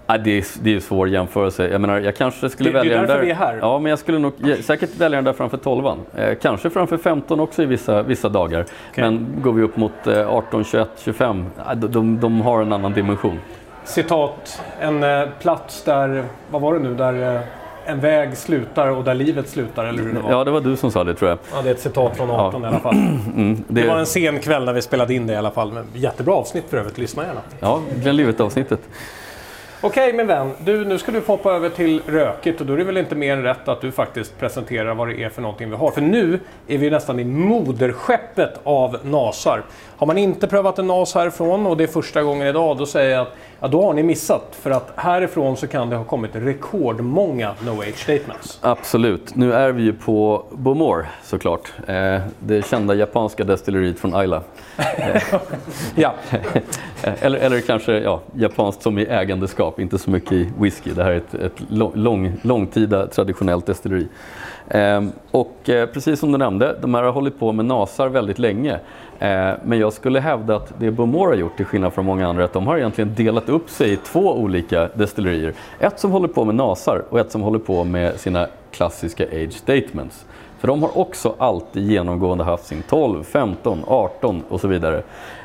Ja, 0.08 0.18
det, 0.18 0.38
är, 0.38 0.46
det 0.64 0.72
är 0.72 0.76
en 0.76 0.82
svår 0.82 1.10
jämförelse. 1.10 1.68
Jag 1.68 1.82
menar, 1.82 2.00
jag 2.00 2.16
kanske 2.16 2.50
skulle 2.50 2.70
Det- 2.70 2.74
det 2.74 2.80
är 2.80 2.84
välja 2.84 2.98
den 2.98 3.08
därför 3.08 3.20
där. 3.20 3.26
vi 3.26 3.32
är 3.32 3.36
här. 3.36 3.58
Ja, 3.62 3.80
men 3.80 3.90
jag 3.90 4.00
skulle 4.00 4.20
nog 4.20 4.34
ja, 4.38 4.56
säkert 4.62 4.96
välja 4.98 5.18
den 5.18 5.24
där 5.26 5.34
framför 5.34 5.58
12 5.58 5.86
eh, 6.16 6.36
Kanske 6.42 6.70
framför 6.70 6.98
15 6.98 7.40
också 7.40 7.64
i 7.64 7.66
vissa, 7.66 8.04
vissa 8.04 8.30
dagar. 8.30 8.66
Men 8.96 9.28
går 9.42 9.54
vi 9.54 9.64
upp 9.64 9.78
mot 9.78 10.08
eh, 10.08 10.30
18, 10.36 10.64
21, 10.64 10.88
25, 11.04 11.46
ja, 11.68 11.76
de, 11.76 11.88
de, 11.92 12.20
de 12.20 12.42
har 12.42 12.62
en 12.62 12.74
annan 12.74 12.94
dimension. 12.94 13.40
Citat, 13.84 14.62
en 14.80 15.04
eh, 15.04 15.22
plats 15.42 15.84
där, 15.84 16.24
vad 16.52 16.62
var 16.62 16.74
det 16.74 16.80
nu, 16.80 16.94
där 16.96 17.36
eh, 17.36 17.42
en 17.86 18.00
väg 18.00 18.38
slutar 18.38 18.88
och 18.88 19.04
där 19.04 19.14
livet 19.14 19.50
slutar, 19.50 19.86
eller 19.86 20.04
hur 20.04 20.14
det 20.14 20.20
var? 20.20 20.32
Ja, 20.32 20.44
det 20.44 20.52
var 20.52 20.62
du 20.62 20.76
som 20.76 20.92
sa 20.92 21.04
det 21.04 21.14
tror 21.16 21.30
jag. 21.30 21.40
Ja, 21.54 21.62
det 21.62 21.70
är 21.70 21.74
ett 21.74 21.80
citat 21.80 22.18
från 22.18 22.32
18 22.32 22.64
i 22.64 22.68
alla 22.68 22.80
fall. 22.80 22.94
Mm, 22.96 23.64
Det 23.68 23.88
var 23.88 23.94
det, 23.96 24.00
en 24.00 24.06
sen 24.06 24.40
kväll 24.40 24.66
när 24.66 24.74
vi 24.74 24.82
spelade 24.82 25.14
in 25.14 25.28
det 25.28 25.34
i 25.34 25.36
alla 25.36 25.52
fall. 25.52 25.72
Men 25.72 25.86
jättebra 25.94 26.34
avsnitt 26.36 26.64
för 26.70 26.78
övrigt, 26.78 26.98
lyssna 26.98 27.24
gärna. 27.24 27.40
ja, 27.60 27.80
Glenlivet-avsnittet. 27.96 28.80
Okej 29.86 30.14
min 30.14 30.28
vän, 30.28 30.52
du, 30.60 30.86
nu 30.86 30.98
ska 30.98 31.12
du 31.12 31.22
få 31.22 31.32
hoppa 31.32 31.52
över 31.52 31.70
till 31.70 32.02
rökigt 32.08 32.62
och 32.62 32.68
då 32.68 32.74
är 32.74 32.78
det 32.78 32.84
väl 32.84 32.98
inte 32.98 33.16
mer 33.16 33.34
än 33.34 33.44
rätt 33.44 33.68
att 33.68 33.82
du 33.82 33.92
faktiskt 33.92 34.40
presenterar 34.40 34.94
vad 34.94 35.08
det 35.08 35.24
är 35.24 35.30
för 35.30 35.42
någonting 35.42 35.70
vi 35.70 35.76
har. 35.76 35.92
För 35.92 36.02
nu 36.02 36.40
är 36.68 36.78
vi 36.78 36.90
nästan 36.90 37.20
i 37.20 37.24
moderskeppet 37.24 38.60
av 38.64 38.98
nasar. 39.04 39.64
Har 39.98 40.08
man 40.08 40.18
inte 40.18 40.48
prövat 40.48 40.80
en 40.80 40.88
nas 40.88 41.16
härifrån 41.16 41.66
och 41.66 41.78
det 41.78 41.84
är 41.84 41.88
första 41.88 42.24
gången 42.24 42.48
idag, 42.48 42.78
då 42.78 42.86
säger 42.86 43.12
jag 43.12 43.22
att 43.22 43.34
ja, 43.60 43.68
då 43.68 43.82
har 43.86 43.94
ni 43.94 44.04
missat. 44.04 44.44
För 44.52 44.72
att 44.72 44.94
härifrån 44.96 45.58
så 45.58 45.68
kan 45.68 45.90
det 45.90 45.96
ha 45.96 46.04
kommit 46.04 46.32
rekordmånga 46.34 47.54
No 47.66 47.82
Age 47.82 47.98
Statements. 47.98 48.60
Absolut. 48.62 49.36
Nu 49.36 49.54
är 49.54 49.72
vi 49.72 49.84
ju 49.84 49.94
på 49.94 50.44
Bowmore 50.52 51.06
såklart. 51.24 51.72
Eh, 51.88 52.20
det 52.40 52.66
kända 52.66 52.94
japanska 52.94 53.44
destilleriet 53.44 54.00
från 54.00 54.16
Ayla. 54.16 54.42
Ja, 55.96 56.14
Eh, 57.04 57.14
Eller, 57.24 57.40
eller 57.40 57.62
kanske 57.62 58.00
ja, 58.00 58.22
japanskt 58.36 58.82
som 58.82 58.98
i 59.00 59.06
ägandeskap, 59.06 59.80
inte 59.80 59.98
så 59.98 60.10
mycket 60.10 60.32
i 60.32 60.50
whisky. 60.60 60.92
Det 60.92 61.04
här 61.04 61.12
är 61.12 61.18
ett, 61.18 61.34
ett 61.34 61.62
lång, 61.94 62.34
långtida 62.42 63.08
traditionellt 63.08 63.66
destilleri. 63.66 64.08
Ehm, 64.74 65.12
och 65.32 65.70
eh, 65.70 65.86
precis 65.86 66.20
som 66.20 66.32
du 66.32 66.38
nämnde, 66.38 66.76
de 66.82 66.94
här 66.94 67.04
har 67.04 67.12
hållit 67.12 67.40
på 67.40 67.52
med 67.52 67.66
nasar 67.66 68.10
väldigt 68.10 68.40
länge. 68.40 68.80
Ehm, 69.20 69.58
men 69.64 69.80
jag 69.80 69.94
skulle 69.94 70.20
hävda 70.20 70.56
att 70.56 70.74
det 70.80 70.92
Bomor 70.92 71.28
har 71.28 71.36
gjort, 71.36 71.58
till 71.58 71.66
skillnad 71.66 71.94
från 71.94 72.06
många 72.06 72.28
andra, 72.28 72.42
är 72.42 72.46
att 72.46 72.54
de 72.54 72.68
har 72.68 72.78
egentligen 72.78 73.16
delat 73.16 73.50
upp 73.50 73.70
sig 73.70 73.94
i 73.94 73.98
två 73.98 74.34
olika 74.34 74.90
destillerier. 74.94 75.54
Ett 75.80 76.00
som 76.00 76.12
håller 76.12 76.28
på 76.28 76.46
med 76.46 76.56
nasar 76.56 77.04
och 77.10 77.20
ett 77.20 77.32
som 77.32 77.42
håller 77.42 77.60
på 77.60 77.84
med 77.84 78.20
sina 78.20 78.48
klassiska 78.72 79.26
age 79.26 79.54
statements. 79.54 80.26
För 80.60 80.68
de 80.68 80.82
har 80.82 80.98
också 80.98 81.36
alltid 81.38 81.84
genomgående 81.84 82.44
haft 82.44 82.66
sin 82.66 82.84
12, 82.90 83.24
15, 83.24 83.84
18 83.88 84.44
och 84.50 84.62
så 84.62 84.68
vidare. 84.68 85.04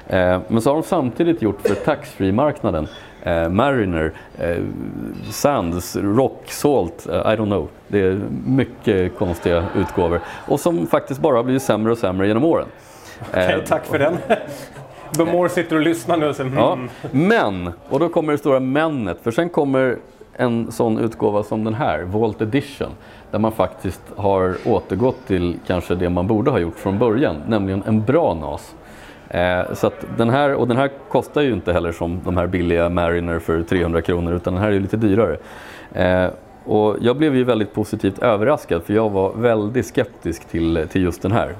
Ehm, 0.08 0.40
men 0.48 0.62
så 0.62 0.70
har 0.70 0.74
de 0.74 0.82
samtidigt 0.82 1.42
gjort 1.42 1.60
för 1.60 1.74
taxfree-marknaden 1.74 2.88
eh, 3.28 3.48
Mariner, 3.48 4.12
eh, 4.38 4.56
Sands, 5.30 5.96
Rock, 5.96 6.42
Salt, 6.46 7.06
eh, 7.06 7.14
I 7.14 7.36
don't 7.36 7.46
know. 7.46 7.68
Det 7.88 8.00
är 8.00 8.20
mycket 8.46 9.18
konstiga 9.18 9.64
utgåvor. 9.76 10.20
Och 10.46 10.60
som 10.60 10.86
faktiskt 10.86 11.20
bara 11.20 11.42
blivit 11.42 11.62
sämre 11.62 11.92
och 11.92 11.98
sämre 11.98 12.28
genom 12.28 12.44
åren. 12.44 12.66
okej, 13.30 13.54
Eh, 13.54 13.64
tack 13.66 13.86
för 13.86 13.98
den. 13.98 14.16
Bemore 15.16 15.48
sitter 15.48 15.76
och 15.76 15.82
lyssnar 15.82 16.16
nu 16.16 16.28
och 16.28 16.36
säger 16.36 16.56
Ja, 16.56 16.72
mm. 16.72 16.88
men, 17.28 17.72
och 17.88 18.00
då 18.00 18.08
kommer 18.08 18.32
det 18.32 18.38
stora 18.38 18.60
mennet, 18.60 19.18
för 19.22 19.30
sen 19.30 19.48
kommer 19.48 19.96
en 20.36 20.72
sån 20.72 20.98
utgåva 20.98 21.42
som 21.42 21.64
den 21.64 21.74
här, 21.74 22.02
Vault 22.02 22.40
Edition, 22.40 22.90
där 23.30 23.38
man 23.38 23.52
faktiskt 23.52 24.02
har 24.16 24.56
återgått 24.66 25.26
till 25.26 25.58
kanske 25.66 25.94
det 25.94 26.08
man 26.10 26.26
borde 26.26 26.50
ha 26.50 26.58
gjort 26.58 26.78
från 26.78 26.98
början, 26.98 27.36
nämligen 27.46 27.82
en 27.86 28.04
bra 28.04 28.34
NAS. 28.34 28.74
Eh, 29.30 29.74
så 29.74 29.86
att 29.86 30.04
den 30.16 30.30
här, 30.30 30.54
och 30.54 30.68
den 30.68 30.76
här 30.76 30.90
kostar 31.08 31.40
ju 31.42 31.52
inte 31.52 31.72
heller 31.72 31.92
som 31.92 32.20
de 32.24 32.36
här 32.36 32.46
billiga 32.46 32.88
Mariner 32.88 33.38
för 33.38 33.62
300 33.62 34.02
kronor, 34.02 34.34
utan 34.34 34.54
den 34.54 34.62
här 34.62 34.68
är 34.68 34.72
ju 34.74 34.80
lite 34.80 34.96
dyrare. 34.96 35.36
Eh, 35.94 36.30
Och 36.64 36.96
jag 37.00 37.16
blev 37.16 37.36
ju 37.36 37.44
väldigt 37.44 37.74
positivt 37.74 38.18
överraskad 38.18 38.82
för 38.82 38.94
jag 38.94 39.10
var 39.10 39.32
väldigt 39.36 39.86
skeptisk 39.86 40.44
till, 40.48 40.86
till 40.90 41.02
just 41.02 41.22
den 41.22 41.32
här. 41.32 41.54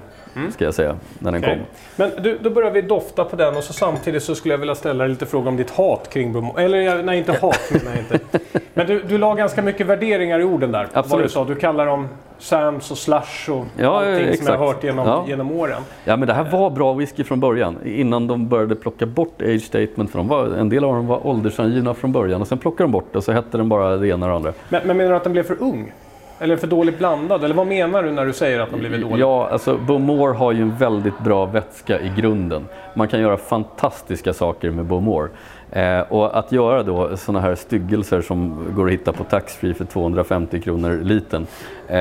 Ska 0.52 0.64
jag 0.64 0.74
säga, 0.74 0.96
när 1.18 1.32
den 1.32 1.40
Okej. 1.44 1.56
kom. 1.56 1.66
Men 1.96 2.22
du, 2.22 2.38
då 2.42 2.50
börjar 2.50 2.70
vi 2.70 2.82
dofta 2.82 3.24
på 3.24 3.36
den 3.36 3.56
och 3.56 3.64
så 3.64 3.72
samtidigt 3.72 4.22
så 4.22 4.34
skulle 4.34 4.54
jag 4.54 4.58
vilja 4.58 4.74
ställa 4.74 5.06
lite 5.06 5.26
frågor 5.26 5.48
om 5.48 5.56
ditt 5.56 5.70
hat 5.70 6.10
kring 6.12 6.32
Bumor. 6.32 6.60
Eller 6.60 7.02
nej, 7.02 7.18
inte 7.18 7.32
hat 7.32 7.60
menar 7.70 7.90
jag 7.90 7.98
inte. 7.98 8.38
Men 8.74 8.86
du, 8.86 9.02
du 9.02 9.18
la 9.18 9.34
ganska 9.34 9.62
mycket 9.62 9.86
värderingar 9.86 10.40
i 10.40 10.44
orden 10.44 10.72
där. 10.72 10.86
Vad 10.92 11.04
Absolut. 11.04 11.26
du 11.26 11.32
sa. 11.32 11.44
Du 11.44 11.54
kallar 11.54 11.86
dem 11.86 12.08
Sams 12.38 12.90
och 12.90 12.98
Slush 12.98 13.50
och 13.50 13.64
Ja, 13.76 13.98
allting 13.98 14.14
som 14.14 14.24
jag 14.24 14.32
exakt. 14.34 14.58
har 14.58 14.66
hört 14.66 14.84
genom, 14.84 15.06
Ja. 15.06 15.24
genom 15.28 15.52
åren. 15.52 15.82
Ja 16.04 16.16
men 16.16 16.28
det 16.28 16.34
här 16.34 16.44
var 16.44 16.70
bra 16.70 16.92
whisky 16.92 17.24
från 17.24 17.40
början. 17.40 17.76
Innan 17.84 18.26
de 18.26 18.48
började 18.48 18.74
plocka 18.76 19.06
bort 19.06 19.42
age 19.42 19.62
statement. 19.62 20.10
För 20.10 20.18
de 20.18 20.28
var, 20.28 20.46
en 20.46 20.68
del 20.68 20.84
av 20.84 20.94
dem 20.94 21.06
var 21.06 21.26
åldersangivna 21.26 21.94
från 21.94 22.12
början. 22.12 22.40
Och 22.40 22.48
sen 22.48 22.58
plockade 22.58 22.84
de 22.84 22.92
bort 22.92 23.06
det 23.12 23.18
och 23.18 23.24
så 23.24 23.32
hette 23.32 23.56
den 23.56 23.68
bara 23.68 23.96
det 23.96 24.08
ena 24.08 24.26
och 24.26 24.30
det 24.30 24.36
andra. 24.36 24.52
Men, 24.68 24.86
men 24.86 24.96
menar 24.96 25.10
du 25.10 25.16
att 25.16 25.24
den 25.24 25.32
blev 25.32 25.42
för 25.42 25.62
ung? 25.62 25.92
Eller 26.40 26.56
för 26.56 26.66
dåligt 26.66 26.98
blandad? 26.98 27.44
Eller 27.44 27.54
vad 27.54 27.66
menar 27.66 28.02
du 28.02 28.10
när 28.10 28.26
du 28.26 28.32
säger 28.32 28.60
att 28.60 28.70
den 28.70 28.78
blivit 28.78 29.00
dålig? 29.00 29.22
Ja, 29.22 29.48
alltså 29.52 29.76
Bowmore 29.76 30.34
har 30.34 30.52
ju 30.52 30.62
en 30.62 30.76
väldigt 30.76 31.18
bra 31.18 31.46
vätska 31.46 32.00
i 32.00 32.12
grunden. 32.16 32.68
Man 32.94 33.08
kan 33.08 33.20
göra 33.20 33.36
fantastiska 33.36 34.32
saker 34.32 34.70
med 34.70 34.84
Bowmore. 34.84 35.28
Eh, 35.70 36.00
och 36.00 36.38
att 36.38 36.52
göra 36.52 36.82
då 36.82 37.16
sådana 37.16 37.40
här 37.40 37.54
styggelser 37.54 38.20
som 38.20 38.66
går 38.76 38.86
att 38.86 38.92
hitta 38.92 39.12
på 39.12 39.24
taxfree 39.24 39.74
för 39.74 39.84
250 39.84 40.60
kronor 40.60 41.00
liten. 41.02 41.46
Eh, 41.88 41.96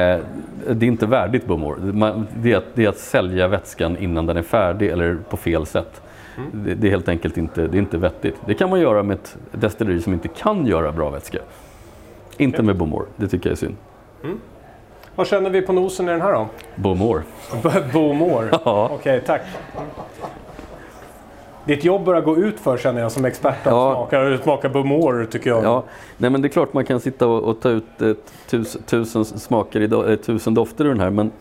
det 0.70 0.86
är 0.86 0.88
inte 0.88 1.06
värdigt. 1.06 1.44
Man, 1.48 2.28
det, 2.36 2.54
är 2.54 2.58
att, 2.58 2.66
det 2.74 2.86
är 2.86 2.90
att 2.90 2.98
sälja 2.98 3.48
vätskan 3.48 3.98
innan 3.98 4.26
den 4.26 4.38
är 4.38 4.42
färdig 4.42 4.90
eller 4.90 5.18
på 5.30 5.38
fel 5.38 5.66
sätt. 5.66 6.02
Det, 6.52 6.74
det 6.74 6.88
är 6.88 6.92
helt 6.92 7.10
enkelt 7.10 7.38
inte, 7.38 7.68
det 7.68 7.78
är 7.78 7.80
inte 7.80 7.98
vettigt. 7.98 8.36
Det 8.46 8.54
kan 8.54 8.70
man 8.70 8.80
göra 8.80 9.04
med 9.04 9.16
ett 9.16 9.38
destilleri 9.52 10.02
som 10.02 10.14
inte 10.14 10.28
kan 10.28 10.66
göra 10.66 10.92
bra 10.92 11.10
vätska. 11.10 11.40
Inte 12.38 12.64
med 12.64 12.76
Bowmore, 12.78 13.06
det 13.16 13.28
tycker 13.28 13.50
jag 13.50 13.52
är 13.52 13.58
synd. 13.58 13.76
Vad 15.16 15.28
känner 15.28 15.50
vi 15.50 15.62
på 15.62 15.74
nosen 15.74 16.08
i 16.08 16.12
den 16.12 16.22
här 16.22 16.34
då? 16.34 16.48
Bowmore. 16.76 17.22
B- 17.64 17.70
Bowmore? 17.94 18.50
Ja. 18.66 18.90
Okej, 18.94 19.22
tack. 19.26 19.42
Ditt 21.66 21.84
jobb 21.84 22.04
börjar 22.06 22.22
gå 22.22 22.38
ut 22.38 22.60
för 22.60 22.78
känner 22.78 23.02
jag 23.02 23.12
som 23.12 23.26
expert 23.26 23.56
att 23.68 23.74
Ja. 23.74 23.94
smaka, 24.10 24.38
smaka 24.44 24.70
Bowmore 24.70 25.26
tycker 25.26 25.50
jag. 25.50 25.64
Ja, 25.64 25.84
nej 26.18 26.30
men 26.30 26.42
det 26.42 26.48
är 26.48 26.50
klart 26.50 26.74
man 26.74 26.86
kan 26.86 27.00
sitta 27.00 27.28
och, 27.28 27.44
och 27.44 27.60
ta 27.62 27.70
ut 27.70 28.02
eh, 28.02 28.12
tus, 28.50 28.78
tusen 28.86 29.26
smaker, 29.26 29.80
i, 29.82 30.12
eh, 30.12 30.16
tusen 30.16 30.54
dofter 30.54 30.86
ur 30.86 30.90
den 30.90 31.00
här. 31.00 31.10
Men 31.10 31.32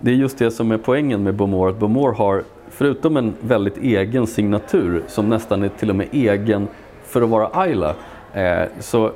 det 0.00 0.10
är 0.10 0.14
just 0.14 0.38
det 0.38 0.50
som 0.50 0.70
är 0.72 0.78
poängen 0.78 1.22
med 1.22 1.34
Bowmore. 1.34 1.70
Att 1.70 1.78
Bowmore 1.78 2.14
har, 2.14 2.42
förutom 2.70 3.16
en 3.16 3.34
väldigt 3.40 3.76
egen 3.78 4.26
signatur, 4.26 5.02
som 5.06 5.28
nästan 5.28 5.62
är 5.62 5.68
till 5.68 5.90
och 5.90 5.96
med 5.96 6.06
egen 6.12 6.68
för 7.04 7.22
att 7.22 7.28
vara 7.28 7.50
Ayla, 7.52 7.94
eh, 8.32 8.62
så 8.80 9.10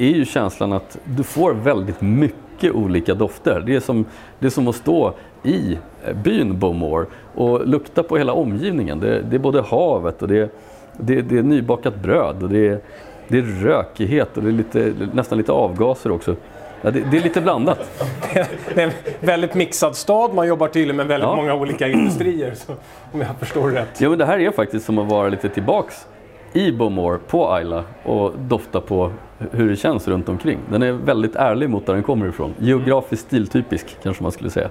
är 0.00 0.10
ju 0.10 0.24
känslan 0.24 0.72
att 0.72 0.98
du 1.04 1.22
får 1.22 1.52
väldigt 1.54 2.00
mycket 2.00 2.72
olika 2.74 3.14
dofter. 3.14 3.62
Det 3.66 3.76
är 3.76 3.80
som, 3.80 4.04
det 4.38 4.46
är 4.46 4.50
som 4.50 4.68
att 4.68 4.76
stå 4.76 5.14
i 5.42 5.78
eh, 6.04 6.14
byn 6.16 6.58
Bowmore 6.58 7.06
och 7.34 7.66
lukta 7.68 8.02
på 8.02 8.16
hela 8.18 8.32
omgivningen. 8.32 9.00
Det, 9.00 9.22
det 9.22 9.36
är 9.36 9.40
både 9.40 9.62
havet 9.62 10.22
och 10.22 10.28
det, 10.28 10.38
är- 10.38 10.48
det, 10.96 11.20
det 11.22 11.38
är 11.38 11.42
nybakat 11.42 11.96
bröd 12.02 12.42
och 12.42 12.48
det 12.48 12.68
är, 12.68 12.80
det 13.28 13.38
är 13.38 13.42
rökighet 13.42 14.36
och 14.36 14.42
det 14.42 14.48
är 14.48 14.52
lite, 14.52 14.92
nästan 15.12 15.38
lite 15.38 15.52
avgaser 15.52 16.10
också. 16.12 16.36
Ja, 16.82 16.90
det, 16.90 17.00
det 17.10 17.16
är 17.16 17.20
lite 17.22 17.40
blandat. 17.40 17.90
Det 18.74 18.82
är 18.82 18.86
en 18.86 18.92
väldigt 19.20 19.54
mixad 19.54 19.96
stad. 19.96 20.34
Man 20.34 20.48
jobbar 20.48 20.68
tydligen 20.68 20.96
med 20.96 21.06
väldigt 21.06 21.28
Ja. 21.28 21.36
många 21.36 21.54
olika 21.54 21.88
industrier. 21.88 22.54
Så, 22.54 22.72
om 23.12 23.20
jag 23.20 23.36
förstår 23.38 23.70
rätt. 23.70 24.00
Ja, 24.00 24.08
men 24.08 24.18
det 24.18 24.24
här 24.24 24.38
är 24.38 24.50
faktiskt 24.50 24.86
som 24.86 24.98
att 24.98 25.08
vara 25.08 25.28
lite 25.28 25.48
tillbaks 25.48 26.06
i 26.52 26.72
Bowmore 26.72 27.18
på 27.18 27.52
Ayla 27.52 27.84
och 28.02 28.32
dofta 28.38 28.80
på 28.80 29.12
hur 29.50 29.68
det 29.68 29.76
känns 29.76 30.08
runt 30.08 30.28
omkring. 30.28 30.58
Den 30.70 30.82
är 30.82 30.92
väldigt 30.92 31.36
ärlig 31.36 31.70
mot 31.70 31.86
där 31.86 31.94
den 31.94 32.02
kommer 32.02 32.28
ifrån. 32.28 32.54
Geografiskt 32.58 33.26
stiltypisk 33.26 33.96
kanske 34.02 34.22
man 34.22 34.32
skulle 34.32 34.50
säga. 34.50 34.70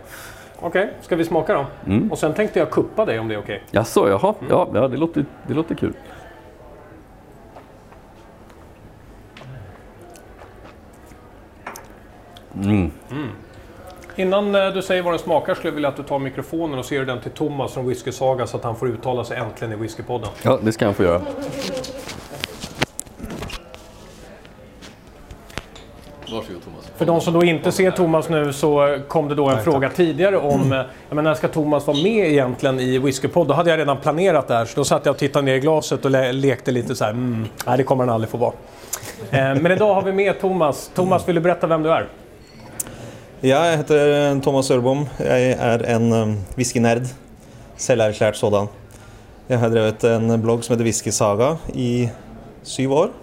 Okej, 0.59 0.93
ska 1.01 1.15
vi 1.15 1.25
smaka 1.25 1.53
då? 1.53 1.65
Mm. 1.85 2.11
Och 2.11 2.17
sen 2.17 2.33
tänkte 2.33 2.59
jag 2.59 2.69
kuppa 2.69 3.05
dig 3.05 3.19
om 3.19 3.27
det 3.27 3.33
är 3.35 3.39
okej. 3.39 3.63
Jaså, 3.71 4.09
jaha. 4.09 4.33
Ja, 4.49 4.69
ja 4.73 4.87
det, 4.87 4.97
låter, 4.97 5.25
det 5.47 5.53
låter 5.53 5.75
kul. 5.75 5.93
Mm. 12.63 12.91
Innan 14.19 14.55
eh, 14.55 14.67
du 14.73 14.81
säger 14.81 15.01
vad 15.03 15.13
den 15.13 15.19
smakar 15.19 15.53
skulle 15.55 15.67
jag 15.69 15.73
vilja 15.75 15.89
att 15.89 15.95
du 15.97 16.03
tar 16.03 16.19
mikrofonen 16.19 16.79
och 16.79 16.85
ser 16.85 17.05
den 17.05 17.21
till 17.21 17.31
Thomas 17.31 17.73
från 17.73 17.87
Whisky 17.87 18.11
Saga 18.11 18.47
så 18.47 18.57
att 18.57 18.63
han 18.63 18.75
får 18.75 18.87
uttala 18.89 19.23
sig 19.23 19.37
äntligen 19.37 19.73
i 19.73 19.75
Whiskypodden. 19.75 20.29
Ja, 20.41 20.59
det 20.63 20.71
ska 20.71 20.85
han 20.85 20.93
få 20.93 21.03
göra. 21.03 21.21
Varsågod 26.31 26.63
Thomas. 26.63 26.91
För 26.97 27.05
de 27.05 27.21
som 27.21 27.33
då 27.33 27.43
inte 27.43 27.71
ser 27.71 27.91
Thomas 27.91 28.29
nu 28.29 28.53
så 28.53 28.99
kom 29.07 29.27
det 29.29 29.35
då 29.35 29.49
en 29.49 29.63
fråga 29.63 29.89
tidigare 29.89 30.37
om 30.37 30.73
eh, 30.73 30.81
men 31.09 31.23
när 31.23 31.33
ska 31.33 31.47
Thomas 31.47 31.87
vara 31.87 31.97
med 31.97 32.27
egentligen 32.31 32.79
i 32.79 32.97
Whiskypodd? 32.97 33.47
Då 33.47 33.53
hade 33.53 33.69
jag 33.69 33.79
redan 33.79 33.97
planerat 33.97 34.47
det 34.47 34.53
här 34.53 34.65
så 34.65 34.75
då 34.75 34.83
satt 34.83 35.05
jag 35.05 35.13
och 35.13 35.19
tittade 35.19 35.45
ner 35.45 35.55
i 35.55 35.59
glaset 35.59 36.05
och 36.05 36.11
le- 36.11 36.31
lekte 36.31 36.71
lite 36.71 36.95
så 36.95 37.03
här. 37.03 37.11
Mm, 37.11 37.45
nej, 37.67 37.77
det 37.77 37.83
kommer 37.83 38.03
han 38.05 38.13
aldrig 38.13 38.29
få 38.29 38.37
vara. 38.37 38.53
Eh, 39.31 39.55
Men 39.61 39.71
idag 39.71 39.93
har 39.93 40.01
vi 40.01 40.11
med 40.11 40.39
Thomas. 40.41 40.91
Thomas, 40.95 41.27
vill 41.27 41.35
du 41.35 41.41
berätta 41.41 41.67
vem 41.67 41.83
du 41.83 41.91
är? 41.91 42.07
Ja, 43.39 43.61
jeg 43.69 43.77
heter 43.79 44.09
eh, 44.11 44.41
Thomas 44.43 44.67
Ørbom. 44.67 45.05
Jeg 45.23 45.53
er 45.55 45.83
en 45.95 46.11
um, 46.11 46.31
whiskynerd. 46.57 47.05
Selverklært 47.79 48.35
sådan. 48.35 48.67
Jeg 49.47 49.61
har 49.61 49.71
drevet 49.71 50.03
en 50.03 50.33
blogg 50.43 50.65
som 50.65 50.73
heter 50.73 50.83
Whisky 50.83 51.13
Saga 51.15 51.53
i 51.71 52.09
syv 52.67 52.91
år. 52.91 53.13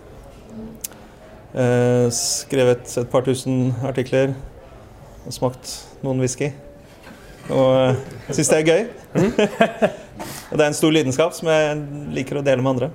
Eh, 1.53 2.09
skrevet 2.17 2.97
et 2.97 3.11
par 3.13 3.29
tusen 3.29 3.75
artikler. 3.85 4.33
Og 5.27 5.37
smakt 5.37 5.75
noen 6.01 6.25
whisky. 6.25 6.49
Og 7.53 7.93
uh, 7.93 8.31
syns 8.31 8.55
det 8.55 8.63
er 8.63 8.71
gøy. 8.71 8.87
og 10.49 10.57
det 10.57 10.63
er 10.63 10.71
en 10.71 10.81
stor 10.81 10.97
lidenskap 10.97 11.37
som 11.37 11.53
jeg 11.53 11.77
liker 12.17 12.41
å 12.41 12.47
dele 12.47 12.65
med 12.65 12.73
andre. 12.73 12.91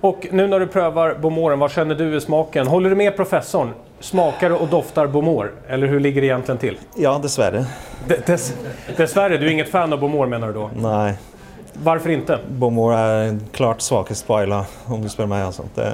Och 0.00 0.26
nu 0.32 0.46
när 0.46 0.60
du 0.60 0.66
prövar 0.66 1.14
Bomoren, 1.14 1.58
vad 1.58 1.70
känner 1.70 1.94
du 1.94 2.16
i 2.16 2.20
smaken? 2.20 2.66
Håller 2.66 2.90
du 2.90 2.96
med 2.96 3.16
professorn? 3.16 3.72
Smakar 4.02 4.50
och 4.50 4.68
doftar 4.68 5.06
Bomor? 5.06 5.52
Eller 5.68 5.86
hur 5.86 6.00
ligger 6.00 6.20
det 6.20 6.26
egentligen 6.26 6.58
till? 6.58 6.78
Ja, 6.96 7.18
dessverre. 7.22 7.64
D- 8.08 8.16
dess, 8.26 8.54
dessvärre, 8.96 9.38
du 9.38 9.46
är 9.46 9.50
inget 9.50 9.68
fan 9.68 9.92
av 9.92 9.98
Bomor 10.00 10.26
menar 10.26 10.46
du 10.46 10.52
då? 10.52 10.70
Nei. 10.76 11.14
Varför 11.74 12.10
inte? 12.10 12.38
Bomor 12.48 12.94
er 12.94 13.38
klart 13.52 13.80
svakest 13.80 14.26
på 14.26 14.36
Ayla, 14.36 14.64
om 14.86 15.02
du 15.02 15.08
spør 15.08 15.26
meg. 15.26 15.44
Altså. 15.46 15.62
Det, 15.74 15.86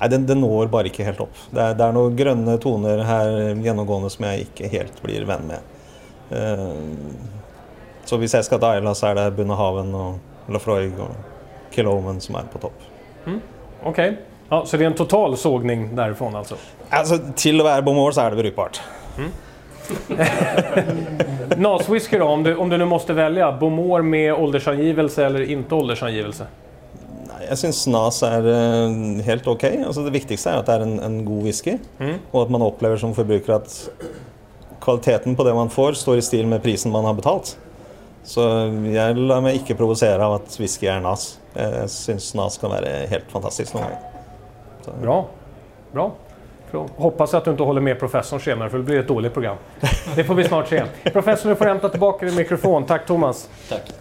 nei, 0.00 0.08
den, 0.08 0.26
den 0.26 0.40
når 0.40 0.70
bare 0.72 0.88
ikke 0.90 1.04
helt 1.04 1.20
opp. 1.24 1.34
Det 1.50 1.60
er, 1.64 1.74
det 1.76 1.84
er 1.88 1.96
noen 1.96 2.16
grønne 2.16 2.54
toner 2.62 3.02
her 3.04 3.34
gjennomgående 3.58 4.10
som 4.14 4.24
jeg 4.30 4.46
ikke 4.46 4.70
helt 4.72 5.02
blir 5.04 5.26
venn 5.28 5.50
med. 5.50 5.74
Eh, 6.30 6.72
så 8.08 8.16
hvis 8.22 8.34
jeg 8.38 8.46
skal 8.46 8.62
til 8.62 8.70
Ayla, 8.78 8.94
så 8.96 9.10
er 9.10 9.18
det 9.18 9.26
Bunnehaven 9.36 9.90
og 9.98 10.52
Lafroig 10.54 10.94
og 11.02 11.12
Killoman 11.74 12.22
som 12.24 12.38
er 12.40 12.46
på 12.54 12.62
topp. 12.62 12.86
Okej. 13.84 14.14
Ja, 14.48 14.66
så 14.66 14.76
det 14.76 14.84
är 14.84 14.86
en 14.86 14.94
total 14.94 15.36
sågning 15.36 15.96
därifrån 15.96 16.36
alltså? 16.36 16.56
Altså, 16.90 17.18
til 17.36 17.60
å 17.60 17.64
være 17.66 17.82
Bomor 17.84 18.14
så 18.16 18.24
er 18.24 18.32
det 18.32 18.40
brukbart. 18.40 18.80
NAS-whisky 21.56 22.18
då, 22.18 22.24
om 22.24 22.42
du, 22.42 22.54
om 22.56 22.68
du 22.68 22.78
nu 22.78 22.84
måste 22.84 23.12
välja. 23.12 23.52
Bomor 23.52 24.02
med 24.02 24.34
åldersangivelse 24.34 25.26
eller 25.26 25.50
inte 25.50 25.74
åldersangivelse? 25.74 26.46
Jeg 27.48 27.58
syns 27.58 27.86
Nas 27.92 28.22
er 28.26 28.48
eh, 28.52 29.24
helt 29.28 29.46
ok. 29.48 29.64
Altså, 29.86 30.04
det 30.04 30.16
viktigste 30.16 30.52
er 30.52 30.62
at 30.62 30.68
det 30.68 30.78
er 30.78 30.84
en, 30.86 30.98
en 31.04 31.20
god 31.28 31.44
whisky, 31.48 31.78
og 32.32 32.42
at 32.42 32.52
man 32.52 32.64
opplever 32.64 33.00
som 33.00 33.14
forbruker 33.16 33.54
at 33.60 33.78
kvaliteten 34.84 35.36
på 35.36 35.44
det 35.44 35.54
man 35.56 35.72
får, 35.72 35.96
står 36.00 36.20
i 36.20 36.24
stil 36.24 36.48
med 36.48 36.64
prisen 36.64 36.92
man 36.92 37.08
har 37.08 37.16
betalt. 37.16 37.56
Så 38.28 38.44
jeg 38.92 39.16
lar 39.16 39.40
meg 39.44 39.60
ikke 39.60 39.76
provosere 39.78 40.20
av 40.24 40.40
at 40.40 40.60
whisky 40.60 40.88
er 40.90 41.00
Nas. 41.04 41.34
Jeg 41.56 41.88
syns 41.92 42.34
Nas 42.36 42.60
kan 42.60 42.72
være 42.72 43.06
helt 43.12 43.32
fantastisk 43.32 43.76
noen 43.76 44.07
ganger. 44.90 45.02
Bra. 45.02 45.26
Bra. 45.92 46.12
För 46.70 46.86
Hoppas 46.96 47.34
att 47.34 47.44
du 47.44 47.50
inte 47.50 47.62
håller 47.62 47.80
med 47.80 47.98
professorn 47.98 48.40
senare 48.40 48.70
för 48.70 48.78
det 48.78 48.84
blir 48.84 49.00
ett 49.00 49.08
dåligt 49.08 49.32
program. 49.32 49.56
Det 50.16 50.24
får 50.24 50.34
vi 50.34 50.44
snart 50.44 50.68
se. 50.68 50.82
Professorn, 51.12 51.50
du 51.50 51.56
får 51.56 51.64
hämta 51.64 51.88
tillbaka 51.88 52.26
din 52.26 52.34
mikrofon. 52.36 52.84
Tack 52.84 53.06
Thomas. 53.06 53.48
Tack. 53.68 53.92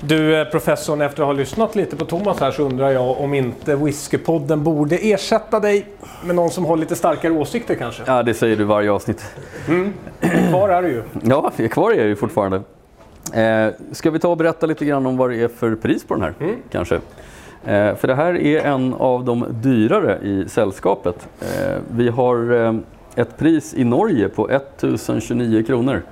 Du 0.00 0.40
eh, 0.40 0.44
professorn, 0.44 1.00
efter 1.00 1.22
att 1.22 1.26
ha 1.26 1.32
lyssnat 1.32 1.74
lite 1.74 1.96
på 1.96 2.04
Thomas 2.04 2.40
här 2.40 2.50
så 2.50 2.62
undrar 2.62 2.90
jag 2.90 3.20
om 3.20 3.34
inte 3.34 3.76
Whiskypodden 3.76 4.64
borde 4.64 4.96
ersätta 4.96 5.60
dig 5.60 5.86
med 6.24 6.36
någon 6.36 6.50
som 6.50 6.64
har 6.64 6.76
lite 6.76 6.96
starkare 6.96 7.32
åsikter 7.32 7.74
kanske? 7.74 8.02
Ja, 8.06 8.22
det 8.22 8.34
säger 8.34 8.56
du 8.56 8.64
varje 8.64 8.90
avsnitt. 8.90 9.24
Kvar 10.50 10.68
är 10.68 10.82
du 10.82 10.88
ju. 10.88 11.02
Ja, 11.22 11.52
kvar 11.70 11.90
är 11.90 11.96
jag 11.96 12.06
ju 12.06 12.16
fortfarande. 12.16 12.62
Eh, 13.34 13.72
ska 13.92 14.10
vi 14.10 14.18
ta 14.18 14.28
och 14.28 14.36
berätta 14.36 14.66
lite 14.66 14.84
grann 14.84 15.06
om 15.06 15.16
vad 15.16 15.30
det 15.30 15.42
är 15.42 15.48
för 15.48 15.74
pris 15.74 16.04
på 16.04 16.14
den 16.14 16.22
här, 16.22 16.34
kanske? 16.70 17.00
Eh, 17.64 17.94
för 17.94 18.08
det 18.08 18.14
här 18.14 18.34
är 18.34 18.60
en 18.60 18.94
av 18.94 19.24
de 19.24 19.46
dyrare 19.50 20.18
i 20.22 20.48
sällskapet. 20.48 21.28
Eh, 21.40 21.76
vi 21.90 22.08
har 22.08 22.52
eh, 22.66 22.74
ett 23.14 23.38
pris 23.38 23.74
i 23.74 23.84
Norge 23.84 24.28
på 24.28 24.48
1029 24.48 25.62
kronor. 25.66 26.02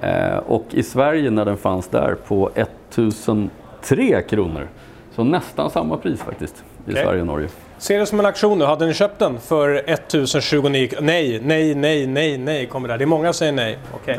Eh, 0.00 0.36
och 0.36 0.64
i 0.70 0.82
Sverige 0.82 1.30
när 1.30 1.44
den 1.44 1.56
fanns 1.56 1.88
där 1.88 2.16
på 2.28 2.50
1003 2.54 4.22
kronor. 4.22 4.68
Så 5.14 5.24
nästan 5.24 5.70
samma 5.70 5.96
pris 5.96 6.20
faktiskt. 6.20 6.64
i 6.86 6.92
Sverige 6.92 7.20
och 7.20 7.26
Norge. 7.26 7.48
Ser 7.78 7.98
det 7.98 8.06
som 8.06 8.20
en 8.20 8.26
aktion 8.26 8.58
nu. 8.58 8.64
Hade 8.64 8.86
ni 8.86 8.94
köpt 8.94 9.18
den 9.18 9.40
för 9.40 9.74
1029? 9.74 10.88
Nej, 11.00 11.40
nej, 11.44 11.74
nej, 11.74 12.06
nej, 12.06 12.38
nej 12.38 12.66
kommer 12.66 12.88
där. 12.88 12.98
Det 12.98 13.04
är 13.04 13.06
många 13.06 13.32
som 13.32 13.38
säger 13.38 13.52
nej. 13.52 13.78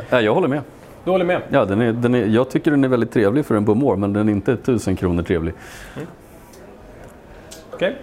Ja, 0.10 0.22
jag 0.22 0.34
håller 0.34 0.48
med. 0.48 0.62
Du 1.04 1.12
håller 1.12 1.26
med? 1.26 1.42
Ja, 1.50 1.66
den 1.66 1.82
är, 1.82 1.94
den 1.94 2.16
är, 2.16 2.26
jag 2.26 2.50
tycker 2.50 2.72
den 2.72 2.84
är 2.84 2.88
väldigt 2.88 3.12
trevlig 3.12 3.46
för 3.46 3.56
en 3.56 3.66
Bowmore, 3.66 3.98
men 3.98 4.14
den 4.14 4.30
är 4.30 4.34
inte 4.34 4.54
1000 4.54 4.96
kronor 4.96 5.24
trevlig. 5.24 5.54
Okay. 7.80 7.94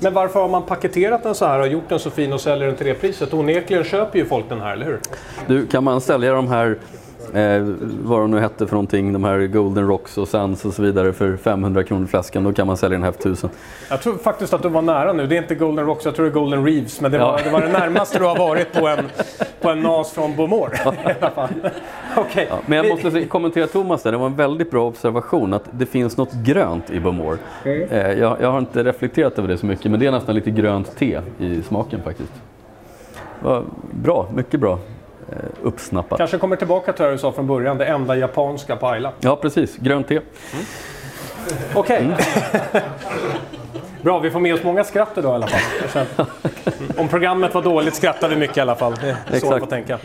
Men 0.00 0.14
varför 0.14 0.40
har 0.40 0.48
man 0.48 0.62
paketerat 0.62 1.22
den 1.22 1.34
så 1.34 1.46
här 1.46 1.60
och 1.60 1.68
gjort 1.68 1.88
den 1.88 1.98
så 1.98 2.10
fin 2.10 2.32
och 2.32 2.40
säljer 2.40 2.66
den 2.66 2.76
till 2.76 2.86
det 2.86 2.94
priset? 2.94 3.34
Onekligen 3.34 3.84
köper 3.84 4.18
ju 4.18 4.24
folk 4.24 4.48
den 4.48 4.60
här, 4.60 4.72
eller 4.72 4.86
hur? 4.86 5.00
Du, 5.46 5.66
kan 5.66 5.84
man 5.84 6.00
sälja 6.00 6.32
de 6.32 6.48
här, 6.48 6.78
eh, 7.34 7.62
vad 8.04 8.20
de 8.20 8.30
nu 8.30 8.40
hette 8.40 8.66
för 8.66 8.74
någonting, 8.74 9.12
de 9.12 9.24
här 9.24 9.46
Golden 9.46 9.88
Rocks 9.88 10.18
och 10.18 10.28
Sands 10.28 10.64
och 10.64 10.74
så 10.74 10.82
vidare 10.82 11.12
för 11.12 11.36
500 11.36 11.84
kronor 11.84 12.06
flaskan, 12.06 12.44
då 12.44 12.52
kan 12.52 12.66
man 12.66 12.76
sälja 12.76 12.98
den 12.98 13.04
här 13.04 13.12
för 13.12 13.20
1000. 13.20 13.50
Jag 13.90 14.02
tror 14.02 14.18
faktiskt 14.18 14.54
att 14.54 14.62
du 14.62 14.68
var 14.68 14.82
nära 14.82 15.12
nu. 15.12 15.26
Det 15.26 15.36
är 15.36 15.42
inte 15.42 15.54
Golden 15.54 15.86
Rocks, 15.86 16.04
jag 16.04 16.14
tror 16.14 16.26
det 16.26 16.30
är 16.30 16.34
Golden 16.34 16.64
Reeves. 16.64 17.00
Men 17.00 17.12
det 17.12 17.18
var, 17.18 17.38
Ja. 17.38 17.44
det, 17.44 17.50
var 17.50 17.60
det 17.60 17.68
närmaste 17.72 18.18
du 18.18 18.24
har 18.24 18.38
varit 18.38 18.72
på 18.72 18.88
en, 18.88 18.98
på 19.60 19.70
en 19.70 19.80
NAS 19.80 20.12
från 20.12 20.36
alla 21.20 21.30
fall. 21.30 21.48
Okej. 22.16 22.46
Ja, 22.50 22.58
men 22.66 22.78
jag 22.78 22.88
måste 22.88 23.24
kommentera 23.24 23.66
Thomas 23.66 24.02
där, 24.02 24.12
det 24.12 24.18
var 24.18 24.26
en 24.26 24.36
väldigt 24.36 24.70
bra 24.70 24.86
observation 24.86 25.54
att 25.54 25.64
det 25.70 25.86
finns 25.86 26.16
något 26.16 26.32
grönt 26.32 26.90
i 26.90 27.00
Bowmore. 27.00 27.38
Eh, 27.64 28.12
jag, 28.12 28.36
jag 28.40 28.52
har 28.52 28.58
inte 28.58 28.84
reflekterat 28.84 29.38
över 29.38 29.48
det 29.48 29.58
så 29.58 29.66
mycket, 29.66 29.90
men 29.90 30.00
det 30.00 30.06
är 30.06 30.10
nästan 30.12 30.34
lite 30.34 30.50
grönt 30.50 30.96
te 30.96 31.20
i 31.38 31.62
smaken 31.62 32.00
faktiskt. 32.04 32.32
Bra, 33.90 34.26
mycket 34.34 34.60
bra 34.60 34.78
uppsnappat. 35.62 36.18
Kanske 36.18 36.38
kommer 36.38 36.56
tillbaka 36.56 36.92
till 36.92 37.04
det 37.04 37.10
du 37.10 37.18
sa 37.18 37.32
från 37.32 37.46
början, 37.46 37.78
det 37.78 37.84
enda 37.84 38.16
japanska 38.16 38.76
på 38.76 38.86
Ayla. 38.86 39.12
Ja, 39.20 39.36
precis. 39.36 39.76
Grönt 39.76 40.08
te. 40.08 40.20
Okej. 41.74 41.98
Mm. 41.98 42.16
Bra, 44.02 44.18
vi 44.18 44.30
får 44.30 44.40
med 44.40 44.54
oss 44.54 44.62
många 44.62 44.84
skratt 44.84 45.18
idag 45.18 45.32
i 45.32 45.34
alla 45.34 45.46
fall. 45.46 46.04
Mm. 46.64 46.90
Om 46.98 47.08
programmet 47.08 47.54
var 47.54 47.62
dåligt 47.62 47.94
skrattar 47.94 48.28
vi 48.28 48.36
mycket 48.36 48.56
i 48.56 48.60
alla 48.60 48.74
fall. 48.74 48.94
Det 49.00 49.08
är 49.08 49.16
så 49.28 49.34
Exakt. 49.34 49.50
man 49.50 49.60
får 49.60 49.66
tänka. 49.66 49.98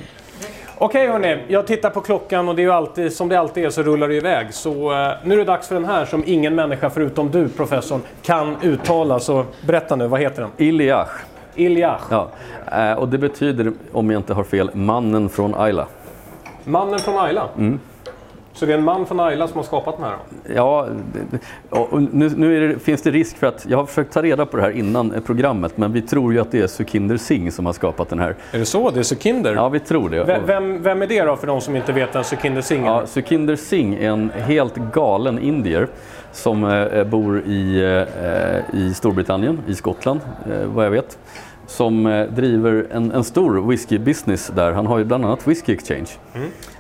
Okej 0.82 1.08
hörni, 1.08 1.44
jag 1.48 1.68
tittar 1.68 1.90
på 1.90 2.02
klockan 2.02 2.50
och 2.50 2.56
det 2.56 2.62
är 2.62 2.64
ju 2.64 2.72
alltid, 2.72 3.14
som 3.14 3.30
det 3.30 3.40
alltid 3.40 3.66
är 3.66 3.70
så 3.70 3.84
rullar 3.84 4.08
det 4.08 4.16
iväg. 4.16 4.54
Så 4.54 4.92
eh, 4.92 5.12
nu 5.24 5.34
är 5.34 5.38
det 5.38 5.44
dags 5.44 5.68
för 5.68 5.76
den 5.76 5.86
här 5.86 6.06
som 6.06 6.24
ingen 6.26 6.56
människa 6.56 6.90
förutom 6.90 7.32
du 7.32 7.50
professorn 7.50 8.02
kan 8.22 8.56
uttala. 8.62 9.20
Så 9.20 9.46
berätta 9.62 9.96
nu, 9.96 10.08
vad 10.08 10.20
heter 10.20 10.42
den? 10.42 10.52
Iliach. 10.58 11.10
Ilyach. 11.60 12.02
Ja. 12.12 12.30
Eh, 12.72 12.94
och 12.94 13.08
det 13.08 13.18
betyder, 13.18 13.72
om 13.92 14.12
jag 14.12 14.20
inte 14.20 14.34
har 14.34 14.44
fel, 14.44 14.70
mannen 14.74 15.30
från 15.30 15.56
Ayla. 15.56 15.86
Mannen 16.64 17.00
från 17.00 17.18
Ayla. 17.20 17.44
Mm. 17.58 17.80
Så 18.54 18.66
det 18.66 18.74
är 18.74 18.78
en 18.78 18.84
man 18.84 19.06
från 19.06 19.20
Ayla 19.20 19.48
som 19.48 19.58
har 19.58 19.64
skapat 19.64 19.96
den 19.98 20.06
här 20.06 20.12
då? 20.12 20.54
Ja, 20.56 20.88
nu, 22.12 22.30
nu 22.36 22.68
det, 22.74 22.80
finns 22.80 23.02
det 23.02 23.12
risk 23.12 23.38
för 23.38 23.48
att, 23.48 23.66
jag 23.70 23.78
har 23.78 23.86
försökt 23.86 24.14
ta 24.14 24.22
reda 24.22 24.46
på 24.46 24.58
det 24.58 24.64
här 24.64 24.70
innan 24.72 25.14
eh, 25.14 25.22
programmet, 25.22 25.78
men 25.78 25.94
vi 25.94 26.02
tror 26.02 26.34
ju 26.34 26.40
att 26.40 26.52
det 26.52 26.62
är 26.62 26.68
Sukinder 26.68 27.18
Singh 27.18 27.52
som 27.52 27.66
har 27.66 27.74
skapat 27.74 28.10
den 28.10 28.20
här. 28.20 28.36
Är 28.52 28.60
det 28.60 28.66
så? 28.66 28.90
Det 28.90 29.00
är 29.00 29.04
Sukinder? 29.04 29.54
Ja, 29.54 29.70
vi 29.70 29.80
tror 29.80 30.10
det. 30.10 30.24
V- 30.24 30.38
Vem, 30.46 30.84
vem 30.84 31.02
är 31.02 31.08
det 31.08 31.22
då 31.24 31.36
för 31.36 31.48
de 31.48 31.62
som 31.62 31.76
inte 31.76 31.92
vet 31.94 32.16
vem 32.16 32.24
Sukinder 32.24 32.62
Singh 32.62 32.88
är? 32.88 32.92
Ja, 32.92 33.06
Sukinder 33.06 33.56
Singh 33.56 34.04
är 34.04 34.10
en 34.10 34.32
helt 34.36 34.76
galen 34.76 35.40
indier 35.40 35.88
som 36.32 36.64
eh, 36.64 37.04
bor 37.04 37.40
i, 37.40 37.82
eh, 38.74 38.76
i 38.80 38.94
Storbritannien, 38.94 39.60
i 39.68 39.76
Skottland, 39.76 40.20
eh, 40.52 40.66
vad 40.66 40.86
jag 40.86 40.92
vet. 40.92 41.18
Som 41.70 42.06
eh, 42.06 42.26
driver 42.28 42.88
en, 42.92 43.12
en 43.12 43.24
stor 43.24 43.70
whisky-business 43.70 44.52
där. 44.56 44.72
Han 44.72 44.86
har 44.86 44.98
ju 44.98 45.04
bland 45.04 45.26
annat 45.26 45.48
Whisky 45.48 45.74
Exchange. 45.74 46.08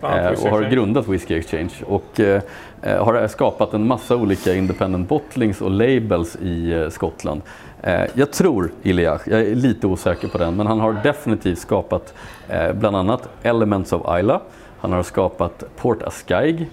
Ja, 0.01 0.17
eh, 0.17 0.29
Whisky 0.29 0.45
och 0.45 0.51
har 0.51 0.61
grundat 0.61 1.07
Whisky 1.07 1.37
Exchange. 1.37 1.71
Och 1.85 2.19
eh, 2.19 2.41
eh, 2.81 3.05
har 3.05 3.27
skapat 3.27 3.73
en 3.73 3.87
massa 3.87 4.15
olika 4.15 4.53
independent 4.55 5.09
bottlings 5.09 5.61
och 5.61 5.71
labels 5.71 6.35
i 6.35 6.73
eh, 6.73 6.89
Skottland. 6.89 7.41
Eh, 7.81 8.01
jag 8.13 8.31
tror 8.31 8.71
Iliach, 8.83 9.21
jag 9.25 9.39
är 9.39 9.55
lite 9.55 9.87
osäker 9.87 10.27
på 10.27 10.37
den, 10.37 10.55
men 10.55 10.67
han 10.67 10.79
har 10.79 10.93
definitivt 11.03 11.59
skapat 11.59 12.13
bland 12.73 12.95
annat 12.95 13.29
Elements 13.43 13.93
of 13.93 14.19
Isla. 14.19 14.41
Han 14.79 14.91
har 14.91 15.03
skapat 15.03 15.63
Port 15.77 16.03
Ascaig 16.03 16.61
eh, 16.61 16.67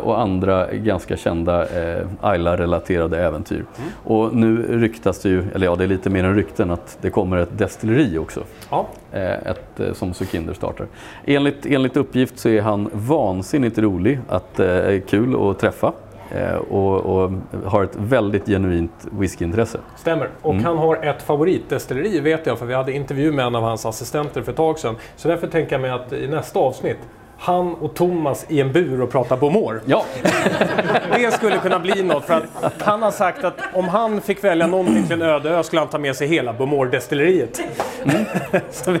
och 0.00 0.20
andra 0.20 0.72
ganska 0.72 1.16
kända 1.16 1.62
eh, 1.62 2.02
Isla-relaterade 2.34 3.18
äventyr. 3.24 3.64
Och 4.04 4.34
nu 4.36 4.62
ryktas 4.80 5.18
det 5.22 5.28
ju, 5.28 5.44
eller 5.54 5.66
ja 5.66 5.76
det 5.76 5.84
är 5.84 5.88
lite 5.88 6.10
mer 6.10 6.24
än 6.24 6.34
rykten, 6.34 6.70
att 6.70 6.98
det 7.00 7.10
kommer 7.10 7.36
ett 7.36 7.58
destilleri 7.58 8.18
också 8.18 8.40
Ja. 8.70 8.86
eh, 9.12 9.32
ett, 9.32 9.80
eh, 9.80 9.92
som 9.92 10.14
Sukinder 10.14 10.54
startar. 10.54 10.86
Enligt, 11.24 11.66
enligt 11.66 11.96
uppgift 11.96 12.38
så 12.38 12.48
är 12.48 12.62
han 12.62 12.90
vansinnigt 12.92 13.78
rolig, 13.78 14.18
att, 14.28 14.60
eh, 14.60 15.00
kul 15.08 15.50
att 15.50 15.58
träffa 15.58 15.92
eh, 16.30 16.54
och, 16.56 16.96
och 17.00 17.32
har 17.64 17.84
ett 17.84 17.96
väldigt 17.96 18.46
genuint 18.46 19.06
whiskyintresse. 19.18 19.78
Stämmer. 19.96 20.28
Och 20.42 20.52
Mm. 20.52 20.64
han 20.64 20.78
har 20.78 20.96
ett 20.96 21.22
favoritdestilleri 21.22 22.20
vet 22.20 22.46
jag, 22.46 22.58
för 22.58 22.66
vi 22.66 22.74
hade 22.74 22.92
intervju 22.92 23.32
med 23.32 23.46
en 23.46 23.54
av 23.54 23.62
hans 23.62 23.86
assistenter 23.86 24.42
för 24.42 24.50
ett 24.52 24.56
tag 24.56 24.78
sedan. 24.78 24.96
Så 25.16 25.28
därför 25.28 25.46
tänker 25.46 25.72
jag 25.72 25.80
mig 25.80 25.90
att 25.90 26.12
i 26.12 26.28
nästa 26.28 26.58
avsnitt, 26.58 26.98
han 27.42 27.74
och 27.74 27.94
Thomas 27.94 28.46
i 28.48 28.60
en 28.60 28.72
bur 28.72 29.00
och 29.00 29.10
pratar 29.10 29.36
Bowmore. 29.36 29.80
Ja, 29.84 30.04
Det 31.16 31.30
skulle 31.34 31.56
kunna 31.58 31.78
bli 31.78 32.02
något, 32.02 32.24
för 32.24 32.42
att 32.60 32.82
han 32.82 33.02
har 33.02 33.10
sagt 33.10 33.44
att 33.44 33.54
om 33.72 33.88
han 33.88 34.20
fick 34.20 34.44
välja 34.44 34.66
någonting 34.66 35.02
till 35.04 35.12
en 35.12 35.22
öde 35.22 35.50
ö 35.50 35.62
skulle 35.62 35.80
han 35.80 35.88
ta 35.88 35.98
med 35.98 36.16
sig 36.16 36.28
hela 36.28 36.52
Bowmore-destilleriet. 36.52 37.60
Mm. 38.04 38.24
Vi... 38.86 39.00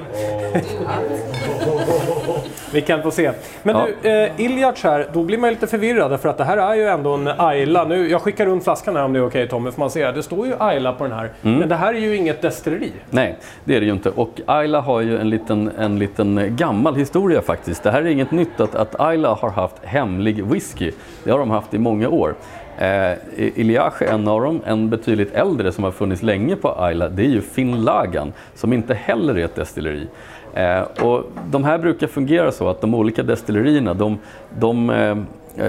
vi 2.72 2.80
kan 2.80 3.02
få 3.02 3.10
se. 3.10 3.30
Men 3.62 3.76
Ja. 3.76 3.86
du, 4.02 4.08
eh, 4.10 4.30
Ilyach 4.40 4.84
här, 4.84 5.06
då 5.12 5.22
blir 5.22 5.38
man 5.38 5.50
lite 5.50 5.66
förvirrad 5.66 6.20
för 6.20 6.28
att 6.28 6.38
det 6.38 6.44
här 6.44 6.56
är 6.56 6.74
ju 6.74 6.84
ändå 6.88 7.14
en 7.14 7.28
Ayla. 7.38 7.84
Nu, 7.84 8.10
jag 8.10 8.22
skickar 8.22 8.46
runt 8.46 8.64
flaskan 8.64 8.96
här 8.96 9.04
om 9.04 9.12
det 9.12 9.18
är 9.18 9.26
okej 9.26 9.48
Tommy, 9.48 9.70
får 9.70 9.80
man 9.80 9.90
se. 9.90 10.10
Det 10.10 10.22
står 10.22 10.46
ju 10.46 10.54
Ayla 10.58 10.92
på 10.92 11.04
den 11.04 11.12
här. 11.12 11.30
Mm. 11.42 11.58
Men 11.58 11.68
det 11.68 11.74
här 11.74 11.94
är 11.94 11.98
ju 11.98 12.16
inget 12.16 12.42
destilleri. 12.42 12.92
nej 13.10 13.36
det 13.64 13.76
är 13.76 13.80
det 13.80 13.86
ju 13.86 13.92
inte. 13.92 14.10
Och 14.10 14.40
Ayla 14.46 14.80
har 14.80 15.00
ju 15.00 15.18
en 15.18 15.30
liten, 15.30 15.70
en 15.78 15.98
liten 15.98 16.56
gammal 16.56 16.94
historia 16.94 17.42
faktiskt. 17.42 17.82
Det 17.82 17.90
här 17.90 18.02
är 18.02 18.06
inget 18.06 18.29
nytt 18.30 18.60
att, 18.60 18.74
att 18.74 19.00
Ayla 19.00 19.34
har 19.34 19.50
haft 19.50 19.84
hemlig 19.84 20.44
whisky. 20.44 20.92
Det 21.24 21.30
har 21.30 21.38
de 21.38 21.50
haft 21.50 21.74
i 21.74 21.78
många 21.78 22.08
år. 22.08 22.34
Eh, 22.78 23.12
Iliach 23.36 24.02
är 24.02 24.06
en 24.06 24.28
av 24.28 24.40
dem, 24.40 24.60
en 24.66 24.90
betydligt 24.90 25.34
äldre 25.34 25.72
som 25.72 25.84
har 25.84 25.90
funnits 25.90 26.22
länge 26.22 26.56
på 26.56 26.74
Ayla, 26.78 27.08
det 27.08 27.22
är 27.22 27.28
ju 27.28 27.40
Finnlagan 27.40 28.32
som 28.54 28.72
inte 28.72 28.94
heller 28.94 29.38
är 29.38 29.44
ett 29.44 29.54
destilleri. 29.54 30.08
Eh, 30.54 30.80
och 30.80 31.24
de 31.50 31.64
här 31.64 31.78
brukar 31.78 32.06
fungera 32.06 32.52
så 32.52 32.68
att 32.68 32.80
de 32.80 32.94
olika 32.94 33.22
destillerierna 33.22 33.94
de, 33.94 34.18
de 34.58 34.90
eh, 34.90 35.16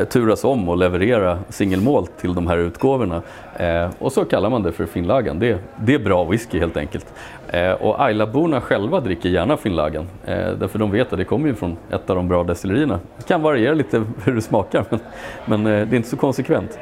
turas 0.09 0.43
om 0.43 0.69
och 0.69 0.77
leverera 0.77 1.39
singelmål 1.49 2.07
till 2.07 2.33
de 2.33 2.47
här 2.47 2.57
utgåvorna. 2.57 3.21
Eh, 3.57 3.89
och 3.99 4.11
så 4.11 4.25
kallar 4.25 4.49
man 4.49 4.63
det 4.63 4.71
för 4.71 4.85
Finnlagan. 4.85 5.39
Det, 5.39 5.59
det 5.79 5.93
är 5.93 5.99
bra 5.99 6.23
whisky 6.23 6.59
helt 6.59 6.77
enkelt. 6.77 7.05
Eh, 7.47 7.71
och 7.71 8.01
Aylaborna 8.01 8.61
själva 8.61 8.99
dricker 8.99 9.29
gärna 9.29 9.57
Finnlagan. 9.57 10.07
Eh, 10.25 10.51
därför 10.51 10.79
de 10.79 10.91
vet 10.91 11.13
att 11.13 11.19
det 11.19 11.25
kommer 11.25 11.47
ju 11.47 11.55
från 11.55 11.77
ett 11.89 12.09
av 12.09 12.15
de 12.15 12.27
bra 12.27 12.43
destillerierna. 12.43 12.99
Det 13.17 13.23
kan 13.27 13.41
variera 13.41 13.73
lite 13.73 14.03
hur 14.23 14.35
det 14.35 14.41
smakar 14.41 14.85
men, 14.89 14.99
men 15.45 15.65
eh, 15.65 15.87
det 15.87 15.95
är 15.95 15.97
inte 15.97 16.09
så 16.09 16.17
konsekvent. 16.17 16.79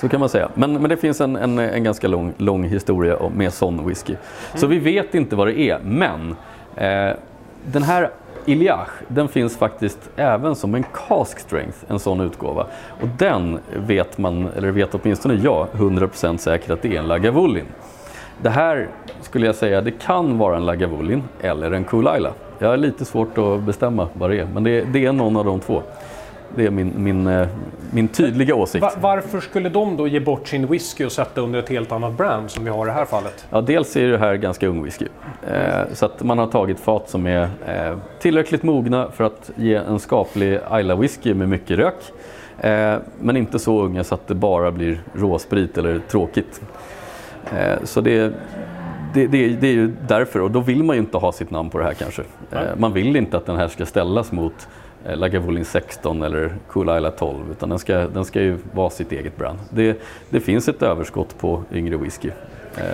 Så 0.00 0.08
kan 0.08 0.20
man 0.20 0.28
säga. 0.28 0.48
Men, 0.54 0.72
men 0.72 0.88
det 0.88 0.96
finns 0.96 1.20
en, 1.20 1.36
en, 1.36 1.58
en 1.58 1.84
ganska 1.84 2.08
lång, 2.08 2.32
lång 2.36 2.64
historia 2.64 3.16
med 3.36 3.52
sån 3.52 3.88
whisky. 3.88 4.14
Så 4.54 4.66
vi 4.66 4.78
vet 4.78 5.14
inte 5.14 5.36
vad 5.36 5.46
det 5.46 5.60
är, 5.60 5.78
men 5.78 6.36
eh, 6.76 7.16
den 7.64 7.82
här 7.82 8.10
Iliach, 8.48 8.88
den 9.08 9.28
finns 9.28 9.56
faktiskt 9.56 10.10
även 10.16 10.56
som 10.56 10.74
en 10.74 10.84
cask 11.08 11.38
strength, 11.38 11.78
en 11.88 11.98
sån 11.98 12.20
utgåva. 12.20 12.66
Och 13.00 13.08
den 13.18 13.58
vet 13.76 14.18
man, 14.18 14.48
eller 14.56 14.70
vet 14.70 14.94
åtminstone 14.94 15.34
jag, 15.34 15.66
100% 15.72 16.36
säkert 16.36 16.70
att 16.70 16.82
det 16.82 16.96
är 16.96 16.98
en 16.98 17.06
Lagavulin. 17.06 17.66
Det 18.42 18.50
här 18.50 18.88
skulle 19.20 19.46
jag 19.46 19.54
säga, 19.54 19.80
det 19.80 19.90
kan 19.90 20.38
vara 20.38 20.56
en 20.56 20.66
Lagavulin 20.66 21.22
eller 21.40 21.70
en 21.70 21.84
Cool 21.84 22.08
Jag 22.58 22.68
har 22.68 22.76
lite 22.76 23.04
svårt 23.04 23.38
att 23.38 23.62
bestämma 23.62 24.08
vad 24.12 24.30
det 24.30 24.40
är, 24.40 24.46
men 24.54 24.64
det, 24.64 24.80
det 24.80 25.06
är 25.06 25.12
någon 25.12 25.36
av 25.36 25.44
de 25.44 25.60
två. 25.60 25.82
Det 26.56 26.66
är 26.66 26.70
min, 26.70 26.92
min, 26.96 27.26
eh, 27.26 27.48
min 27.90 28.08
tydliga 28.08 28.54
åsikt. 28.54 28.82
Va- 28.82 28.92
varför 29.00 29.40
skulle 29.40 29.68
de 29.68 29.96
då 29.96 30.08
ge 30.08 30.20
bort 30.20 30.48
sin 30.48 30.66
whisky 30.66 31.04
och 31.04 31.12
sätta 31.12 31.40
under 31.40 31.58
ett 31.58 31.68
helt 31.68 31.92
annat 31.92 32.12
brand 32.16 32.50
som 32.50 32.64
vi 32.64 32.70
har 32.70 32.86
i 32.86 32.88
det 32.88 32.92
här 32.94 33.04
fallet? 33.04 33.46
Ja, 33.50 33.60
dels 33.60 33.96
är 33.96 34.08
det 34.08 34.18
här 34.18 34.34
ganska 34.36 34.66
ung 34.66 34.82
whisky. 34.84 35.06
Eh, 35.52 35.92
så 35.92 36.06
att 36.06 36.22
man 36.22 36.38
har 36.38 36.46
tagit 36.46 36.80
fat 36.80 37.10
som 37.10 37.26
är 37.26 37.42
eh, 37.66 37.96
tillräckligt 38.20 38.62
mogna 38.62 39.10
för 39.10 39.24
att 39.24 39.50
ge 39.56 39.74
en 39.74 39.98
skaplig 39.98 40.60
Isla 40.80 40.96
whisky 40.96 41.34
med 41.34 41.48
mycket 41.48 41.78
rök. 41.78 41.94
Men 43.20 43.36
inte 43.36 43.58
så 43.58 43.82
unga 43.82 44.04
så 44.04 44.14
att 44.14 44.26
det 44.28 44.34
bara 44.34 44.70
blir 44.72 45.00
råsprit 45.14 45.78
eller 45.78 45.98
tråkigt. 45.98 46.60
Så 47.84 48.00
det, 48.00 48.32
det, 49.14 49.26
det, 49.26 49.48
det 49.48 49.66
är 49.66 49.72
ju 49.72 49.92
därför, 50.08 50.40
och 50.40 50.50
då 50.50 50.60
vill 50.60 50.84
man 50.84 50.96
ju 50.96 51.00
inte 51.02 51.16
ha 51.18 51.32
sitt 51.32 51.50
namn 51.50 51.70
på 51.70 51.78
det 51.78 51.84
här 51.84 51.94
kanske. 51.94 52.22
Man 52.76 52.92
vill 52.92 53.16
inte 53.16 53.36
att 53.36 53.46
den 53.46 53.56
här 53.56 53.68
ska 53.68 53.86
ställas 53.86 54.32
mot 54.32 54.68
Lagavulin 55.14 55.64
16 55.64 56.22
eller 56.22 56.54
Cool 56.68 56.96
Isla 56.96 57.10
12 57.10 57.36
utan 57.50 57.68
den 57.68 57.78
ska, 57.78 57.94
den 57.98 58.24
ska 58.24 58.40
ju 58.40 58.58
vara 58.72 58.90
sitt 58.90 59.12
eget 59.12 59.36
brand. 59.36 59.58
Det, 59.70 60.00
det 60.30 60.40
finns 60.40 60.68
ett 60.68 60.82
överskott 60.82 61.38
på 61.38 61.62
yngre 61.72 61.96
whisky. 61.96 62.28
Eh, 62.76 62.84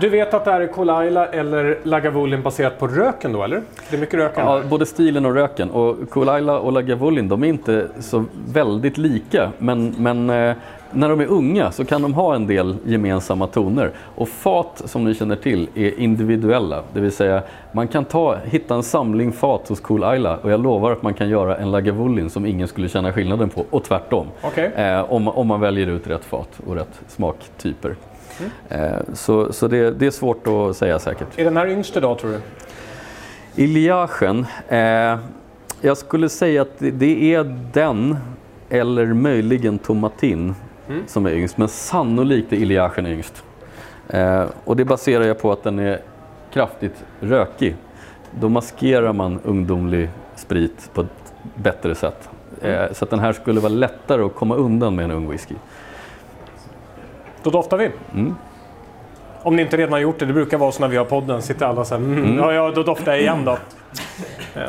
Du 0.00 0.08
vet 0.08 0.34
att 0.34 0.44
det 0.44 0.50
här 0.50 0.60
är 0.60 0.66
Kolaila 0.66 1.26
eller 1.26 1.78
Lagavulin 1.82 2.42
baserat 2.42 2.78
på 2.78 2.86
röken 2.88 3.32
då, 3.32 3.42
eller? 3.42 3.62
Det 3.90 3.96
är 3.96 4.00
mycket 4.00 4.14
rök 4.14 4.36
här. 4.36 4.44
Ja, 4.44 4.62
både 4.70 4.86
stilen 4.86 5.26
och 5.26 5.34
röken. 5.34 5.70
Och 5.70 6.10
Kolaila 6.10 6.58
och 6.58 6.72
Lagavulin, 6.72 7.28
de 7.28 7.44
är 7.44 7.48
inte 7.48 7.88
så 8.00 8.24
väldigt 8.48 8.98
lika. 8.98 9.52
Men, 9.58 9.94
men 9.98 10.30
eh, 10.30 10.56
när 10.94 11.08
de 11.08 11.20
är 11.20 11.26
unga 11.26 11.72
så 11.72 11.84
kan 11.84 12.02
de 12.02 12.14
ha 12.14 12.34
en 12.34 12.46
del 12.46 12.76
gemensamma 12.84 13.46
toner. 13.46 13.90
Och 14.14 14.28
fat, 14.28 14.82
som 14.84 15.04
ni 15.04 15.14
känner 15.14 15.36
till, 15.36 15.68
är 15.74 16.00
individuella. 16.00 16.82
Det 16.92 17.00
vill 17.00 17.12
säga, 17.12 17.42
man 17.72 17.88
kan 17.88 18.04
ta, 18.04 18.36
hitta 18.44 18.74
en 18.74 18.82
samling 18.82 19.32
fat 19.32 19.68
hos 19.68 19.80
Cool 19.80 20.04
Ayla 20.04 20.36
och 20.36 20.50
jag 20.50 20.60
lovar 20.60 20.92
att 20.92 21.02
man 21.02 21.14
kan 21.14 21.28
göra 21.28 21.56
en 21.56 21.70
Lagavulin 21.70 22.30
som 22.30 22.46
ingen 22.46 22.68
skulle 22.68 22.88
känna 22.88 23.12
skillnaden 23.12 23.48
på. 23.48 23.64
Och 23.70 23.84
tvärtom. 23.84 24.26
Okej. 24.42 24.72
Eh, 24.76 25.12
om, 25.12 25.28
om 25.28 25.46
man 25.46 25.60
väljer 25.60 25.86
ut 25.86 26.06
rätt 26.06 26.24
fat 26.24 26.60
och 26.66 26.74
rätt 26.74 27.00
smaktyper. 27.08 27.96
Eh, 28.68 28.92
så 29.14 29.52
så 29.52 29.68
det, 29.68 29.90
det 29.90 30.06
är 30.06 30.10
svårt 30.10 30.46
att 30.46 30.76
säga 30.76 30.98
säkert. 30.98 31.38
Är 31.38 31.44
den 31.44 31.56
här 31.56 31.66
yngst 31.66 31.96
idag, 31.96 32.18
tror 32.18 32.30
du? 32.30 32.40
Iliagen, 33.62 34.46
eh, 34.68 35.18
jag 35.80 35.96
skulle 35.96 36.28
säga 36.28 36.62
att 36.62 36.78
det, 36.78 36.90
det 36.90 37.34
är 37.34 37.56
den 37.72 38.16
eller 38.68 39.06
möjligen 39.06 39.78
Tomatin 39.78 40.54
som 41.06 41.26
är 41.26 41.30
yngst, 41.30 41.58
men 41.58 41.68
sannolikt 41.68 42.52
är 42.52 42.56
Iliagen 42.56 43.06
yngst. 43.06 43.44
Eh, 44.08 44.44
och 44.64 44.76
det 44.76 44.84
baserar 44.84 45.24
jag 45.24 45.38
på 45.40 45.52
att 45.52 45.62
den 45.62 45.78
är 45.78 46.00
kraftigt 46.52 47.04
rökig. 47.20 47.76
Då 48.40 48.48
maskerar 48.48 49.12
man 49.12 49.40
ungdomlig 49.44 50.08
sprit 50.36 50.90
på 50.94 51.00
ett 51.00 51.34
bättre 51.54 51.94
sätt. 51.94 52.28
Eh, 52.62 52.92
så 52.92 53.04
att 53.04 53.10
den 53.10 53.20
här 53.20 53.32
skulle 53.32 53.60
vara 53.60 53.72
lättare 53.72 54.22
att 54.22 54.34
komma 54.34 54.54
undan 54.54 54.96
med 54.96 55.04
en 55.04 55.10
ung 55.10 55.30
whisky. 55.30 55.54
Då 57.42 57.50
doftar 57.50 57.76
vi. 57.76 57.90
Mm. 58.14 58.34
Om 59.42 59.56
ni 59.56 59.62
inte 59.62 59.76
redan 59.76 59.92
har 59.92 59.98
gjort 59.98 60.18
det, 60.18 60.26
det 60.26 60.32
brukar 60.32 60.58
vara 60.58 60.72
så 60.72 60.80
när 60.80 60.88
vi 60.88 60.96
har 60.96 61.04
podden, 61.04 61.42
sitter 61.42 61.66
alla 61.66 61.84
så 61.84 61.94
här, 61.94 62.02
mm, 62.02 62.38
ja, 62.38 62.52
ja, 62.52 62.72
då 62.74 62.82
doftar 62.82 63.12
jag 63.12 63.20
igen 63.20 63.44
då. 63.44 63.58
Ja. 64.54 64.60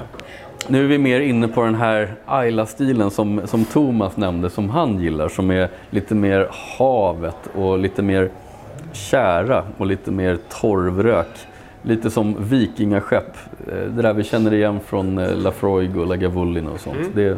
Nu 0.68 0.84
är 0.84 0.88
vi 0.88 0.98
mer 0.98 1.20
inne 1.20 1.48
på 1.48 1.64
den 1.64 1.76
här 1.76 2.16
Ayla-stilen 2.26 3.12
som, 3.12 3.42
som 3.46 3.66
Thomas 3.66 4.18
nämnde, 4.18 4.50
som 4.50 4.70
han 4.70 5.00
gillar, 5.00 5.30
som 5.30 5.52
är 5.52 5.70
lite 5.90 6.16
mer 6.16 6.50
havet 6.78 7.36
och 7.56 7.80
lite 7.80 8.02
mer 8.02 8.30
kära 8.92 9.64
och 9.78 9.86
lite 9.86 10.12
mer 10.12 10.38
torvrök. 10.50 11.28
Lite 11.82 12.12
som 12.12 12.36
vikingaskepp, 12.40 13.38
eh, 13.68 13.74
det 13.74 14.02
där 14.02 14.14
vi 14.14 14.24
känner 14.24 14.54
igen 14.54 14.80
från 14.86 15.18
eh, 15.18 15.38
Lafroig 15.38 15.98
och 15.98 16.08
Lagavulin 16.08 16.68
och 16.68 16.80
sånt. 16.80 16.98
Det 17.16 17.24
är 17.24 17.38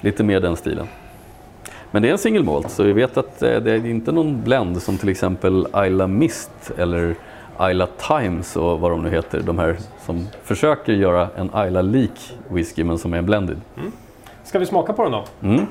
lite 0.00 0.24
mer 0.24 0.40
den 0.40 0.56
stilen. 0.56 0.86
Men 1.90 2.02
det 2.02 2.08
är 2.08 2.12
en 2.12 2.18
single 2.18 2.42
malt, 2.42 2.70
så 2.70 2.82
vi 2.82 2.92
vet 2.92 3.16
att 3.16 3.42
eh, 3.42 3.56
det 3.60 3.72
är 3.72 3.86
inte 3.86 4.12
någon 4.12 4.42
blend 4.42 4.82
som 4.82 4.98
till 4.98 5.08
exempel 5.08 5.66
Ayla 5.72 6.06
Mist 6.06 6.70
eller 6.78 7.14
Ayla 7.60 7.86
Times 8.08 8.56
och 8.56 8.80
vad 8.80 8.90
de 8.90 9.02
nu 9.02 9.10
heter. 9.10 9.40
De 9.40 9.58
här 9.58 9.76
som 10.06 10.28
försöker 10.42 10.92
göra 10.92 11.28
en 11.36 11.50
Ayla-lik 11.52 12.38
whisky 12.48 12.84
men 12.84 12.98
som 12.98 13.14
är 13.14 13.22
blended. 13.22 13.60
Ska 14.44 14.58
vi 14.58 14.66
smaka 14.66 14.92
på 14.92 15.02
den 15.02 15.12
då? 15.12 15.24
Mm. 15.42 15.66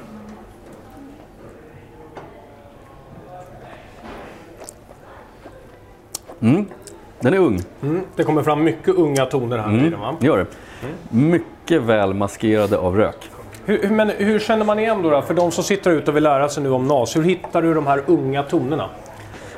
Mm. 6.42 6.66
Den 7.20 7.34
är 7.34 7.38
ung, 7.38 7.60
Mm. 7.84 8.02
Det 8.16 8.24
kommer 8.24 8.44
fram 8.44 8.64
mycket 8.64 8.96
unga 8.96 9.26
toner 9.26 9.58
här 9.58 9.86
i 9.86 9.90
den 9.90 10.00
va? 10.00 10.16
gör 10.20 10.38
det. 10.38 10.46
Mycket 11.10 11.82
väl 11.82 12.14
maskerade 12.14 12.78
av 12.78 12.96
rök. 12.98 13.30
Hur- 13.66 13.90
men 13.90 14.10
hur 14.10 14.40
känner 14.40 14.66
man 14.66 14.80
igen 14.80 15.02
då, 15.02 15.10
då? 15.10 15.22
För 15.22 15.34
de 15.34 15.52
som 15.52 15.64
sitter 15.64 15.92
ute 15.92 16.12
och 16.12 16.16
vill 16.18 16.24
lära 16.24 16.50
sig 16.50 16.64
nu 16.64 16.70
om 16.70 16.88
NAS, 16.88 17.16
hur 17.16 17.24
hittar 17.24 17.62
du 17.62 17.74
de 17.74 17.88
här 17.88 18.02
unga 18.08 18.44
tonerna? 18.44 18.90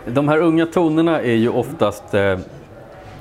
De 0.06 0.28
här 0.28 0.38
unga 0.38 0.66
tonerna 0.66 1.22
är 1.22 1.34
ju 1.36 1.50
oftast 1.50 2.14
eh, 2.14 2.40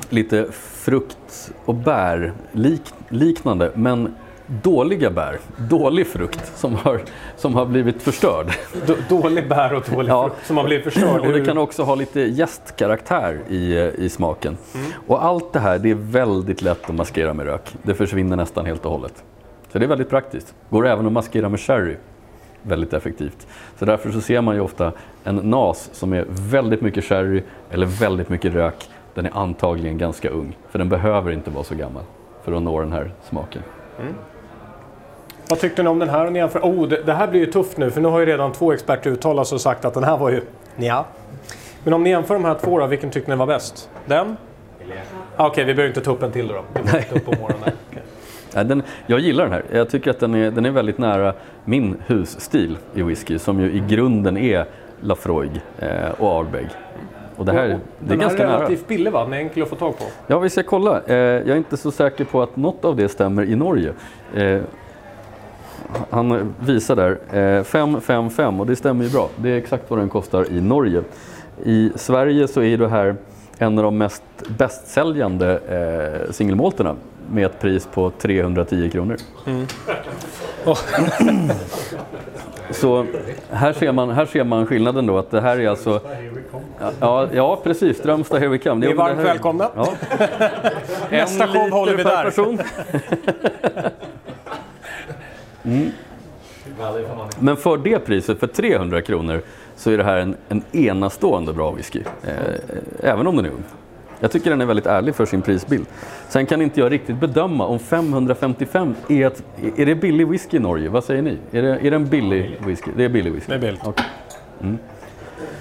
lite 0.09 0.47
frukt 0.53 1.53
och 1.65 1.75
bär 1.75 2.33
lik, 2.53 2.83
liknande, 3.09 3.71
men 3.75 4.15
dåliga 4.63 5.11
bär, 5.11 5.39
dålig 5.57 6.07
frukt 6.07 6.53
som 6.59 6.75
har, 6.75 7.01
som 7.37 7.55
har 7.55 7.67
blivit 7.67 8.03
förstörd. 8.03 8.47
D- 8.87 8.95
dålig 9.09 9.49
bär 9.49 9.75
och 9.75 9.85
dålig 9.95 10.11
Ja. 10.11 10.29
frukt 10.29 10.47
som 10.47 10.57
har 10.57 10.65
blivit 10.65 10.85
förstörd. 10.85 11.21
Och 11.21 11.33
det 11.33 11.45
kan 11.45 11.59
också 11.59 11.83
ha 11.83 11.95
lite 11.95 12.21
jästkaraktär 12.21 13.41
i, 13.49 13.75
i 13.99 14.09
smaken. 14.09 14.57
Och 15.07 15.25
allt 15.25 15.53
det 15.53 15.61
här 15.61 15.79
det 15.79 15.91
är 15.91 15.95
väldigt 15.95 16.63
lätt 16.63 16.91
att 16.91 16.95
maskera 16.97 17.35
med 17.35 17.47
rök. 17.47 17.75
Det 17.83 17.95
försvinner 17.95 18.37
nästan 18.37 18.67
helt 18.67 18.85
och 18.87 18.93
hållet. 18.93 19.25
Så 19.73 19.79
det 19.79 19.85
är 19.85 19.89
väldigt 19.89 20.11
praktiskt. 20.11 20.55
Går 20.71 20.87
även 20.87 21.07
att 21.07 21.13
maskera 21.13 21.49
med 21.49 21.61
sherry. 21.61 21.97
Väldigt 22.63 22.93
effektivt. 22.93 23.47
Så 23.79 23.85
därför 23.85 24.11
så 24.11 24.21
ser 24.21 24.41
man 24.41 24.55
ju 24.55 24.61
ofta 24.61 24.93
en 25.25 25.37
NAS 25.37 25.91
som 25.93 26.13
är 26.13 26.25
väldigt 26.29 26.81
mycket 26.81 27.05
sherry 27.05 27.43
eller 27.71 27.87
väldigt 27.87 28.29
mycket 28.29 28.55
rök. 28.55 28.89
Den 29.15 29.27
är 29.27 29.31
antagligen 29.35 29.99
ganska 29.99 30.29
ung. 30.29 30.57
För 30.71 30.79
den 30.79 30.89
behöver 30.89 31.33
inte 31.33 31.51
vara 31.51 31.65
så 31.65 31.75
gammal 31.75 32.03
för 32.45 32.53
att 32.53 32.63
nå 32.63 32.81
den 32.81 32.93
här 32.93 33.13
smaken. 33.29 33.63
Vad 35.49 35.59
tyckte 35.59 35.83
ni 35.83 35.89
om 35.89 35.99
den 35.99 36.09
här? 36.09 36.31
Ni 36.31 36.39
jämför? 36.39 36.61
Oh, 36.61 36.89
det, 36.89 37.03
det 37.03 37.13
här 37.13 37.27
blir 37.27 37.41
ju 37.41 37.47
tufft 37.47 37.77
nu, 37.77 37.91
för 37.91 38.01
nu 38.01 38.09
har 38.09 38.21
ju 38.21 38.27
redan 38.27 38.53
två 38.53 38.73
experter 38.73 39.11
uttalat 39.11 39.47
sig 39.49 39.57
och 39.57 39.61
sagt 39.61 39.85
att 39.85 39.95
den 39.95 40.05
här 40.05 40.17
var 40.17 40.31
ju 40.31 40.43
ja. 40.77 41.07
Men 41.85 41.93
om 41.93 42.03
ni 42.03 42.11
jämför 42.11 42.35
de 42.35 42.45
här 42.45 42.55
två 42.55 42.79
då, 42.79 42.87
vilken 42.87 43.11
tyckte 43.11 43.31
ni 43.31 43.37
var 43.37 43.47
bäst? 43.47 43.91
Den? 44.07 44.37
Ah, 45.37 45.47
Okej, 45.47 45.65
vi 45.65 45.75
behöver 45.75 45.89
inte 45.89 46.01
ta 46.01 46.11
upp 46.13 46.23
en 46.23 46.33
till 46.33 46.49
då. 46.49 46.65
Vi 46.75 47.17
upp 47.17 47.25
på 47.25 47.33
morgonen. 47.33 47.71
Ja, 48.55 48.65
den, 48.65 48.83
jag 49.07 49.21
gillar 49.21 49.45
den 49.45 49.53
här. 49.53 49.63
Jag 49.73 49.91
tycker 49.91 50.11
att 50.11 50.21
den 50.21 50.35
är, 50.35 50.51
den 50.51 50.67
är 50.67 50.71
väldigt 50.71 50.99
nära 50.99 51.35
min 51.65 51.97
husstil 52.07 52.79
i 52.95 53.03
whisky 53.03 53.39
som 53.39 53.61
ju 53.61 53.73
i 53.73 53.83
grunden 53.89 54.37
är 54.37 54.65
Lafroig 55.01 55.61
eh, 55.79 56.11
och 56.19 56.29
Ardbeg. 56.29 56.69
Och 57.37 57.47
det 57.47 57.53
här 57.53 57.69
det 57.69 57.75
är 57.75 57.79
den 57.99 58.19
ganska 58.19 58.47
här 58.47 58.55
är 58.55 58.59
relativt 58.59 58.89
billig 58.89 59.13
va? 59.13 59.25
Den 59.25 59.33
är 59.33 59.39
enkel 59.39 59.63
att 59.63 59.69
få 59.69 59.77
tag 59.77 59.99
på. 59.99 60.05
Ja, 60.27 60.39
vi 60.39 60.51
ska 60.51 60.63
kolla. 60.63 61.01
Eh, 61.07 61.17
jag 61.17 61.49
är 61.49 61.57
inte 61.57 61.77
så 61.77 61.91
säker 61.91 62.25
på 62.25 62.43
att 62.43 62.57
något 62.57 62.85
av 62.85 62.97
det 62.97 63.09
stämmer 63.09 63.45
i 63.45 63.57
Norge. 63.57 63.93
Eh, 64.35 64.61
han 66.11 66.55
visar 66.61 66.97
där 66.97 67.19
eh, 67.59 67.65
555 67.65 68.61
och 68.61 68.67
det 68.67 68.77
stämmer 68.77 69.05
ju 69.05 69.11
bra. 69.11 69.29
Det 69.37 69.51
är 69.51 69.57
exakt 69.57 69.91
vad 69.91 69.99
den 69.99 70.09
kostar 70.09 70.53
i 70.53 70.61
Norge. 70.61 71.03
I 71.65 71.91
Sverige 71.95 72.49
så 72.49 72.63
är 72.63 72.79
det 72.79 72.89
här 72.89 73.17
en 73.59 73.79
av 73.79 73.85
de 73.85 73.99
mest 73.99 74.23
bästsäljande 74.59 75.61
eh, 75.69 76.33
singelmålterna 76.33 76.97
med 77.33 77.47
ett 77.47 77.61
pris 77.61 77.87
på 77.87 78.11
310 78.11 78.91
kronor. 78.93 79.17
Så 82.71 83.07
här 83.51 83.73
ser, 83.73 83.93
man, 83.93 84.11
här 84.11 84.27
ser 84.27 84.45
man 84.45 84.67
skillnaden 84.67 85.07
då, 85.07 85.19
att 85.19 85.31
det 85.31 85.41
här 85.41 85.61
är 85.61 85.69
alltså... 85.69 86.01
Ja, 87.01 87.29
ja 87.33 87.61
precis. 87.65 87.99
Strömstad, 87.99 88.39
here 88.41 88.49
we 88.49 88.59
come. 88.59 88.87
Ni 88.87 88.93
är 88.93 88.97
varmt 88.97 89.21
välkomna. 89.21 89.71
Ja. 89.77 89.93
Nästa 91.11 91.47
show 91.47 91.71
håller 91.71 91.97
vi 91.97 92.03
där. 92.03 92.25
person. 92.25 92.59
Mm. 95.65 95.91
Men 97.39 97.57
för 97.57 97.77
det 97.77 97.99
priset, 97.99 98.41
för 98.41 98.47
300 98.47 99.03
kronor, 99.03 99.43
så 99.77 99.91
är 99.91 99.99
det 99.99 100.05
här 100.05 100.17
en, 100.17 100.37
en 100.49 100.63
enastående 100.73 101.53
bra 101.53 101.71
whisky. 101.71 102.03
Eh, 102.25 103.11
även 103.11 103.27
om 103.27 103.37
den 103.37 103.45
är 103.45 103.51
ung. 103.51 103.65
Jag 104.21 104.31
tycker 104.31 104.51
den 104.51 104.61
är 104.61 104.67
väldigt 104.67 104.87
ärlig 104.87 105.15
för 105.15 105.27
sin 105.27 105.43
prisbild. 105.43 105.87
Sen 106.29 106.47
kan 106.47 106.63
inte 106.63 106.81
jag 106.81 106.93
riktigt 106.93 107.17
bedöma 107.17 107.67
om 107.67 107.79
555 107.79 108.95
är, 109.09 109.27
ett, 109.27 109.43
är 109.77 109.87
det 109.87 109.95
billig 109.95 110.29
whisky 110.29 110.57
i 110.57 110.61
Norge? 110.61 110.89
Vad 110.89 111.05
säger 111.05 111.23
ni? 111.23 111.39
Är 111.53 111.63
det, 111.63 111.69
är 111.87 111.91
det 111.91 111.97
en 111.97 112.07
billig 112.07 112.57
whisky? 112.67 112.91
Det 112.97 113.05
är 113.05 113.09
billig 113.09 113.33
whisky. 113.33 113.49
Det 113.51 113.55
är 113.55 113.59
billigt. 113.61 113.81
Okej. 113.85 114.05
Men 114.59 114.79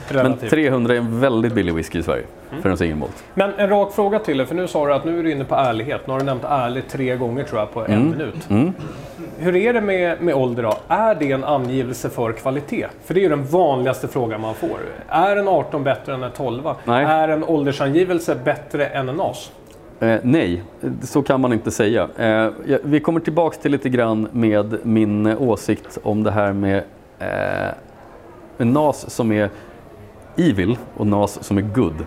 Relativt. 0.07 0.49
300 0.49 0.93
är 0.93 0.97
en 0.97 1.19
väldigt 1.19 1.53
billig 1.53 1.73
whisky 1.75 1.99
i 1.99 2.03
Sverige 2.03 2.23
för 2.61 2.69
en 2.69 2.77
singelmalt. 2.77 3.23
Men 3.33 3.53
en 3.57 3.69
rak 3.69 3.93
fråga 3.93 4.19
till 4.19 4.39
er, 4.41 4.45
för 4.45 4.55
nu 4.55 4.67
sa 4.67 4.87
du 4.87 4.93
att 4.93 5.05
nu 5.05 5.19
är 5.19 5.23
du 5.23 5.31
inne 5.31 5.45
på 5.45 5.55
ärlighet. 5.55 6.07
Nu 6.07 6.13
har 6.13 6.19
du 6.19 6.25
nämnt 6.25 6.43
ärligt 6.43 6.89
tre 6.89 7.15
gånger 7.15 7.43
tror 7.43 7.59
jag 7.59 7.73
på 7.73 7.85
en 7.85 7.91
Mm. 7.93 8.09
minut. 8.09 8.73
Hur 9.41 9.55
är 9.55 9.73
det 9.73 9.81
med, 9.81 10.21
med 10.21 10.35
ålder 10.35 10.63
då? 10.63 10.77
Är 10.87 11.15
det 11.15 11.31
en 11.31 11.43
angivelse 11.43 12.09
för 12.09 12.31
kvalitet? 12.33 12.87
För 13.05 13.13
det 13.13 13.19
är 13.19 13.21
ju 13.21 13.29
den 13.29 13.45
vanligaste 13.45 14.07
frågan 14.07 14.41
man 14.41 14.55
får. 14.55 14.79
Är 15.09 15.35
en 15.35 15.47
18 15.47 15.83
bättre 15.83 16.13
än 16.13 16.23
en 16.23 16.31
12? 16.31 16.61
Nej. 16.85 17.05
Är 17.05 17.27
en 17.27 17.43
åldersangivelse 17.43 18.35
bättre 18.35 18.85
än 18.85 19.09
en 19.09 19.15
NAS? 19.15 19.51
Eh, 19.99 20.19
nej, 20.23 20.63
så 21.01 21.21
kan 21.21 21.41
man 21.41 21.53
inte 21.53 21.71
säga. 21.71 22.07
Eh, 22.17 22.49
vi 22.83 22.99
kommer 22.99 23.19
tillbaks 23.19 23.57
till 23.57 23.71
lite 23.71 23.89
grann 23.89 24.27
med 24.31 24.77
min 24.83 25.27
åsikt 25.27 25.97
om 26.03 26.23
det 26.23 26.31
här 26.31 26.53
med 26.53 26.83
eh, 27.19 27.73
en 28.57 28.73
NAS 28.73 29.09
som 29.09 29.31
är 29.31 29.49
evil 30.37 30.77
och 30.97 31.07
NAS 31.07 31.43
som 31.43 31.57
är 31.57 31.61
good. 31.61 32.05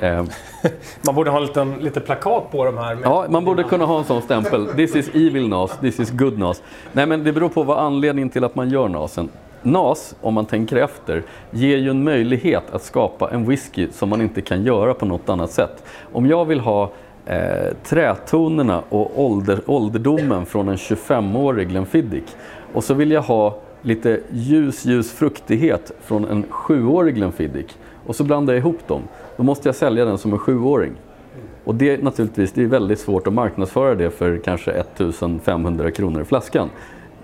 Eh, 0.00 0.24
Man 1.06 1.14
borde 1.14 1.30
ha 1.30 1.38
en 1.38 1.46
liten, 1.46 1.74
lite 1.74 2.00
plakat 2.00 2.50
på 2.50 2.64
de 2.64 2.78
här. 2.78 2.98
Ja, 3.02 3.26
man 3.30 3.44
borde 3.44 3.62
kunna 3.62 3.84
ha 3.84 3.98
en 3.98 4.04
sån 4.04 4.22
stämpel. 4.22 4.66
This 4.66 4.96
is 4.96 5.08
evil 5.14 5.48
NAS, 5.48 5.78
this 5.80 6.00
is 6.00 6.10
good 6.10 6.38
NAS. 6.38 6.62
Nej, 6.92 7.06
men 7.06 7.24
det 7.24 7.32
beror 7.32 7.48
på 7.48 7.62
vad 7.62 7.78
anledningen 7.78 8.30
till 8.30 8.44
att 8.44 8.54
man 8.54 8.70
gör 8.70 8.88
NASen. 8.88 9.28
NAS, 9.62 10.14
om 10.20 10.34
man 10.34 10.46
tänker 10.46 10.76
efter, 10.76 11.22
ger 11.50 11.76
ju 11.76 11.90
en 11.90 12.04
möjlighet 12.04 12.64
att 12.72 12.82
skapa 12.82 13.30
en 13.30 13.48
whisky 13.48 13.88
som 13.92 14.08
man 14.08 14.20
inte 14.20 14.40
kan 14.40 14.62
göra 14.62 14.94
på 14.94 15.06
något 15.06 15.28
annat 15.28 15.50
sätt. 15.50 15.84
Om 16.12 16.26
jag 16.26 16.44
vill 16.44 16.60
ha 16.60 16.90
eh, 17.26 17.74
trätonerna 17.84 18.82
och 18.88 19.24
ålder, 19.24 19.60
ålderdomen 19.66 20.46
från 20.46 20.68
en 20.68 20.76
25-årig 20.76 21.68
Glenfiddich 21.68 22.30
och 22.72 22.84
så 22.84 22.94
vill 22.94 23.10
jag 23.10 23.22
ha 23.22 23.58
lite 23.82 24.20
ljus, 24.30 24.84
ljus 24.84 25.12
fruktighet 25.12 25.92
från 26.00 26.24
en 26.24 26.44
7-årig 26.44 27.14
Glenfiddich 27.14 27.72
och 28.06 28.16
så 28.16 28.24
blandar 28.24 28.54
jag 28.54 28.58
ihop 28.58 28.88
dem. 28.88 29.02
Då 29.40 29.44
måste 29.44 29.68
jag 29.68 29.76
sälja 29.76 30.04
den 30.04 30.18
som 30.18 30.32
en 30.32 30.38
sjuåring. 30.38 30.92
Och 31.64 31.74
det 31.74 31.94
är 31.94 32.02
naturligtvis 32.02 32.52
det 32.52 32.62
är 32.62 32.66
väldigt 32.66 32.98
svårt 32.98 33.26
att 33.26 33.32
marknadsföra 33.32 33.94
det 33.94 34.10
för 34.10 34.40
kanske 34.44 34.70
1500 34.70 35.90
kronor 35.90 36.22
i 36.22 36.24
flaskan. 36.24 36.70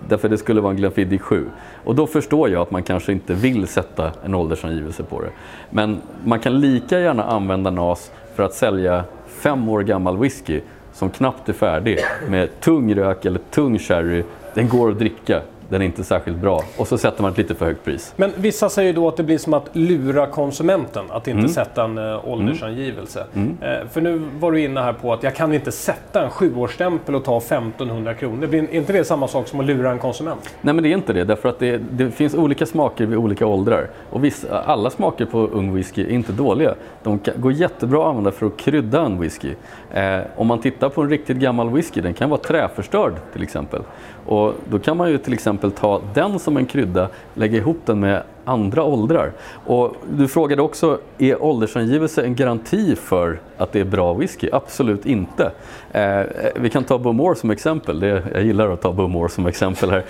Därför 0.07 0.29
det 0.29 0.37
skulle 0.37 0.61
vara 0.61 0.71
en 0.71 0.77
Glenfiddich 0.77 1.21
7. 1.21 1.45
Och 1.83 1.95
då 1.95 2.07
förstår 2.07 2.49
jag 2.49 2.61
att 2.61 2.71
man 2.71 2.83
kanske 2.83 3.11
inte 3.11 3.33
vill 3.33 3.67
sätta 3.67 4.11
en 4.23 4.35
åldersangivelse 4.35 5.03
på 5.03 5.21
det. 5.21 5.29
Men 5.69 6.01
man 6.25 6.39
kan 6.39 6.59
lika 6.59 6.99
gärna 6.99 7.23
använda 7.23 7.71
NAS 7.71 8.11
för 8.35 8.43
att 8.43 8.53
sälja 8.53 9.03
fem 9.27 9.69
år 9.69 9.81
gammal 9.81 10.17
whisky 10.17 10.61
som 10.93 11.09
knappt 11.09 11.49
är 11.49 11.53
färdig 11.53 11.99
med 12.29 12.59
tung 12.59 12.95
rök 12.95 13.25
eller 13.25 13.39
tung 13.39 13.79
sherry. 13.79 14.23
Den 14.53 14.69
går 14.69 14.91
att 14.91 14.99
dricka 14.99 15.41
den 15.69 15.81
är 15.81 15.85
inte 15.85 16.03
särskilt 16.03 16.37
bra. 16.37 16.63
Och 16.77 16.87
så 16.87 16.97
sätter 16.97 17.21
man 17.21 17.31
ett 17.31 17.37
lite 17.37 17.55
för 17.55 17.65
högt 17.65 17.85
pris. 17.85 18.13
Men 18.15 18.31
vissa 18.35 18.69
säger 18.69 18.93
då 18.93 19.07
att 19.07 19.17
det 19.17 19.23
blir 19.23 19.37
som 19.37 19.53
att 19.53 19.69
lura 19.73 20.27
konsumenten, 20.27 21.05
att 21.09 21.27
inte 21.27 21.39
mm. 21.39 21.49
sätta 21.49 21.83
en 21.83 21.97
uh, 21.97 22.29
åldersangivelse. 22.29 23.25
Mm. 23.33 23.49
Uh, 23.49 23.87
för 23.87 24.01
nu 24.01 24.21
var 24.39 24.51
du 24.51 24.61
inne 24.61 24.81
här 24.81 24.93
på 24.93 25.13
att 25.13 25.23
jag 25.23 25.35
kan 25.35 25.53
inte 25.53 25.71
sätta 25.71 26.23
en 26.23 26.29
sjuårsstämpel 26.29 27.15
och 27.15 27.23
ta 27.23 27.37
1500 27.37 28.13
kronor. 28.13 28.47
Blir 28.47 28.73
inte 28.73 28.93
det 28.93 29.03
samma 29.03 29.27
sak 29.27 29.47
som 29.47 29.59
att 29.59 29.65
lura 29.65 29.91
en 29.91 29.99
konsument? 29.99 30.55
Nej 30.61 30.73
men 30.73 30.83
det 30.83 30.89
är 30.89 30.93
inte 30.93 31.13
det, 31.13 31.23
därför 31.23 31.49
att 31.49 31.59
det, 31.59 31.77
det 31.91 32.11
finns 32.11 32.35
olika 32.35 32.65
smaker 32.65 33.05
vid 33.05 33.17
olika 33.17 33.45
åldrar. 33.45 33.89
Och 34.09 34.23
vissa, 34.23 34.61
alla 34.61 34.89
smaker 34.89 35.25
på 35.25 35.39
ung 35.39 35.73
whisky 35.73 36.01
är 36.01 36.09
inte 36.09 36.31
dåliga. 36.31 36.75
De 37.03 37.19
går 37.35 37.51
jättebra 37.51 38.01
att 38.01 38.07
använda 38.07 38.31
för 38.31 38.45
att 38.45 38.57
krydda 38.57 39.01
en 39.01 39.19
whisky. 39.19 39.53
Eh, 39.93 40.19
om 40.35 40.47
man 40.47 40.61
tittar 40.61 40.89
på 40.89 41.01
en 41.01 41.09
riktigt 41.09 41.37
gammal 41.37 41.69
whisky, 41.69 42.01
den 42.01 42.13
kan 42.13 42.29
vara 42.29 42.41
träförstörd 42.41 43.13
till 43.33 43.43
exempel. 43.43 43.81
Och 44.27 44.53
då 44.69 44.79
kan 44.79 44.97
man 44.97 45.09
ju 45.09 45.17
till 45.17 45.33
exempel 45.33 45.71
ta 45.71 46.01
den 46.13 46.39
som 46.39 46.57
en 46.57 46.65
krydda, 46.65 47.09
lägga 47.33 47.57
ihop 47.57 47.77
den 47.85 47.99
med 47.99 48.23
andra 48.45 48.83
åldrar. 48.83 49.31
Och 49.65 49.95
du 50.09 50.27
frågade 50.27 50.61
också, 50.61 50.99
är 51.17 51.43
åldersangivelse 51.43 52.23
en 52.23 52.35
garanti 52.35 52.95
för 52.95 53.39
att 53.57 53.71
det 53.71 53.79
är 53.79 53.85
bra 53.85 54.13
whisky? 54.13 54.49
Absolut 54.51 55.05
inte. 55.05 55.51
Eh, 55.91 56.21
vi 56.55 56.69
kan 56.69 56.83
ta 56.83 56.97
Bowmore 56.97 57.35
som 57.35 57.51
exempel. 57.51 57.99
Det, 57.99 58.23
jag 58.33 58.43
gillar 58.43 58.69
att 58.69 58.81
ta 58.81 58.93
Bowmore 58.93 59.29
som 59.29 59.47
exempel 59.47 59.89
här. 59.89 60.03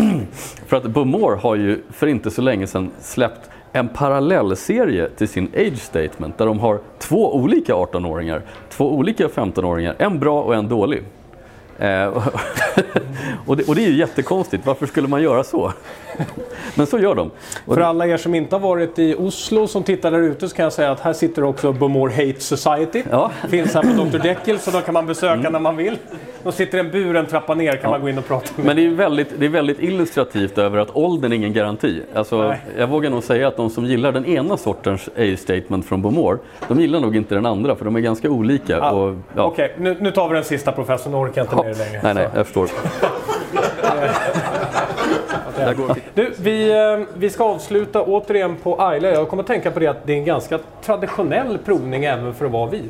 för 0.66 0.76
att 0.76 0.84
Bowmore 0.84 1.36
har 1.36 1.56
ju 1.56 1.82
för 1.90 2.06
inte 2.06 2.30
så 2.30 2.42
länge 2.42 2.66
sedan 2.66 2.90
släppt 3.00 3.50
en 3.72 3.88
parallellserie 3.88 5.08
till 5.08 5.28
sin 5.28 5.48
age 5.56 5.78
statement 5.78 6.38
där 6.38 6.46
de 6.46 6.58
har 6.58 6.78
två 6.98 7.36
olika 7.36 7.74
18-åringar, 7.74 8.42
två 8.68 8.92
olika 8.92 9.28
15-åringar, 9.28 9.94
en 9.98 10.18
bra 10.18 10.42
och 10.42 10.54
en 10.54 10.68
dålig. 10.68 11.02
Eh, 11.80 12.06
och, 13.46 13.56
det, 13.56 13.68
och, 13.68 13.74
det, 13.74 13.84
är 13.84 13.88
ju 13.88 13.96
jättekonstigt, 13.96 14.66
varför 14.66 14.86
skulle 14.86 15.08
man 15.08 15.22
göra 15.22 15.44
så? 15.44 15.72
Men 16.74 16.86
så 16.86 16.98
gör 16.98 17.14
de. 17.14 17.30
Och 17.66 17.74
För 17.74 17.80
alla 17.80 18.06
er 18.06 18.16
som 18.16 18.34
inte 18.34 18.54
har 18.54 18.60
varit 18.60 18.98
i 18.98 19.14
Oslo 19.14 19.66
som 19.66 19.82
tittar 19.82 20.10
där 20.10 20.18
ute 20.18 20.48
så 20.48 20.56
kan 20.56 20.62
jag 20.62 20.72
säga 20.72 20.90
att 20.90 21.00
här 21.00 21.12
sitter 21.12 21.44
också 21.44 21.72
Bomore 21.72 22.12
Hate 22.12 22.40
Society. 22.40 23.02
Ja. 23.10 23.30
Finns 23.48 23.74
här 23.74 23.82
på 23.82 24.04
Dr. 24.04 24.18
Deckel 24.18 24.58
så 24.58 24.70
då 24.70 24.80
kan 24.80 24.94
man 24.94 25.06
besöka 25.06 25.34
mm. 25.34 25.52
när 25.52 25.60
man 25.60 25.76
vill. 25.76 25.98
De 26.42 26.52
sitter 26.52 26.78
i 26.78 26.80
en 26.80 26.90
bur 26.90 27.16
en 27.16 27.26
trappa 27.26 27.54
ner 27.54 27.72
kan 27.72 27.80
ja. 27.82 27.90
man 27.90 28.00
gå 28.00 28.08
in 28.08 28.18
och 28.18 28.26
prata 28.26 28.46
med. 28.56 28.66
Men 28.66 28.76
det 28.76 28.86
är 28.86 28.90
väldigt, 28.90 29.28
det 29.38 29.46
är 29.46 29.50
väldigt 29.50 29.82
illustrativt 29.82 30.58
över 30.58 30.78
att 30.78 30.96
åldern 30.96 31.32
är 31.32 31.36
ingen 31.36 31.52
garanti. 31.52 32.02
Alltså, 32.14 32.54
jag 32.78 32.86
vågar 32.86 33.10
nog 33.10 33.22
säga 33.22 33.48
att 33.48 33.56
de 33.56 33.70
som 33.70 33.84
gillar 33.84 34.12
den 34.12 34.26
ena 34.26 34.56
sortens 34.56 35.08
A-statement 35.08 35.86
från 35.86 36.02
Bomore, 36.02 36.38
de 36.68 36.80
gillar 36.80 37.00
nog 37.00 37.16
inte 37.16 37.34
den 37.34 37.46
andra 37.46 37.76
för 37.76 37.84
de 37.84 37.96
är 37.96 38.00
ganska 38.00 38.30
olika. 38.30 38.90
Och, 38.90 39.16
ja. 39.36 39.42
Okej, 39.44 39.64
okay, 39.64 39.84
nu, 39.84 39.96
nu, 40.00 40.10
tar 40.10 40.28
vi 40.28 40.34
den 40.34 40.44
sista 40.44 40.72
professorn, 40.72 41.12
nu 41.12 41.18
orkar 41.18 41.40
jag 41.40 41.52
inte 41.52 41.68
mer 41.68 41.69
längre. 41.74 42.00
Nej, 42.02 42.14
nej, 42.14 42.28
jag 42.34 42.46
förstår. 42.46 42.68
Du, 46.14 46.34
vi, 46.38 46.70
eh, 46.70 47.06
vi 47.14 47.30
ska 47.30 47.44
avsluta 47.44 48.02
återigen 48.02 48.56
på 48.56 48.82
Ayla. 48.82 49.08
Jag 49.08 49.28
kommer 49.28 49.42
att 49.42 49.46
tänka 49.46 49.70
på 49.70 49.80
det 49.80 49.86
att 49.86 50.06
det 50.06 50.12
är 50.12 50.16
en 50.16 50.24
ganska 50.24 50.58
traditionell 50.84 51.58
provning 51.58 52.04
även 52.04 52.34
för 52.34 52.44
att 52.46 52.52
vara 52.52 52.70
vi. 52.70 52.82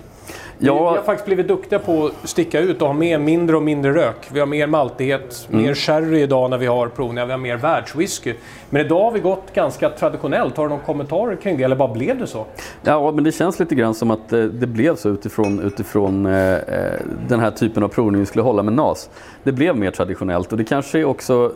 Ja. 0.63 0.91
Vi, 0.91 0.97
har 0.97 1.05
faktiskt 1.05 1.27
blivit 1.27 1.49
duktiga 1.49 1.79
på 1.79 2.07
att 2.07 2.29
sticka 2.29 2.61
ut 2.61 2.83
och 2.83 2.89
ha 2.89 2.95
med 2.95 3.21
mindre 3.21 3.57
och 3.57 3.63
mindre 3.63 3.95
rök. 3.95 4.29
Vi 4.33 4.41
har 4.41 4.47
mer 4.47 4.67
maltighet, 4.67 5.49
mm. 5.51 5.63
mer 5.63 5.75
sherry 5.75 6.23
idag 6.23 6.51
när 6.51 6.59
vi 6.59 6.67
har 6.67 6.89
provningar, 6.89 7.27
vi 7.27 7.33
har 7.33 7.39
mer 7.39 7.57
världswhisky. 7.57 8.35
Men 8.71 8.87
idag 8.87 9.05
har 9.05 9.13
vi 9.13 9.21
gått 9.21 9.55
ganska 9.55 9.91
traditionellt. 9.91 10.57
Har 10.57 10.65
du 10.65 10.69
några 10.69 10.83
kommentarer 10.83 11.37
kring 11.37 11.57
det 11.57 11.65
eller 11.65 11.77
bara 11.77 11.93
blev 11.93 12.19
det 12.19 12.27
så? 12.27 12.47
Ja, 12.83 13.13
men 13.13 13.25
det 13.25 13.33
känns 13.33 13.59
lite 13.59 13.75
grann 13.75 13.95
som 13.95 14.11
att 14.11 14.33
eh, 14.33 14.43
det 14.43 14.67
blev 14.67 14.97
så 14.97 15.09
utifrån, 15.09 15.61
utifrån 15.61 16.27
eh, 16.27 16.55
eh, 16.55 17.01
den 17.29 17.41
här 17.41 17.51
typen 17.51 17.83
av 17.83 17.89
provning 17.89 18.21
vi 18.21 18.27
skulle 18.27 18.43
hålla 18.43 18.63
med 18.63 18.73
NAS. 18.73 19.11
Det 19.43 19.53
blev 19.53 19.77
mer 19.77 19.91
traditionellt 19.91 20.53
och 20.53 20.59
det 20.59 20.65
kanske 20.65 20.99
är 20.99 21.05
också 21.05 21.53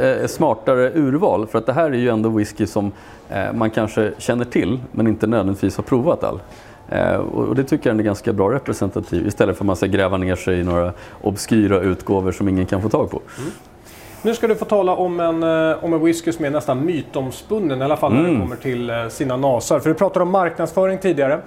eh, 0.00 0.26
smartare 0.26 0.90
urval 0.94 1.46
för 1.46 1.58
att 1.58 1.66
det 1.66 1.72
här 1.72 1.90
är 1.90 1.98
ju 1.98 2.08
ändå 2.08 2.28
whisky 2.28 2.66
som 2.66 2.92
eh, 3.30 3.52
man 3.52 3.70
kanske 3.70 4.12
känner 4.18 4.44
till 4.44 4.80
men 4.92 5.06
inte 5.06 5.26
nödvändigtvis 5.26 5.76
har 5.76 5.84
provat 5.84 6.24
all. 6.24 6.40
Eh, 6.88 7.14
och 7.14 7.54
det 7.54 7.64
tycker 7.64 7.90
jag 7.90 7.98
är 7.98 8.02
ganska 8.02 8.32
bra 8.32 8.52
representativ 8.52 9.26
istället 9.26 9.56
för 9.56 9.64
att 9.64 9.66
man 9.66 9.76
ska 9.76 9.86
gräva 9.86 10.16
ner 10.16 10.36
sig 10.36 10.58
i 10.58 10.64
några 10.64 10.92
obskyra 11.22 11.80
utgåvor 11.80 12.32
som 12.32 12.48
ingen 12.48 12.66
kan 12.66 12.82
få 12.82 12.88
tag 12.88 13.10
på. 13.10 13.20
Mm. 13.38 13.50
Nu 14.22 14.34
ska 14.34 14.46
du 14.46 14.54
få 14.54 14.64
tala 14.64 14.94
om 14.94 15.20
en, 15.20 15.42
eh, 15.42 15.84
om 15.84 15.92
en 15.94 16.04
whisky 16.04 16.32
som 16.32 16.44
är 16.44 16.50
nästan 16.50 16.84
mytomspunnen, 16.84 17.80
i 17.80 17.84
alla 17.84 17.96
fall 17.96 18.12
när 18.12 18.20
mm. 18.20 18.34
det 18.34 18.40
kommer 18.40 18.56
till 18.56 18.90
eh, 18.90 19.08
sina 19.08 19.36
nasar. 19.36 19.80
För 19.80 19.88
du 19.88 19.94
pratade 19.94 20.22
om 20.22 20.30
marknadsföring 20.30 20.98
tidigare. 20.98 21.40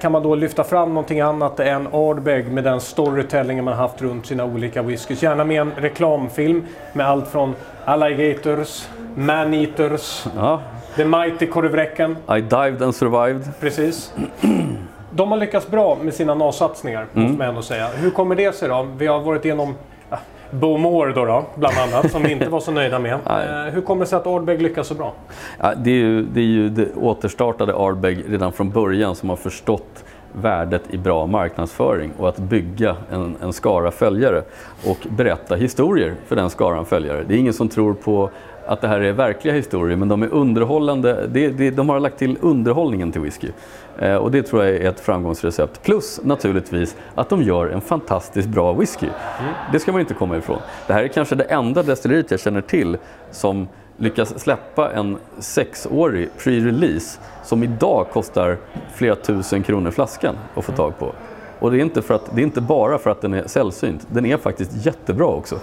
Kan 0.00 0.12
man 0.12 0.22
då 0.22 0.34
lyfta 0.34 0.64
fram 0.64 0.88
någonting 0.88 1.20
annat 1.20 1.60
än 1.60 1.88
Ardbeg 1.92 2.52
med 2.52 2.64
den 2.64 2.80
storytellingen 2.80 3.64
man 3.64 3.74
haft 3.74 4.02
runt 4.02 4.26
sina 4.26 4.44
olika 4.44 4.82
whiskys? 4.82 5.22
Gärna 5.22 5.44
med 5.44 5.60
en 5.60 5.72
reklamfilm 5.76 6.64
med 6.92 7.06
allt 7.06 7.28
från 7.28 7.54
Alligators, 7.84 8.88
Maneaters, 9.14 10.26
ja. 10.36 10.60
The 10.96 11.04
Mighty 11.04 11.46
korvräcken. 11.46 12.16
I 12.36 12.40
dived 12.40 12.82
and 12.82 12.94
survived. 12.94 13.60
Precis. 13.60 14.12
De 15.10 15.30
har 15.30 15.38
lyckats 15.38 15.70
bra 15.70 15.98
med 16.02 16.14
sina 16.14 16.34
NAS-satsningar, 16.34 17.06
mm. 17.14 17.24
måste 17.24 17.38
man 17.38 17.48
ändå 17.48 17.62
säga. 17.62 17.88
Hur 17.88 18.10
kommer 18.10 18.34
det 18.34 18.54
sig 18.54 18.68
då? 18.68 18.88
Vi 18.96 19.06
har 19.06 19.20
varit 19.20 19.44
igenom 19.44 19.74
ja, 20.10 20.18
Bowmore 20.50 21.12
då, 21.12 21.24
då, 21.24 21.44
bland 21.54 21.78
annat, 21.78 22.12
som 22.12 22.22
vi 22.22 22.32
inte 22.32 22.48
var 22.48 22.60
så 22.60 22.70
nöjda 22.70 22.98
med. 22.98 23.12
Eh, 23.26 23.72
hur 23.72 23.80
kommer 23.80 24.00
det 24.00 24.06
sig 24.06 24.16
att 24.16 24.26
Ardbeg 24.26 24.62
lyckas 24.62 24.86
så 24.86 24.94
bra? 24.94 25.12
Ja, 25.58 25.74
det, 25.74 25.90
är 25.90 25.94
ju, 25.94 26.22
det 26.22 26.40
är 26.40 26.44
ju 26.44 26.68
det 26.68 26.94
återstartade 26.94 27.74
Ardbeg 27.74 28.24
redan 28.28 28.52
från 28.52 28.70
början 28.70 29.14
som 29.14 29.28
har 29.28 29.36
förstått 29.36 30.04
värdet 30.32 30.82
i 30.90 30.98
bra 30.98 31.26
marknadsföring 31.26 32.12
och 32.18 32.28
att 32.28 32.38
bygga 32.38 32.96
en, 33.10 33.36
en 33.42 33.52
skara 33.52 33.90
följare 33.90 34.42
och 34.86 34.98
berätta 35.08 35.54
historier 35.54 36.14
för 36.26 36.36
den 36.36 36.50
skaran 36.50 36.84
följare. 36.84 37.24
Det 37.28 37.34
är 37.34 37.38
ingen 37.38 37.52
som 37.52 37.68
tror 37.68 37.94
på 37.94 38.30
att 38.66 38.80
det 38.80 38.88
här 38.88 39.00
är 39.00 39.12
verkliga 39.12 39.54
historier, 39.54 39.96
men 39.96 40.08
de 40.08 40.22
är 40.22 40.28
underhållande. 40.28 41.26
Det, 41.26 41.48
det, 41.48 41.70
de 41.70 41.88
har 41.88 42.00
lagt 42.00 42.18
till 42.18 42.38
underhållningen 42.40 43.12
till 43.12 43.20
whisky. 43.20 43.48
Eh, 43.98 44.14
och 44.14 44.30
det 44.30 44.42
tror 44.42 44.64
jag 44.64 44.74
är 44.76 44.88
ett 44.88 45.00
framgångsrecept. 45.00 45.82
Plus 45.82 46.20
naturligtvis 46.24 46.96
att 47.14 47.28
de 47.28 47.42
gör 47.42 47.66
en 47.66 47.80
fantastiskt 47.80 48.48
bra 48.48 48.72
whisky. 48.72 49.06
Mm. 49.06 49.54
Det 49.72 49.78
ska 49.78 49.92
man 49.92 50.00
inte 50.00 50.14
komma 50.14 50.36
ifrån. 50.36 50.58
Det 50.86 50.92
här 50.92 51.04
är 51.04 51.08
kanske 51.08 51.34
det 51.34 51.44
enda 51.44 51.82
destilleriet 51.82 52.30
jag 52.30 52.40
känner 52.40 52.60
till 52.60 52.96
som 53.30 53.68
lyckas 53.96 54.38
släppa 54.38 54.92
en 54.92 55.16
sexårig 55.38 56.28
pre-release 56.38 57.20
som 57.44 57.62
idag 57.62 58.06
kostar 58.12 58.58
flera 58.94 59.16
tusen 59.16 59.62
kronor 59.62 59.90
flaskan 59.90 60.34
att 60.54 60.64
få 60.64 60.72
tag 60.72 60.98
på. 60.98 61.12
Och 61.58 61.70
det 61.70 61.76
är, 61.76 61.80
inte 61.80 62.02
för 62.02 62.14
att, 62.14 62.34
det 62.34 62.40
är 62.40 62.44
inte 62.44 62.60
bara 62.60 62.98
för 62.98 63.10
att 63.10 63.20
den 63.20 63.34
är 63.34 63.46
sällsynt, 63.46 64.06
den 64.10 64.26
är 64.26 64.36
faktiskt 64.36 64.86
jättebra 64.86 65.26
också. 65.26 65.58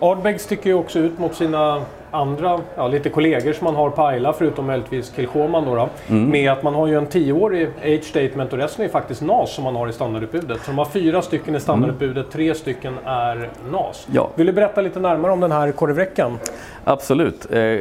Ardbeg 0.00 0.40
sticker 0.40 0.70
ju 0.70 0.76
också 0.76 0.98
ut 0.98 1.18
mot 1.18 1.34
sina 1.34 1.82
andra, 2.10 2.60
ja, 2.76 2.88
lite 2.88 3.08
kollegor 3.10 3.52
som 3.52 3.64
man 3.64 3.74
har 3.74 3.90
på 3.90 4.02
Ayla, 4.02 4.32
förutom 4.32 4.66
möjligtvis 4.66 5.12
Kilchoman 5.16 5.64
då, 5.64 5.74
då 5.74 5.88
mm. 6.08 6.30
med 6.30 6.52
att 6.52 6.62
man 6.62 6.74
har 6.74 6.86
ju 6.86 6.98
en 6.98 7.06
tioårig 7.06 7.68
age 7.84 8.04
statement 8.04 8.52
och 8.52 8.58
resten 8.58 8.84
är 8.84 8.88
faktiskt 8.88 9.22
NAS 9.22 9.54
som 9.54 9.64
man 9.64 9.76
har 9.76 9.88
i 9.88 9.92
standardutbudet. 9.92 10.60
Så 10.60 10.70
de 10.70 10.78
har 10.78 10.84
fyra 10.84 11.22
stycken 11.22 11.54
i 11.54 11.60
standardutbudet, 11.60 12.16
mm. 12.16 12.30
tre 12.30 12.54
stycken 12.54 12.94
är 13.04 13.48
NAS. 13.70 14.06
Ja. 14.12 14.30
Vill 14.34 14.46
du 14.46 14.52
berätta 14.52 14.80
lite 14.80 15.00
närmare 15.00 15.32
om 15.32 15.40
den 15.40 15.52
här 15.52 15.72
korvräckan? 15.72 16.38
Absolut. 16.84 17.46
Eh, 17.50 17.78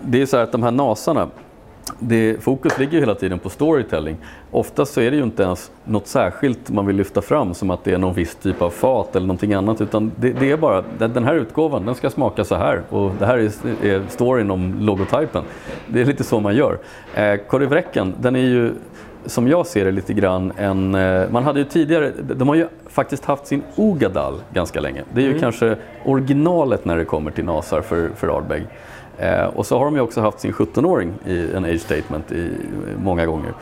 det 0.00 0.22
är 0.22 0.26
så 0.26 0.36
här 0.36 0.44
att 0.44 0.52
de 0.52 0.62
här 0.62 0.70
NASarna 0.70 1.28
det, 1.98 2.42
fokus 2.42 2.78
ligger 2.78 3.00
hela 3.00 3.14
tiden 3.14 3.38
på 3.38 3.50
storytelling. 3.50 4.16
Oftast 4.50 4.92
så 4.94 5.00
är 5.00 5.10
det 5.10 5.16
ju 5.16 5.22
inte 5.22 5.42
ens 5.42 5.70
något 5.84 6.06
särskilt 6.06 6.70
man 6.70 6.86
vill 6.86 6.96
lyfta 6.96 7.22
fram 7.22 7.54
som 7.54 7.70
att 7.70 7.84
det 7.84 7.92
är 7.92 7.98
någon 7.98 8.14
viss 8.14 8.34
typ 8.34 8.62
av 8.62 8.70
fat 8.70 9.16
eller 9.16 9.26
någonting 9.26 9.54
annat 9.54 9.80
utan 9.80 10.12
det, 10.16 10.32
det 10.32 10.50
är 10.50 10.56
bara 10.56 10.84
den 10.98 11.24
här 11.24 11.34
utgåvan 11.34 11.86
den 11.86 11.94
ska 11.94 12.10
smaka 12.10 12.44
så 12.44 12.54
här 12.54 12.82
och 12.90 13.12
det 13.18 13.26
här 13.26 13.38
är, 13.38 13.86
är 13.86 14.02
storyn 14.08 14.50
om 14.50 14.74
logotypen. 14.80 15.44
Det 15.86 16.00
är 16.00 16.04
lite 16.04 16.24
så 16.24 16.40
man 16.40 16.56
gör. 16.56 16.78
Eh, 17.14 17.36
Korivräcken, 17.36 18.14
den 18.20 18.36
är 18.36 18.40
ju 18.40 18.72
som 19.26 19.48
jag 19.48 19.66
ser 19.66 19.84
det 19.84 19.90
lite 19.90 20.14
grann 20.14 20.52
en... 20.56 20.94
Eh, 20.94 21.30
man 21.30 21.44
hade 21.44 21.58
ju 21.58 21.64
tidigare, 21.64 22.12
de 22.36 22.48
har 22.48 22.54
ju 22.54 22.68
faktiskt 22.86 23.24
haft 23.24 23.46
sin 23.46 23.62
Ogadal 23.76 24.34
ganska 24.52 24.80
länge. 24.80 25.02
Det 25.14 25.20
är 25.20 25.24
ju 25.24 25.28
mm. 25.28 25.40
kanske 25.40 25.76
originalet 26.04 26.84
när 26.84 26.96
det 26.96 27.04
kommer 27.04 27.30
till 27.30 27.44
nasar 27.44 27.80
för, 27.80 28.08
för 28.16 28.36
Ardbeg. 28.36 28.66
Eh, 29.18 29.44
och 29.44 29.66
så 29.66 29.78
har 29.78 29.84
de 29.84 29.94
ju 29.94 30.00
också 30.00 30.20
haft 30.20 30.40
sin 30.40 30.52
17-åring 30.52 31.12
i 31.26 31.52
en 31.54 31.64
age 31.64 31.80
statement 31.80 32.32
i, 32.32 32.50
många 33.02 33.26
gånger. 33.26 33.52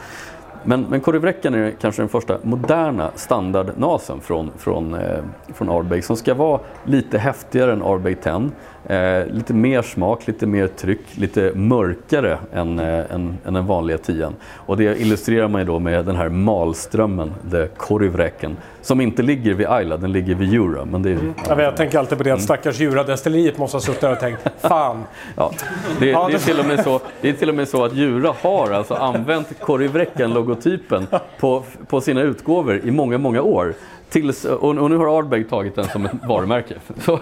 Men, 0.65 0.87
men 0.89 1.01
Korivräcken 1.01 1.55
är 1.55 1.71
kanske 1.81 2.03
den 2.03 2.09
första 2.09 2.39
moderna 2.43 3.11
standardnasen 3.15 4.21
från, 4.21 4.51
från, 4.59 4.95
eh, 4.95 5.19
från 5.55 5.71
Ardbeg 5.71 6.05
som 6.05 6.17
ska 6.17 6.35
vara 6.35 6.61
lite 6.85 7.19
häftigare 7.19 7.73
än 7.73 7.83
Ardbeg 7.83 8.23
10. 8.23 8.51
Eh, 8.87 9.27
lite 9.27 9.55
mer 9.55 9.83
smak, 9.83 10.27
lite 10.27 10.47
mer 10.47 10.67
tryck, 10.67 11.01
lite 11.15 11.53
mörkare 11.55 12.39
än, 12.53 12.79
eh, 12.79 13.15
än, 13.15 13.39
än 13.47 13.55
den 13.55 13.67
vanliga 13.67 13.99
tian. 13.99 14.35
Och 14.57 14.77
det 14.77 15.01
illustrerar 15.01 15.49
man 15.49 15.61
ju 15.61 15.67
då 15.67 15.79
med 15.79 16.05
den 16.05 16.17
här 16.17 16.29
malströmmen, 16.29 17.33
The 17.51 17.67
Korivräken, 17.67 18.57
som 18.81 19.01
inte 19.01 19.23
ligger 19.23 19.55
vid 19.55 19.67
Ayla, 19.67 19.97
den 19.97 20.13
ligger 20.13 20.35
vid 20.35 20.53
Jura. 20.53 20.85
Men 20.85 21.03
det 21.03 21.11
är, 21.11 21.15
mm. 21.15 21.35
ja, 21.49 21.63
jag 21.63 21.77
tänker 21.77 21.99
alltid 21.99 22.19
på 22.19 22.25
det 22.25 22.31
att 22.31 22.43
stackars 22.43 22.81
Djura-destilleriet 22.81 23.59
måste 23.59 23.77
ha 23.77 23.83
suttit 23.83 24.01
där 24.01 24.13
och 24.13 24.21
tänkt 24.21 24.47
Fan! 24.61 25.05
Ja, 25.37 25.53
det, 25.99 26.07
det, 26.07 26.13
är 26.13 26.39
till 26.39 26.59
och 26.59 26.67
med 26.67 26.85
så, 26.85 27.01
det 27.21 27.29
är 27.29 27.33
till 27.33 27.49
och 27.49 27.55
med 27.55 27.69
så 27.69 27.85
att 27.85 27.95
Djura 27.95 28.35
har 28.43 28.71
alltså 28.71 28.95
använt 28.95 29.61
Korivräken-logotypen 29.61 31.07
på, 31.41 31.63
på 31.89 32.01
sina 32.01 32.21
utgåvor 32.21 32.81
i 32.85 32.91
många, 32.91 33.19
många 33.19 33.43
år. 33.43 33.75
Tills, 34.09 34.45
och, 34.45 34.79
och 34.79 34.91
nu 34.91 34.97
har 34.97 35.19
Ardbeg 35.19 35.51
tagit 35.51 35.75
den 35.75 35.85
som 35.85 36.05
ett 36.05 36.13
varumärke. 36.29 36.75
Så, 37.01 37.19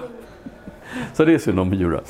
så 1.14 1.24
det 1.24 1.34
är 1.34 1.38
synd 1.38 1.60
om 1.60 1.74
Jura. 1.74 2.00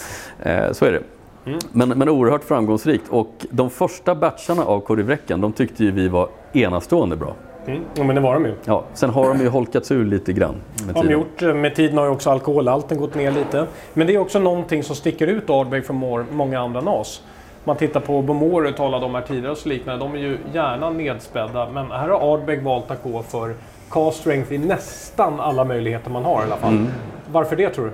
Eh, 0.43 0.73
så 0.73 0.85
är 0.85 0.93
det. 0.93 1.03
Mm. 1.47 1.59
Men, 1.73 1.89
men 1.89 2.09
oerhört 2.09 2.45
framgångsrikt 2.45 3.09
och 3.09 3.47
de 3.51 3.71
första 3.71 4.15
batcharna 4.15 4.65
av 4.65 4.81
Korivräcken 4.81 5.41
de 5.41 5.53
tyckte 5.53 5.85
ju 5.85 5.91
vi 5.91 6.09
var 6.09 6.29
enastående 6.53 7.17
bra. 7.17 7.35
Mm. 7.67 7.83
Ja, 7.95 8.05
men 8.05 8.15
det 8.15 8.21
var 8.21 8.35
de 8.35 8.45
ju. 8.45 8.55
Ja, 8.65 8.85
sen 8.95 9.11
har 9.11 9.29
de 9.29 9.41
ju 9.41 9.49
holkats 9.49 9.91
ur 9.91 10.05
lite 10.05 10.33
grann. 10.33 10.55
Med 10.87 10.95
tiden. 10.95 11.11
gjort. 11.11 11.43
Eh, 11.43 11.55
med 11.55 11.75
tiden 11.75 11.99
har 11.99 12.05
ju 12.05 12.11
också 12.11 12.31
alkoholhalten 12.31 12.99
gått 12.99 13.15
ner 13.15 13.31
lite. 13.31 13.67
Men 13.95 14.07
det 14.07 14.15
är 14.15 14.19
också 14.19 14.39
någonting 14.39 14.83
som 14.83 14.97
sticker 14.97 15.27
ut 15.27 15.51
Ardbeg 15.51 15.87
från 15.87 16.27
många 16.31 16.61
andra 16.61 16.81
NAS. 16.81 17.23
Man 17.65 17.77
tittar 17.77 18.01
på 18.01 18.23
Bomore 18.23 18.73
talade 18.73 19.07
om 19.07 19.15
här 19.15 19.23
tidigare 19.23 19.51
och 19.51 19.59
så 19.59 19.69
liknande. 19.69 20.05
De 20.05 20.15
är 20.15 20.19
ju 20.19 20.39
gärna 20.53 20.91
nedspädda. 20.91 21.69
Men 21.71 21.91
här 21.91 22.09
har 22.09 22.35
Ardbeg 22.35 22.63
valt 22.63 22.91
att 22.91 23.03
gå 23.03 23.23
för 23.23 23.55
cast 23.91 24.21
strength 24.21 24.53
i 24.53 24.59
nästan 24.59 25.41
alla 25.41 25.65
möjligheter 25.65 26.11
man 26.11 26.25
har 26.25 26.41
i 26.41 26.45
alla 26.45 26.57
fall. 26.57 26.73
Mm. 26.73 26.89
Varför 27.33 27.57
det 27.57 27.71
tror 27.71 27.85
du? 27.85 27.93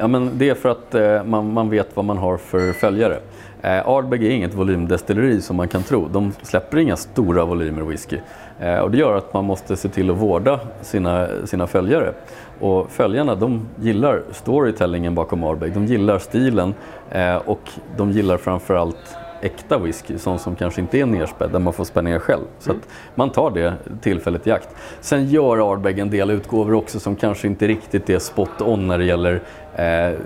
Ja, 0.00 0.08
men 0.08 0.30
det 0.38 0.48
är 0.48 0.54
för 0.54 0.68
att 0.68 0.94
eh, 0.94 1.24
man, 1.24 1.52
man 1.52 1.70
vet 1.70 1.96
vad 1.96 2.04
man 2.04 2.18
har 2.18 2.36
för 2.36 2.72
följare. 2.72 3.18
Eh, 3.62 3.88
Ardbeg 3.88 4.24
är 4.24 4.30
inget 4.30 4.54
volymdestilleri 4.54 5.40
som 5.40 5.56
man 5.56 5.68
kan 5.68 5.82
tro. 5.82 6.08
De 6.08 6.32
släpper 6.42 6.78
inga 6.78 6.96
stora 6.96 7.44
volymer 7.44 7.82
whisky. 7.82 8.18
Eh, 8.60 8.78
och 8.78 8.90
det 8.90 8.98
gör 8.98 9.16
att 9.16 9.34
man 9.34 9.44
måste 9.44 9.76
se 9.76 9.88
till 9.88 10.10
att 10.10 10.16
vårda 10.16 10.60
sina, 10.82 11.28
sina 11.44 11.66
följare. 11.66 12.12
Och 12.60 12.90
följarna 12.90 13.34
de 13.34 13.68
gillar 13.76 14.22
storytellingen 14.32 15.14
bakom 15.14 15.44
Ardbeg. 15.44 15.74
De 15.74 15.86
gillar 15.86 16.18
stilen 16.18 16.74
eh, 17.10 17.36
och 17.36 17.70
de 17.96 18.10
gillar 18.10 18.36
framförallt 18.36 19.16
äkta 19.40 19.78
whisky, 19.78 20.18
sån 20.18 20.38
som 20.38 20.56
kanske 20.56 20.80
inte 20.80 20.98
är 20.98 21.06
nerspädd, 21.06 21.50
där 21.50 21.58
man 21.58 21.72
får 21.72 21.84
spänna 21.84 22.10
ner 22.10 22.18
själv. 22.18 22.44
Så 22.58 22.70
mm. 22.70 22.82
man 23.14 23.30
tar 23.30 23.50
det 23.50 23.74
tillfället 24.00 24.46
i 24.46 24.50
akt. 24.50 24.68
Sen 25.00 25.28
gör 25.28 25.72
Ardbeg 25.72 25.98
en 25.98 26.10
del 26.10 26.30
utgåvor 26.30 26.74
också 26.74 27.00
som 27.00 27.16
kanske 27.16 27.46
inte 27.46 27.66
riktigt 27.66 28.10
är 28.10 28.18
spot 28.18 28.60
on 28.60 28.86
när 28.86 28.98
det 28.98 29.04
gäller 29.04 29.40
eh, 29.76 30.18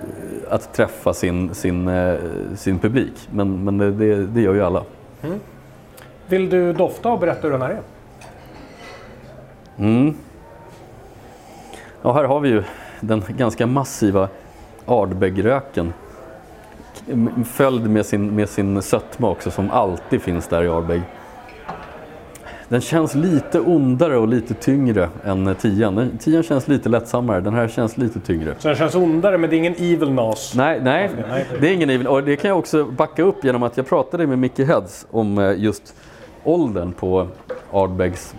att 0.49 0.73
träffa 0.73 1.13
sin, 1.13 1.55
sin, 1.55 1.87
eh, 1.87 2.15
sin 2.55 2.79
publik. 2.79 3.13
Men, 3.31 3.63
men 3.63 3.77
det, 3.77 4.25
det, 4.25 4.41
gör 4.41 4.53
ju 4.53 4.63
alla. 4.63 4.83
Mm. 5.21 5.39
Vill 6.27 6.49
du 6.49 6.73
dofta 6.73 7.09
och 7.09 7.19
berätta 7.19 7.41
hur 7.41 7.51
den 7.51 7.61
här 7.61 7.69
är? 7.69 7.81
Mm. 9.77 10.15
Ja, 12.01 12.13
här 12.13 12.23
har 12.23 12.39
vi 12.39 12.49
ju 12.49 12.63
den 12.99 13.23
ganska 13.27 13.67
massiva 13.67 14.29
Ardbeg-röken 14.85 15.93
följd 17.45 17.89
med 17.89 18.05
sin, 18.05 18.35
med 18.35 18.49
sin 18.49 18.81
sötma 18.81 19.29
också 19.29 19.51
som 19.51 19.71
alltid 19.71 20.21
finns 20.21 20.47
där 20.47 20.63
i 20.63 20.67
Ardbeg. 20.67 21.01
Den 22.73 22.81
känns 22.81 23.15
lite 23.15 23.59
ondare 23.59 24.17
och 24.17 24.27
lite 24.27 24.53
tyngre 24.53 25.09
än 25.25 25.55
tian. 25.55 26.17
Tian 26.19 26.43
känns 26.43 26.67
lite 26.67 26.89
lättsammare, 26.89 27.41
den 27.41 27.53
här 27.53 27.67
känns 27.67 27.97
lite 27.97 28.19
tyngre. 28.19 28.55
Så 28.59 28.67
den 28.67 28.77
känns 28.77 28.95
ondare 28.95 29.37
men 29.37 29.49
det 29.49 29.55
är 29.55 29.57
ingen 29.57 29.75
evil 29.77 30.11
nas? 30.11 30.53
Nej, 30.55 30.79
nej, 30.83 31.09
det 31.59 31.69
är 31.69 31.73
ingen 31.73 31.89
evil. 31.89 32.07
Och 32.07 32.23
det 32.23 32.35
kan 32.35 32.49
jag 32.49 32.59
också 32.59 32.85
backa 32.85 33.23
upp 33.23 33.43
genom 33.43 33.63
att 33.63 33.77
jag 33.77 33.87
pratade 33.87 34.27
med 34.27 34.39
Micke 34.39 34.59
Heads 34.59 35.07
om 35.11 35.37
eh, 35.37 35.53
just 35.57 35.95
åldern 36.43 36.93
på 36.93 37.27
Ardbegs 37.71 38.35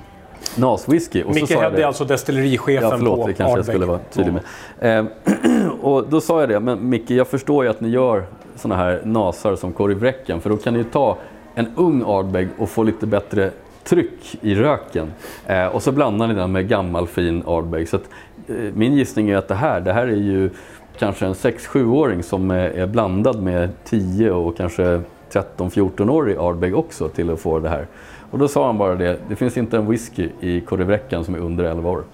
NAS-whisky. 0.56 1.24
Micke 1.34 1.50
Head 1.50 1.70
är 1.70 1.84
alltså 1.84 2.04
destillerichefen 2.04 2.88
ja, 2.90 2.96
förlåt, 2.96 3.20
på 3.20 3.26
det 3.26 3.32
kanske 3.32 3.58
Ardbeg. 3.58 3.58
jag 3.58 3.66
skulle 3.66 3.86
vara 3.86 4.00
tydlig 4.12 4.34
med. 4.78 4.98
Eh, 4.98 5.70
och 5.80 6.08
då 6.08 6.20
sa 6.20 6.40
jag 6.40 6.48
det, 6.48 6.60
men 6.60 6.88
Micke, 6.88 7.10
jag 7.10 7.28
förstår 7.28 7.64
ju 7.64 7.70
att 7.70 7.80
ni 7.80 7.88
gör 7.88 8.24
sådana 8.56 8.82
här 8.82 9.00
nasar 9.04 9.56
som 9.56 9.72
korvräcken 9.72 10.40
för 10.40 10.50
då 10.50 10.56
kan 10.56 10.72
ni 10.72 10.78
ju 10.78 10.84
ta 10.84 11.18
en 11.54 11.66
ung 11.74 12.02
Ardbeg 12.06 12.48
och 12.58 12.68
få 12.68 12.82
lite 12.82 13.06
bättre 13.06 13.50
tryck 13.84 14.38
i 14.40 14.54
röken. 14.54 15.12
Eh, 15.46 15.66
och 15.66 15.82
så 15.82 15.92
blandar 15.92 16.26
ni 16.26 16.34
den 16.34 16.52
med 16.52 16.68
gammal 16.68 17.06
fin 17.06 17.42
Ardbeg. 17.46 17.88
Så 17.88 17.96
att, 17.96 18.08
eh, 18.48 18.54
min 18.74 18.94
gissning 18.94 19.30
är 19.30 19.36
att 19.36 19.48
det 19.48 19.54
här, 19.54 19.80
det 19.80 19.92
här 19.92 20.06
är 20.06 20.16
ju 20.16 20.50
kanske 20.98 21.26
en 21.26 21.34
6-7-åring 21.34 22.22
som 22.22 22.50
är, 22.50 22.70
är, 22.70 22.86
blandad 22.86 23.42
med 23.42 23.70
10 23.84 24.30
och 24.30 24.56
kanske 24.56 25.00
13-14-årig 25.32 26.36
Ardbeg 26.38 26.76
också 26.76 27.08
till 27.08 27.30
att 27.30 27.40
få 27.40 27.58
det 27.58 27.68
här. 27.68 27.86
Och 28.30 28.38
då 28.38 28.48
sa 28.48 28.66
han 28.66 28.78
bara 28.78 28.94
det, 28.94 29.18
det 29.28 29.36
finns 29.36 29.56
inte 29.56 29.76
en 29.76 29.90
whisky 29.90 30.28
i 30.40 30.60
korvräckan 30.60 31.24
som 31.24 31.34
är 31.34 31.38
under 31.38 31.64
11 31.64 31.90
år. 31.90 32.04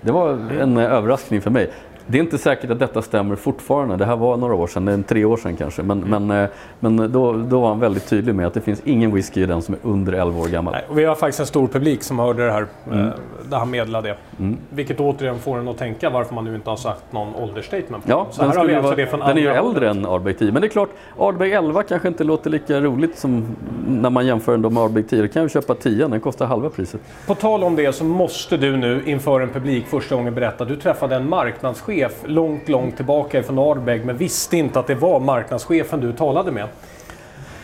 Det 0.00 0.12
var 0.12 0.30
en 0.60 0.76
eh, 0.76 0.92
överraskning 0.92 1.40
för 1.40 1.50
mig. 1.50 1.70
Det 2.10 2.18
är 2.18 2.22
inte 2.22 2.38
säkert 2.38 2.70
att 2.70 2.78
detta 2.78 3.02
stämmer 3.02 3.36
fortfarande. 3.36 3.96
Det 3.96 4.04
här 4.04 4.16
var 4.16 4.36
några 4.36 4.54
år 4.54 4.66
sedan, 4.66 5.04
tre 5.08 5.24
år 5.24 5.36
sedan 5.36 5.56
kanske. 5.56 5.82
Men, 5.82 6.02
mm. 6.02 6.26
men, 6.26 6.42
eh, 6.44 6.50
men 6.80 7.12
då, 7.12 7.32
då 7.32 7.60
var 7.60 7.68
han 7.68 7.80
väldigt 7.80 8.08
tydlig 8.08 8.34
med 8.34 8.46
att 8.46 8.54
det 8.54 8.60
finns 8.60 8.82
ingen 8.84 9.14
whisky 9.14 9.42
i 9.42 9.46
den 9.46 9.62
som 9.62 9.74
är 9.74 9.78
under 9.82 10.12
11 10.12 10.40
år 10.40 10.48
gammal. 10.48 10.72
Nej, 10.72 10.84
vi 10.96 11.04
har 11.04 11.14
faktiskt 11.14 11.40
en 11.40 11.46
stor 11.46 11.66
publik 11.66 12.02
som 12.02 12.18
hörde 12.18 12.46
det 12.46 12.52
här, 12.52 12.66
mm. 12.86 13.06
Eh, 13.06 13.12
där 13.50 13.58
han 13.58 13.70
meddelade 13.70 14.08
det. 14.08 14.42
Mm. 14.42 14.58
Vilket 14.70 15.00
återigen 15.00 15.38
får 15.38 15.58
en 15.58 15.68
att 15.68 15.78
tänka 15.78 16.10
varför 16.10 16.34
man 16.34 16.44
nu 16.44 16.54
inte 16.54 16.70
har 16.70 16.76
sagt 16.76 17.12
någon 17.12 17.34
åldersstatement. 17.34 18.04
Ja, 18.06 18.26
Så 18.30 18.42
den, 18.42 18.50
här 18.50 18.58
har 18.58 18.66
vi 18.66 18.74
alltså 18.74 18.86
vara, 18.86 18.96
det 18.96 19.06
från 19.06 19.20
den 19.20 19.38
är 19.38 19.40
ju 19.40 19.48
äldre 19.48 19.90
än 19.90 20.06
Ardbeg 20.06 20.38
10. 20.38 20.52
Men 20.52 20.62
det 20.62 20.68
är 20.68 20.70
klart, 20.70 20.90
Ardbeg 21.18 21.52
11 21.52 21.82
kanske 21.82 22.08
inte 22.08 22.24
låter 22.24 22.50
lika 22.50 22.80
roligt 22.80 23.18
som 23.18 23.56
när 23.88 24.10
man 24.10 24.26
jämför 24.26 24.56
den 24.56 24.74
med 24.74 24.82
Ardbeg 24.82 25.08
10. 25.08 25.22
Då 25.22 25.28
kan 25.28 25.42
vi 25.42 25.48
köpa 25.48 25.74
10, 25.74 26.08
den 26.08 26.20
kostar 26.20 26.46
halva 26.46 26.70
priset. 26.70 27.00
På 27.26 27.34
tal 27.34 27.64
om 27.64 27.76
det 27.76 27.92
så 27.92 28.04
måste 28.04 28.56
du 28.56 28.76
nu 28.76 29.02
inför 29.06 29.40
en 29.40 29.48
publik 29.48 29.86
första 29.86 30.14
gången 30.14 30.34
berätta. 30.34 30.64
Du 30.64 30.76
träffade 30.76 31.16
en 31.16 31.28
marknadschef 31.28 31.99
långt, 32.24 32.68
långt 32.68 32.96
tillbaka 32.96 33.42
från 33.42 33.58
Ardbeg 33.58 34.04
men 34.04 34.16
visste 34.16 34.56
inte 34.56 34.80
att 34.80 34.86
det 34.86 34.94
var 34.94 35.20
marknadschefen 35.20 36.00
du 36.00 36.12
talade 36.12 36.52
med. 36.52 36.68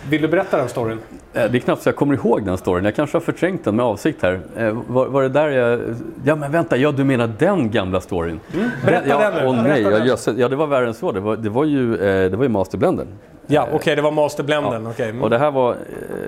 Vill 0.09 0.22
du 0.22 0.28
berätta 0.28 0.57
den 0.57 0.68
storyn? 0.68 0.99
Eh, 1.32 1.51
det 1.51 1.59
är 1.59 1.61
knappt 1.61 1.82
så 1.82 1.89
jag 1.89 1.97
kommer 1.97 2.14
ihåg 2.14 2.45
den 2.45 2.59
storyn. 2.59 2.84
Jag 2.84 2.95
kanske 2.95 3.16
har 3.16 3.20
förträngt 3.20 3.64
den 3.64 3.76
med 3.76 3.84
avsikt 3.84 4.22
här. 4.22 4.41
Eh, 4.57 4.78
var, 4.89 5.07
var 5.07 5.22
det 5.22 5.28
där 5.28 5.49
jag... 5.49 5.80
Ja 6.24 6.37
men 6.37 6.53
vänta, 6.53 6.76
ja 6.76 6.93
du 6.93 7.05
menar 7.05 7.30
den 7.39 7.70
gamla 7.70 8.01
storyn? 8.01 8.41
Mm. 8.55 8.70
Berätta 8.84 9.09
ja, 9.09 9.30
den 9.30 9.43
nu. 9.43 9.49
Åh, 9.49 9.62
nej, 9.62 9.82
jag, 9.82 10.18
ja 10.39 10.49
det 10.49 10.57
var 10.57 10.66
värre 10.66 10.87
än 10.87 10.95
så. 10.95 11.12
Det 11.12 11.20
var, 11.20 11.37
det 11.37 11.49
var 11.49 11.64
ju, 11.64 11.95
eh, 11.95 12.30
det 12.30 12.37
var 12.37 12.45
ju 12.45 12.49
Masterblenden. 12.49 13.07
Ja, 13.47 13.62
okej, 13.62 13.76
okay, 13.76 13.94
det 13.94 14.03
var 14.03 14.11
Masterblenden. 14.11 14.84
Ja. 14.84 14.90
Okay. 14.90 15.09
Mm. 15.09 15.22
Och 15.22 15.30
det 15.30 15.38
här 15.38 15.51
var, 15.51 15.76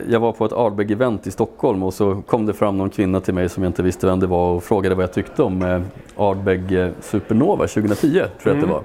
jag 0.08 0.20
var 0.20 0.32
på 0.32 0.44
ett 0.44 0.52
Ardbeg-event 0.52 1.28
i 1.28 1.30
Stockholm 1.30 1.82
och 1.82 1.94
så 1.94 2.22
kom 2.26 2.46
det 2.46 2.52
fram 2.52 2.78
någon 2.78 2.90
kvinna 2.90 3.20
till 3.20 3.34
mig 3.34 3.48
som 3.48 3.62
jag 3.62 3.70
inte 3.70 3.82
visste 3.82 4.06
vem 4.06 4.20
det 4.20 4.26
var 4.26 4.50
och 4.50 4.64
frågade 4.64 4.94
vad 4.94 5.02
jag 5.02 5.12
tyckte 5.12 5.42
om 5.42 5.84
Ardbeg 6.16 6.92
Supernova 7.00 7.66
2010, 7.66 8.10
tror 8.10 8.24
jag 8.42 8.52
mm. 8.52 8.58
att 8.58 8.68
det 8.68 8.72
var. 8.72 8.82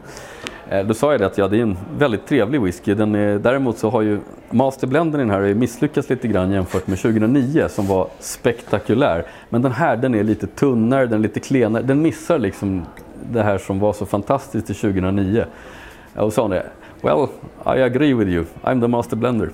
Eh, 0.70 0.86
då 0.86 0.94
sa 0.94 1.12
jag 1.12 1.22
det 1.22 1.26
att 1.26 1.38
ja, 1.38 1.48
det 1.48 1.58
är 1.58 1.62
en 1.62 1.78
väldigt 1.98 2.28
trevlig 2.28 2.62
whisky. 2.62 2.94
Den 2.94 3.16
är, 3.16 3.40
däremot 3.40 3.78
så 3.78 3.90
har 3.90 4.02
ju 4.02 4.20
Masterblenden 4.50 5.22
i 5.22 5.24
den 5.24 5.32
här 5.32 5.54
misslyckats 5.54 6.10
lite 6.10 6.28
grann 6.28 6.52
jämfört 6.52 6.88
med 6.88 7.00
2009 7.00 7.68
som 7.70 7.88
var 7.88 8.08
spektakulär. 8.20 9.26
Men 9.50 9.62
den 9.62 9.72
här 9.72 9.98
den 9.98 10.16
är 10.16 10.24
lite 10.24 10.48
tunnare, 10.48 11.06
den 11.06 11.20
är 11.20 11.24
lite 11.24 11.40
klenare. 11.40 11.84
Den 11.84 12.02
missar 12.02 12.40
liksom 12.40 12.86
det 13.32 13.44
här 13.44 13.58
som 13.58 13.80
var 13.80 13.94
så 13.94 14.06
fantastiskt 14.06 14.70
i 14.70 14.74
2009. 14.74 15.46
Och 16.16 16.34
sa 16.34 16.42
hon 16.42 16.52
det. 16.52 16.66
Well, 17.04 17.30
I 17.66 17.82
agree 17.82 18.14
with 18.14 18.30
you. 18.30 18.46
I'm 18.64 18.80
the 18.80 18.88
master 18.88 19.16
blender. 19.16 19.48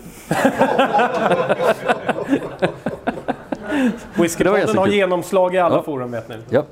Whiskypodden 4.16 4.78
har 4.78 4.88
genomslag 4.88 5.56
i 5.56 5.58
alla 5.58 5.76
ja. 5.76 5.84
forum 5.84 6.12
vet 6.12 6.30
ni. 6.30 6.36
Ja. 6.50 6.64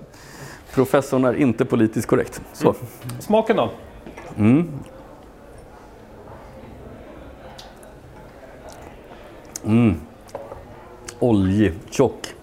Professorn 0.74 1.26
är 1.26 1.34
inte 1.34 1.66
politiskt 1.66 2.08
korrekt. 2.08 2.42
Så. 2.54 2.70
Mm. 2.70 2.80
Smaken 3.20 3.56
då? 3.56 3.70
Mm. 4.38 4.72
Mm. 9.66 9.96
Oljig, 11.20 11.74
tjock 11.90 12.34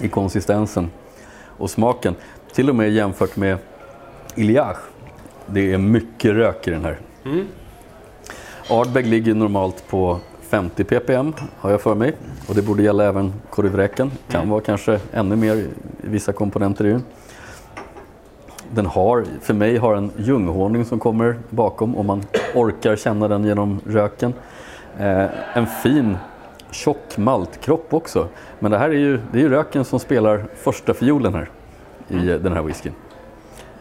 i 0.00 0.08
konsistensen 0.08 0.90
och 1.58 1.70
smaken. 1.70 2.14
Till 2.52 2.68
och 2.68 2.76
med 2.76 2.90
jämfört 2.90 3.36
med 3.36 3.58
Iliage. 4.34 4.78
Det 5.52 5.72
är 5.72 5.78
mycket 5.78 6.32
rök 6.32 6.68
i 6.68 6.70
den 6.70 6.84
här. 6.84 6.98
Mm. 7.24 7.46
Ardbeg 8.70 9.06
ligger 9.06 9.34
normalt 9.34 9.88
på 9.88 10.18
50 10.48 10.84
ppm 10.84 11.32
har 11.58 11.70
jag 11.70 11.80
för 11.80 11.94
mig. 11.94 12.14
Och 12.48 12.54
det 12.54 12.62
borde 12.62 12.82
gälla 12.82 13.04
även 13.04 13.32
korvräken. 13.50 14.10
Kan 14.28 14.40
mm. 14.40 14.50
vara 14.50 14.60
kanske 14.60 15.00
ännu 15.12 15.36
mer 15.36 15.54
i 15.56 15.68
vissa 16.00 16.32
komponenter 16.32 16.86
i 16.86 16.90
den. 16.90 17.04
Den 18.74 18.86
har, 18.86 19.24
för 19.42 19.54
mig 19.54 19.76
har 19.76 19.94
en 19.94 20.10
ljunghonung 20.16 20.84
som 20.84 20.98
kommer 20.98 21.36
bakom 21.50 21.96
om 21.96 22.06
man 22.06 22.22
orkar 22.54 22.96
känna 22.96 23.28
den 23.28 23.44
genom 23.44 23.80
röken. 23.86 24.34
Eh, 24.98 25.26
en 25.54 25.66
fin 25.66 26.16
tjock 26.70 27.16
maltkropp 27.16 27.94
också. 27.94 28.28
Men 28.58 28.70
det 28.70 28.78
här 28.78 28.88
är 28.88 28.98
ju, 28.98 29.20
det 29.32 29.38
är 29.38 29.42
ju 29.42 29.48
röken 29.48 29.84
som 29.84 30.00
spelar 30.00 30.44
första 30.54 30.94
fiolen 30.94 31.34
här 31.34 31.50
i 32.08 32.14
mm. 32.14 32.42
den 32.42 32.52
här 32.52 32.62
whiskyn. 32.62 32.94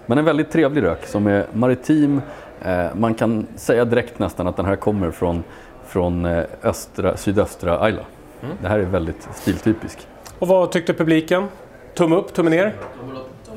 Men 0.10 0.18
en 0.18 0.26
väldigt 0.26 0.52
trevlig 0.52 0.84
rök 0.84 1.06
som 1.06 1.28
är 1.28 1.46
maritim. 1.54 2.22
Eh, 2.62 2.86
man 2.96 3.14
kan 3.14 3.48
säga 3.56 3.86
direkt 3.86 4.20
nästan 4.20 4.48
att 4.48 4.56
den 4.56 4.66
här 4.66 4.76
kommer 4.76 5.12
från, 5.12 5.44
från 5.88 6.26
eh, 6.26 6.44
östra, 6.64 7.18
sydöstra 7.18 7.80
Ayla. 7.82 8.02
Mm. 8.44 8.56
Det 8.62 8.68
här 8.68 8.80
är 8.80 8.84
väldigt 8.84 9.28
stiltypisk. 9.34 10.08
Och 10.40 10.48
vad 10.48 10.72
tyckte 10.72 10.94
publiken? 10.94 11.48
Tumme 11.94 12.16
upp, 12.16 12.34
tumme 12.34 12.50
ner? 12.50 12.74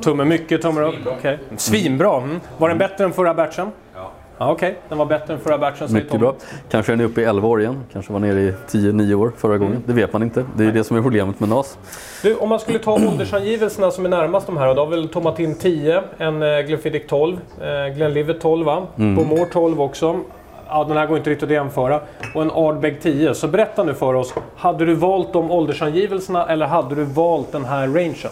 Tumme 0.01 0.24
mycket, 0.24 0.62
tumme 0.62 0.80
upp. 0.80 1.07
Okay. 1.07 1.38
Svinbra! 1.57 2.16
Mm. 2.16 2.40
Var 2.59 2.68
den 2.68 2.78
bättre 2.78 3.05
än 3.05 3.12
förra 3.12 3.34
batchen? 3.34 3.70
Ja, 4.41 4.53
Okej, 4.53 4.68
okay. 4.68 4.80
den 4.88 4.99
var 4.99 5.07
bättre 5.07 5.34
än 5.34 5.41
förra 5.41 5.59
batchen 5.59 5.93
Mycket 5.93 6.20
bra. 6.20 6.34
Kanske 6.70 6.93
den 6.93 7.01
är 7.01 7.05
uppe 7.05 7.20
i 7.20 7.24
11 7.24 7.49
år 7.49 7.61
igen. 7.61 7.84
Kanske 7.93 8.12
var 8.12 8.20
nere 8.20 8.41
i 8.41 8.53
10-9 8.68 9.14
år 9.14 9.32
förra 9.36 9.59
gången. 9.59 9.72
Mm. 9.72 9.84
Det 9.86 9.93
vet 9.93 10.12
man 10.12 10.22
inte. 10.22 10.45
Det 10.57 10.62
är 10.62 10.66
Nej. 10.66 10.74
det 10.74 10.84
som 10.84 10.97
är 10.97 11.03
problemet 11.03 11.41
med 11.41 11.49
NAS. 11.49 11.78
Du, 12.22 12.34
om 12.34 12.49
man 12.49 12.61
skulle 12.61 12.78
ta 12.78 12.93
åldersangivelserna 12.93 13.91
som 13.91 14.05
är 14.05 14.09
närmast 14.09 14.47
de 14.47 14.57
här. 14.57 14.74
Då 14.74 14.82
har 14.82 14.91
väl 14.91 15.09
Tomatin 15.09 15.55
10, 15.55 16.03
en 16.18 16.66
Glenfiddich 16.66 17.07
12, 17.09 17.36
eh, 17.61 17.95
Glenlivet 17.95 18.41
12 18.41 18.66
va? 18.66 18.86
Mm. 18.97 19.16
Bomor 19.16 19.47
12 19.53 19.80
också. 19.80 20.20
Ja, 20.68 20.84
den 20.84 20.97
här 20.97 21.07
går 21.07 21.16
inte 21.18 21.30
riktigt 21.30 21.49
att 21.49 21.55
jämföra. 21.55 22.01
Och 22.34 22.43
en 22.43 22.51
Ardbeg 22.51 23.01
10. 23.03 23.34
Så 23.34 23.49
berätta 23.49 23.84
nu 23.84 23.95
för 23.95 24.14
oss. 24.14 24.34
Hade 24.57 24.84
du 24.84 24.95
valt 24.95 25.32
de 25.32 25.51
åldersangivelserna 25.51 26.47
eller 26.47 26.66
hade 26.66 26.95
du 26.95 27.05
valt 27.05 27.53
den 27.53 27.64
här 27.64 27.88
rangen? 27.88 28.30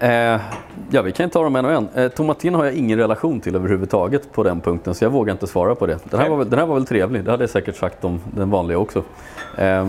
Eh, 0.00 0.40
ja, 0.90 1.02
vi 1.02 1.12
kan 1.12 1.30
ta 1.30 1.42
dem 1.42 1.56
en 1.56 1.64
och 1.64 1.72
en. 1.72 1.88
Eh, 1.94 2.08
Tomatin 2.08 2.54
har 2.54 2.64
jag 2.64 2.74
ingen 2.74 2.98
relation 2.98 3.40
till 3.40 3.54
överhuvudtaget 3.54 4.32
på 4.32 4.42
den 4.42 4.60
punkten, 4.60 4.94
så 4.94 5.04
jag 5.04 5.10
vågar 5.10 5.32
inte 5.32 5.46
svara 5.46 5.74
på 5.74 5.86
det. 5.86 5.98
Den 6.10 6.20
här, 6.20 6.28
var, 6.28 6.36
väl, 6.36 6.50
den 6.50 6.58
här 6.58 6.66
var 6.66 6.74
väl 6.74 6.86
trevlig, 6.86 7.24
det 7.24 7.30
hade 7.30 7.42
jag 7.42 7.50
säkert 7.50 7.76
sagt 7.76 8.04
om 8.04 8.20
den 8.36 8.50
vanliga 8.50 8.78
också. 8.78 9.02
Eh, 9.58 9.88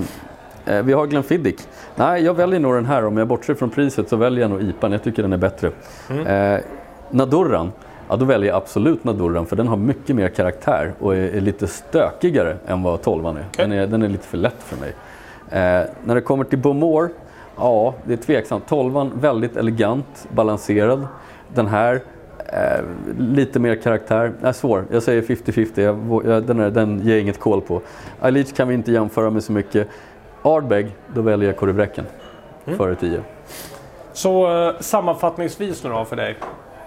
eh, 0.65 0.83
vi 0.83 0.93
har 0.93 1.07
Glenfiddich. 1.07 1.61
Nej, 1.95 2.23
jag 2.23 2.33
väljer 2.33 2.59
nog 2.59 2.73
den 2.73 2.85
här. 2.85 3.05
Om 3.05 3.17
jag 3.17 3.27
bortser 3.27 3.53
från 3.53 3.69
priset 3.69 4.09
så 4.09 4.15
väljer 4.15 4.41
jag 4.41 4.51
nog 4.51 4.61
IPAn. 4.61 4.91
Jag 4.91 5.03
tycker 5.03 5.21
den 5.21 5.33
är 5.33 5.37
bättre. 5.37 5.71
Mm. 6.09 6.55
Eh, 6.55 6.61
Nadurran. 7.09 7.71
Ja, 8.09 8.15
då 8.15 8.25
väljer 8.25 8.49
jag 8.49 8.57
absolut 8.57 9.03
Nadurran 9.03 9.45
för 9.45 9.55
den 9.55 9.67
har 9.67 9.77
mycket 9.77 10.15
mer 10.15 10.29
karaktär 10.29 10.93
och 10.99 11.15
är, 11.15 11.35
är 11.35 11.41
lite 11.41 11.67
stökigare 11.67 12.57
än 12.67 12.83
vad 12.83 13.01
12 13.01 13.25
är. 13.25 13.29
Okay. 13.31 13.43
Den, 13.57 13.71
är. 13.71 13.87
Den 13.87 14.03
är 14.03 14.09
lite 14.09 14.27
för 14.27 14.37
lätt 14.37 14.63
för 14.63 14.77
mig. 14.77 14.95
Eh, 15.49 15.89
när 16.03 16.15
det 16.15 16.21
kommer 16.21 16.43
till 16.43 16.59
Bomor 16.59 17.09
Ja, 17.61 17.93
det 18.05 18.13
är 18.13 18.17
tveksamt. 18.17 18.67
Tolvan 18.67 19.11
väldigt 19.15 19.57
elegant, 19.57 20.27
balanserad. 20.31 21.07
Den 21.53 21.67
här 21.67 22.01
eh, 22.53 22.83
lite 23.17 23.59
mer 23.59 23.75
karaktär. 23.75 24.33
Nej, 24.41 24.53
svår. 24.53 24.85
Jag 24.91 25.03
säger 25.03 25.21
50-50. 25.21 26.41
Den, 26.41 26.73
den 26.73 26.99
ger 26.99 27.11
jag 27.11 27.21
inget 27.21 27.39
koll 27.39 27.61
på. 27.61 27.81
Alice 28.21 28.55
kan 28.55 28.67
vi 28.67 28.73
inte 28.73 28.91
jämföra 28.91 29.29
med 29.29 29.43
så 29.43 29.51
mycket. 29.51 29.87
Ardbeg, 30.41 30.95
då 31.13 31.21
väljer 31.21 31.49
jag 31.49 31.57
Korivräcken 31.57 32.05
mm. 32.65 32.77
före 32.77 32.95
10. 32.95 33.21
Så 34.13 34.67
eh, 34.67 34.79
sammanfattningsvis 34.79 35.83
nu 35.83 35.89
då 35.89 36.05
för 36.05 36.15
dig. 36.15 36.37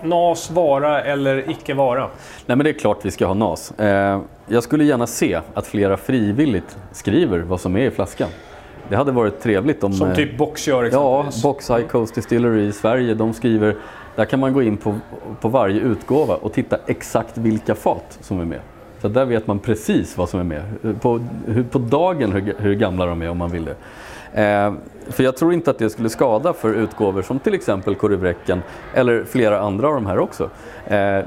NAS 0.03 0.51
vara 0.51 1.03
eller 1.03 1.51
icke 1.51 1.75
vara? 1.75 2.01
Nej 2.47 2.57
men 2.57 2.59
det 2.59 2.71
är 2.71 2.79
klart 2.79 3.05
vi 3.05 3.11
ska 3.11 3.27
ha 3.27 3.35
NAS. 3.35 3.71
Eh, 3.71 4.21
jag 4.47 4.63
skulle 4.63 4.85
gärna 4.85 5.07
se 5.07 5.41
att 5.55 5.67
flera 5.67 5.97
frivilligt 5.97 6.79
skriver 6.93 7.39
vad 7.39 7.61
som 7.61 7.77
är 7.77 7.87
i 7.87 7.91
flaskan. 7.91 8.29
Det 8.89 8.97
hade 8.97 9.13
varit 9.13 9.41
trevligt 9.41 9.85
om... 9.85 9.93
Som 9.93 10.09
eh, 10.09 10.15
typ 10.15 10.39
Box 10.39 10.69
gör 10.69 10.85
exempelvis? 10.85 11.43
Ja, 11.45 11.49
Box 11.49 11.71
High 11.71 11.87
Coast 11.87 12.15
Distillery 12.15 12.67
i 12.67 12.73
Sverige. 12.73 13.15
De 13.15 13.33
skriver, 13.33 13.77
där 14.17 14.25
kan 14.25 14.41
man 14.41 14.53
gå 14.53 14.63
in 14.63 14.77
på, 14.77 14.99
på 15.41 15.49
varje 15.49 15.81
utgåva 15.81 16.35
och 16.35 16.53
titta 16.53 16.79
exakt 16.87 17.39
vilka 17.39 17.75
fat 17.75 18.19
som 18.21 18.41
är 18.41 18.45
med. 18.45 18.61
Så 19.01 19.09
där 19.09 19.25
vet 19.25 19.47
man 19.47 19.59
precis 19.59 20.19
vad 20.19 20.29
som 20.29 20.41
är 20.41 20.45
med. 20.45 20.63
På, 21.01 21.21
på 21.71 21.79
dagen 21.79 22.33
hur, 22.33 22.55
hur 22.59 22.75
gamla 22.75 23.07
de 23.07 23.23
är 23.23 23.31
om 23.31 23.39
man 23.39 23.51
vill 23.51 23.65
det. 23.65 23.77
Eh, 24.43 24.73
för 25.09 25.25
jag 25.25 25.37
tror 25.37 25.53
inte 25.53 25.71
att 25.71 25.79
det 25.79 25.91
skulle 25.91 26.09
skada 26.09 26.53
för 26.53 26.75
utgåvor 26.75 27.23
som 27.23 27.39
till 27.39 27.55
exempel 27.55 27.95
Korivräcken 27.95 28.63
eller 28.95 29.25
flera 29.25 29.61
andra 29.61 29.89
av 29.89 29.95
de 29.95 30.07
här 30.07 30.19
också. 30.19 30.51
Eh, 30.87 31.21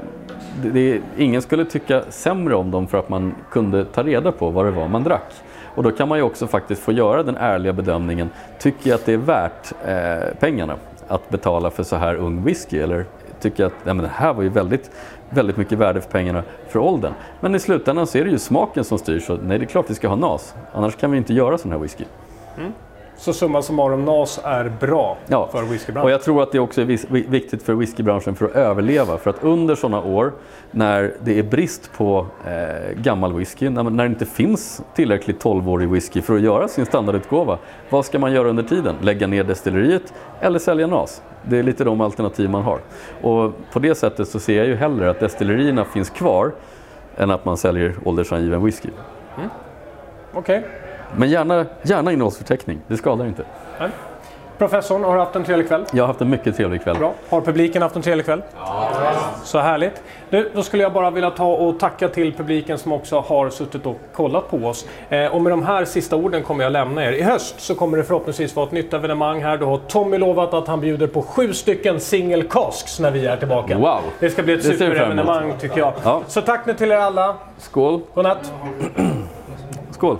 det, 0.62 1.00
ingen 1.16 1.42
skulle 1.42 1.64
tycka 1.64 2.02
sämre 2.08 2.54
om 2.54 2.70
dem 2.70 2.86
för 2.86 2.98
att 2.98 3.08
man 3.08 3.34
kunde 3.50 3.84
ta 3.84 4.02
reda 4.02 4.32
på 4.32 4.50
vad 4.50 4.64
det 4.64 4.70
var 4.70 4.88
man 4.88 5.04
drack. 5.04 5.32
Och 5.74 5.82
då 5.82 5.90
kan 5.90 6.08
man 6.08 6.18
ju 6.18 6.24
också 6.24 6.46
faktiskt 6.46 6.82
få 6.82 6.92
göra 6.92 7.22
den 7.22 7.36
ärliga 7.36 7.72
bedömningen. 7.72 8.30
Tycker 8.58 8.90
jag 8.90 8.94
att 8.94 9.06
det 9.06 9.12
är 9.12 9.16
värt 9.16 9.72
eh, 9.86 10.38
pengarna 10.40 10.76
att 11.08 11.30
betala 11.30 11.70
för 11.70 11.82
så 11.82 11.96
här 11.96 12.14
ung 12.14 12.44
whisky? 12.44 12.78
Eller 12.78 13.04
tycker 13.40 13.62
jag 13.62 13.66
att 13.72 13.84
nej 13.84 13.94
men 13.94 14.02
det 14.02 14.10
här 14.14 14.32
var 14.32 14.42
ju 14.42 14.48
väldigt, 14.48 14.90
väldigt 15.30 15.56
mycket 15.56 15.78
värde 15.78 16.00
för 16.00 16.10
pengarna 16.10 16.42
för 16.68 16.78
åldern. 16.78 17.12
Men 17.40 17.54
i 17.54 17.58
slutändan 17.58 18.06
så 18.06 18.18
är 18.18 18.24
det 18.24 18.30
ju 18.30 18.38
smaken 18.38 18.84
som 18.84 18.98
styr. 18.98 19.20
Så 19.20 19.36
nej, 19.36 19.58
det 19.58 19.64
är 19.64 19.66
klart 19.66 19.90
vi 19.90 19.94
ska 19.94 20.08
ha 20.08 20.16
NAS. 20.16 20.54
Annars 20.72 20.96
kan 20.96 21.10
vi 21.10 21.18
inte 21.18 21.34
göra 21.34 21.58
sån 21.58 21.72
här 21.72 21.78
whisky. 21.78 22.04
Mm. 22.58 22.72
Så 23.18 23.32
summa 23.32 23.62
summarum, 23.62 24.04
NAS 24.04 24.40
är 24.44 24.72
bra 24.80 25.16
ja. 25.26 25.48
för 25.52 25.62
whiskybranschen? 25.62 26.04
Och 26.04 26.10
jag 26.10 26.22
tror 26.22 26.42
att 26.42 26.52
det 26.52 26.58
också 26.58 26.80
är 26.80 26.84
viktigt 27.30 27.62
för 27.62 27.74
whiskybranschen 27.74 28.34
för 28.34 28.46
att 28.46 28.54
överleva. 28.54 29.18
För 29.18 29.30
att 29.30 29.44
under 29.44 29.74
sådana 29.74 30.02
år 30.02 30.32
när 30.70 31.14
det 31.20 31.38
är 31.38 31.42
brist 31.42 31.90
på 31.96 32.26
eh, 32.46 33.02
gammal 33.02 33.32
whisky, 33.32 33.68
när, 33.68 33.82
när 33.82 34.04
det 34.04 34.10
inte 34.10 34.26
finns 34.26 34.82
tillräckligt 34.94 35.44
12-årig 35.44 35.88
whisky 35.88 36.22
för 36.22 36.36
att 36.36 36.40
göra 36.40 36.68
sin 36.68 36.86
standardutgåva, 36.86 37.58
vad 37.90 38.04
ska 38.04 38.18
man 38.18 38.32
göra 38.32 38.48
under 38.48 38.62
tiden? 38.62 38.96
Lägga 39.02 39.26
ner 39.26 39.44
destilleriet 39.44 40.14
eller 40.40 40.58
sälja 40.58 40.86
NAS? 40.86 41.22
Det 41.42 41.58
är 41.58 41.62
lite 41.62 41.84
de 41.84 42.00
alternativ 42.00 42.50
man 42.50 42.62
har. 42.62 42.80
Och 43.22 43.52
på 43.72 43.78
det 43.78 43.94
sättet 43.94 44.28
så 44.28 44.40
ser 44.40 44.56
jag 44.56 44.66
ju 44.66 44.74
hellre 44.74 45.10
att 45.10 45.20
destillerierna 45.20 45.84
finns 45.84 46.10
kvar 46.10 46.52
än 47.16 47.30
att 47.30 47.44
man 47.44 47.56
säljer 47.56 47.94
åldersangiven 48.04 48.64
whisky. 48.64 48.88
Mm. 49.36 49.50
Okej. 50.32 50.58
Okay. 50.58 50.87
Men 51.16 51.30
gärna, 51.30 51.66
gärna 51.82 52.12
innehållsförteckning, 52.12 52.80
det 52.86 52.96
skadar 52.96 53.26
inte. 53.26 53.44
Nej. 53.80 53.88
Professorn, 54.58 55.04
har 55.04 55.12
du 55.12 55.20
haft 55.20 55.36
en 55.36 55.44
trevlig 55.44 55.68
kväll? 55.68 55.84
Jag 55.92 56.02
har 56.02 56.06
haft 56.06 56.20
en 56.20 56.30
mycket 56.30 56.56
trevlig 56.56 56.82
kväll. 56.82 56.98
Bra. 56.98 57.14
Har 57.28 57.40
publiken 57.40 57.82
haft 57.82 57.96
en 57.96 58.02
trevlig 58.02 58.24
kväll? 58.26 58.42
Ja. 58.56 58.90
Så 59.44 59.58
härligt. 59.58 60.02
Nu, 60.30 60.50
då 60.54 60.62
skulle 60.62 60.82
jag 60.82 60.92
bara 60.92 61.10
vilja 61.10 61.30
ta 61.30 61.46
och 61.46 61.80
tacka 61.80 62.08
till 62.08 62.32
publiken 62.34 62.78
som 62.78 62.92
också 62.92 63.20
har 63.20 63.50
suttit 63.50 63.86
och 63.86 63.96
kollat 64.14 64.50
på 64.50 64.56
oss. 64.56 64.86
Eh, 65.08 65.26
och 65.26 65.42
med 65.42 65.52
de 65.52 65.62
här 65.62 65.84
sista 65.84 66.16
orden 66.16 66.42
kommer 66.42 66.64
jag 66.64 66.72
lämna 66.72 67.04
er. 67.04 67.12
I 67.12 67.22
höst 67.22 67.60
så 67.60 67.74
kommer 67.74 67.96
det 67.98 68.04
förhoppningsvis 68.04 68.56
vara 68.56 68.66
ett 68.66 68.72
nytt 68.72 68.94
evenemang 68.94 69.42
här. 69.42 69.56
Då 69.58 69.66
har 69.66 69.78
Tommy 69.78 70.18
lovat 70.18 70.54
att 70.54 70.68
han 70.68 70.80
bjuder 70.80 71.06
på 71.06 71.22
sju 71.22 71.52
stycken 71.52 72.00
single 72.00 72.42
casks 72.42 73.00
när 73.00 73.10
vi 73.10 73.26
är 73.26 73.36
tillbaka. 73.36 73.78
Wow! 73.78 74.00
Det 74.20 74.30
ska 74.30 74.42
bli 74.42 74.54
ett 74.54 74.64
superevenemang 74.64 75.52
tycker 75.60 75.78
jag. 75.78 75.92
Ja. 76.04 76.22
Så 76.26 76.40
tack 76.40 76.66
nu 76.66 76.74
till 76.74 76.90
er 76.90 76.96
alla. 76.96 77.36
Skål! 77.58 78.00
Godnatt! 78.14 78.52
Skål! 78.94 79.06
Skål! 79.90 80.16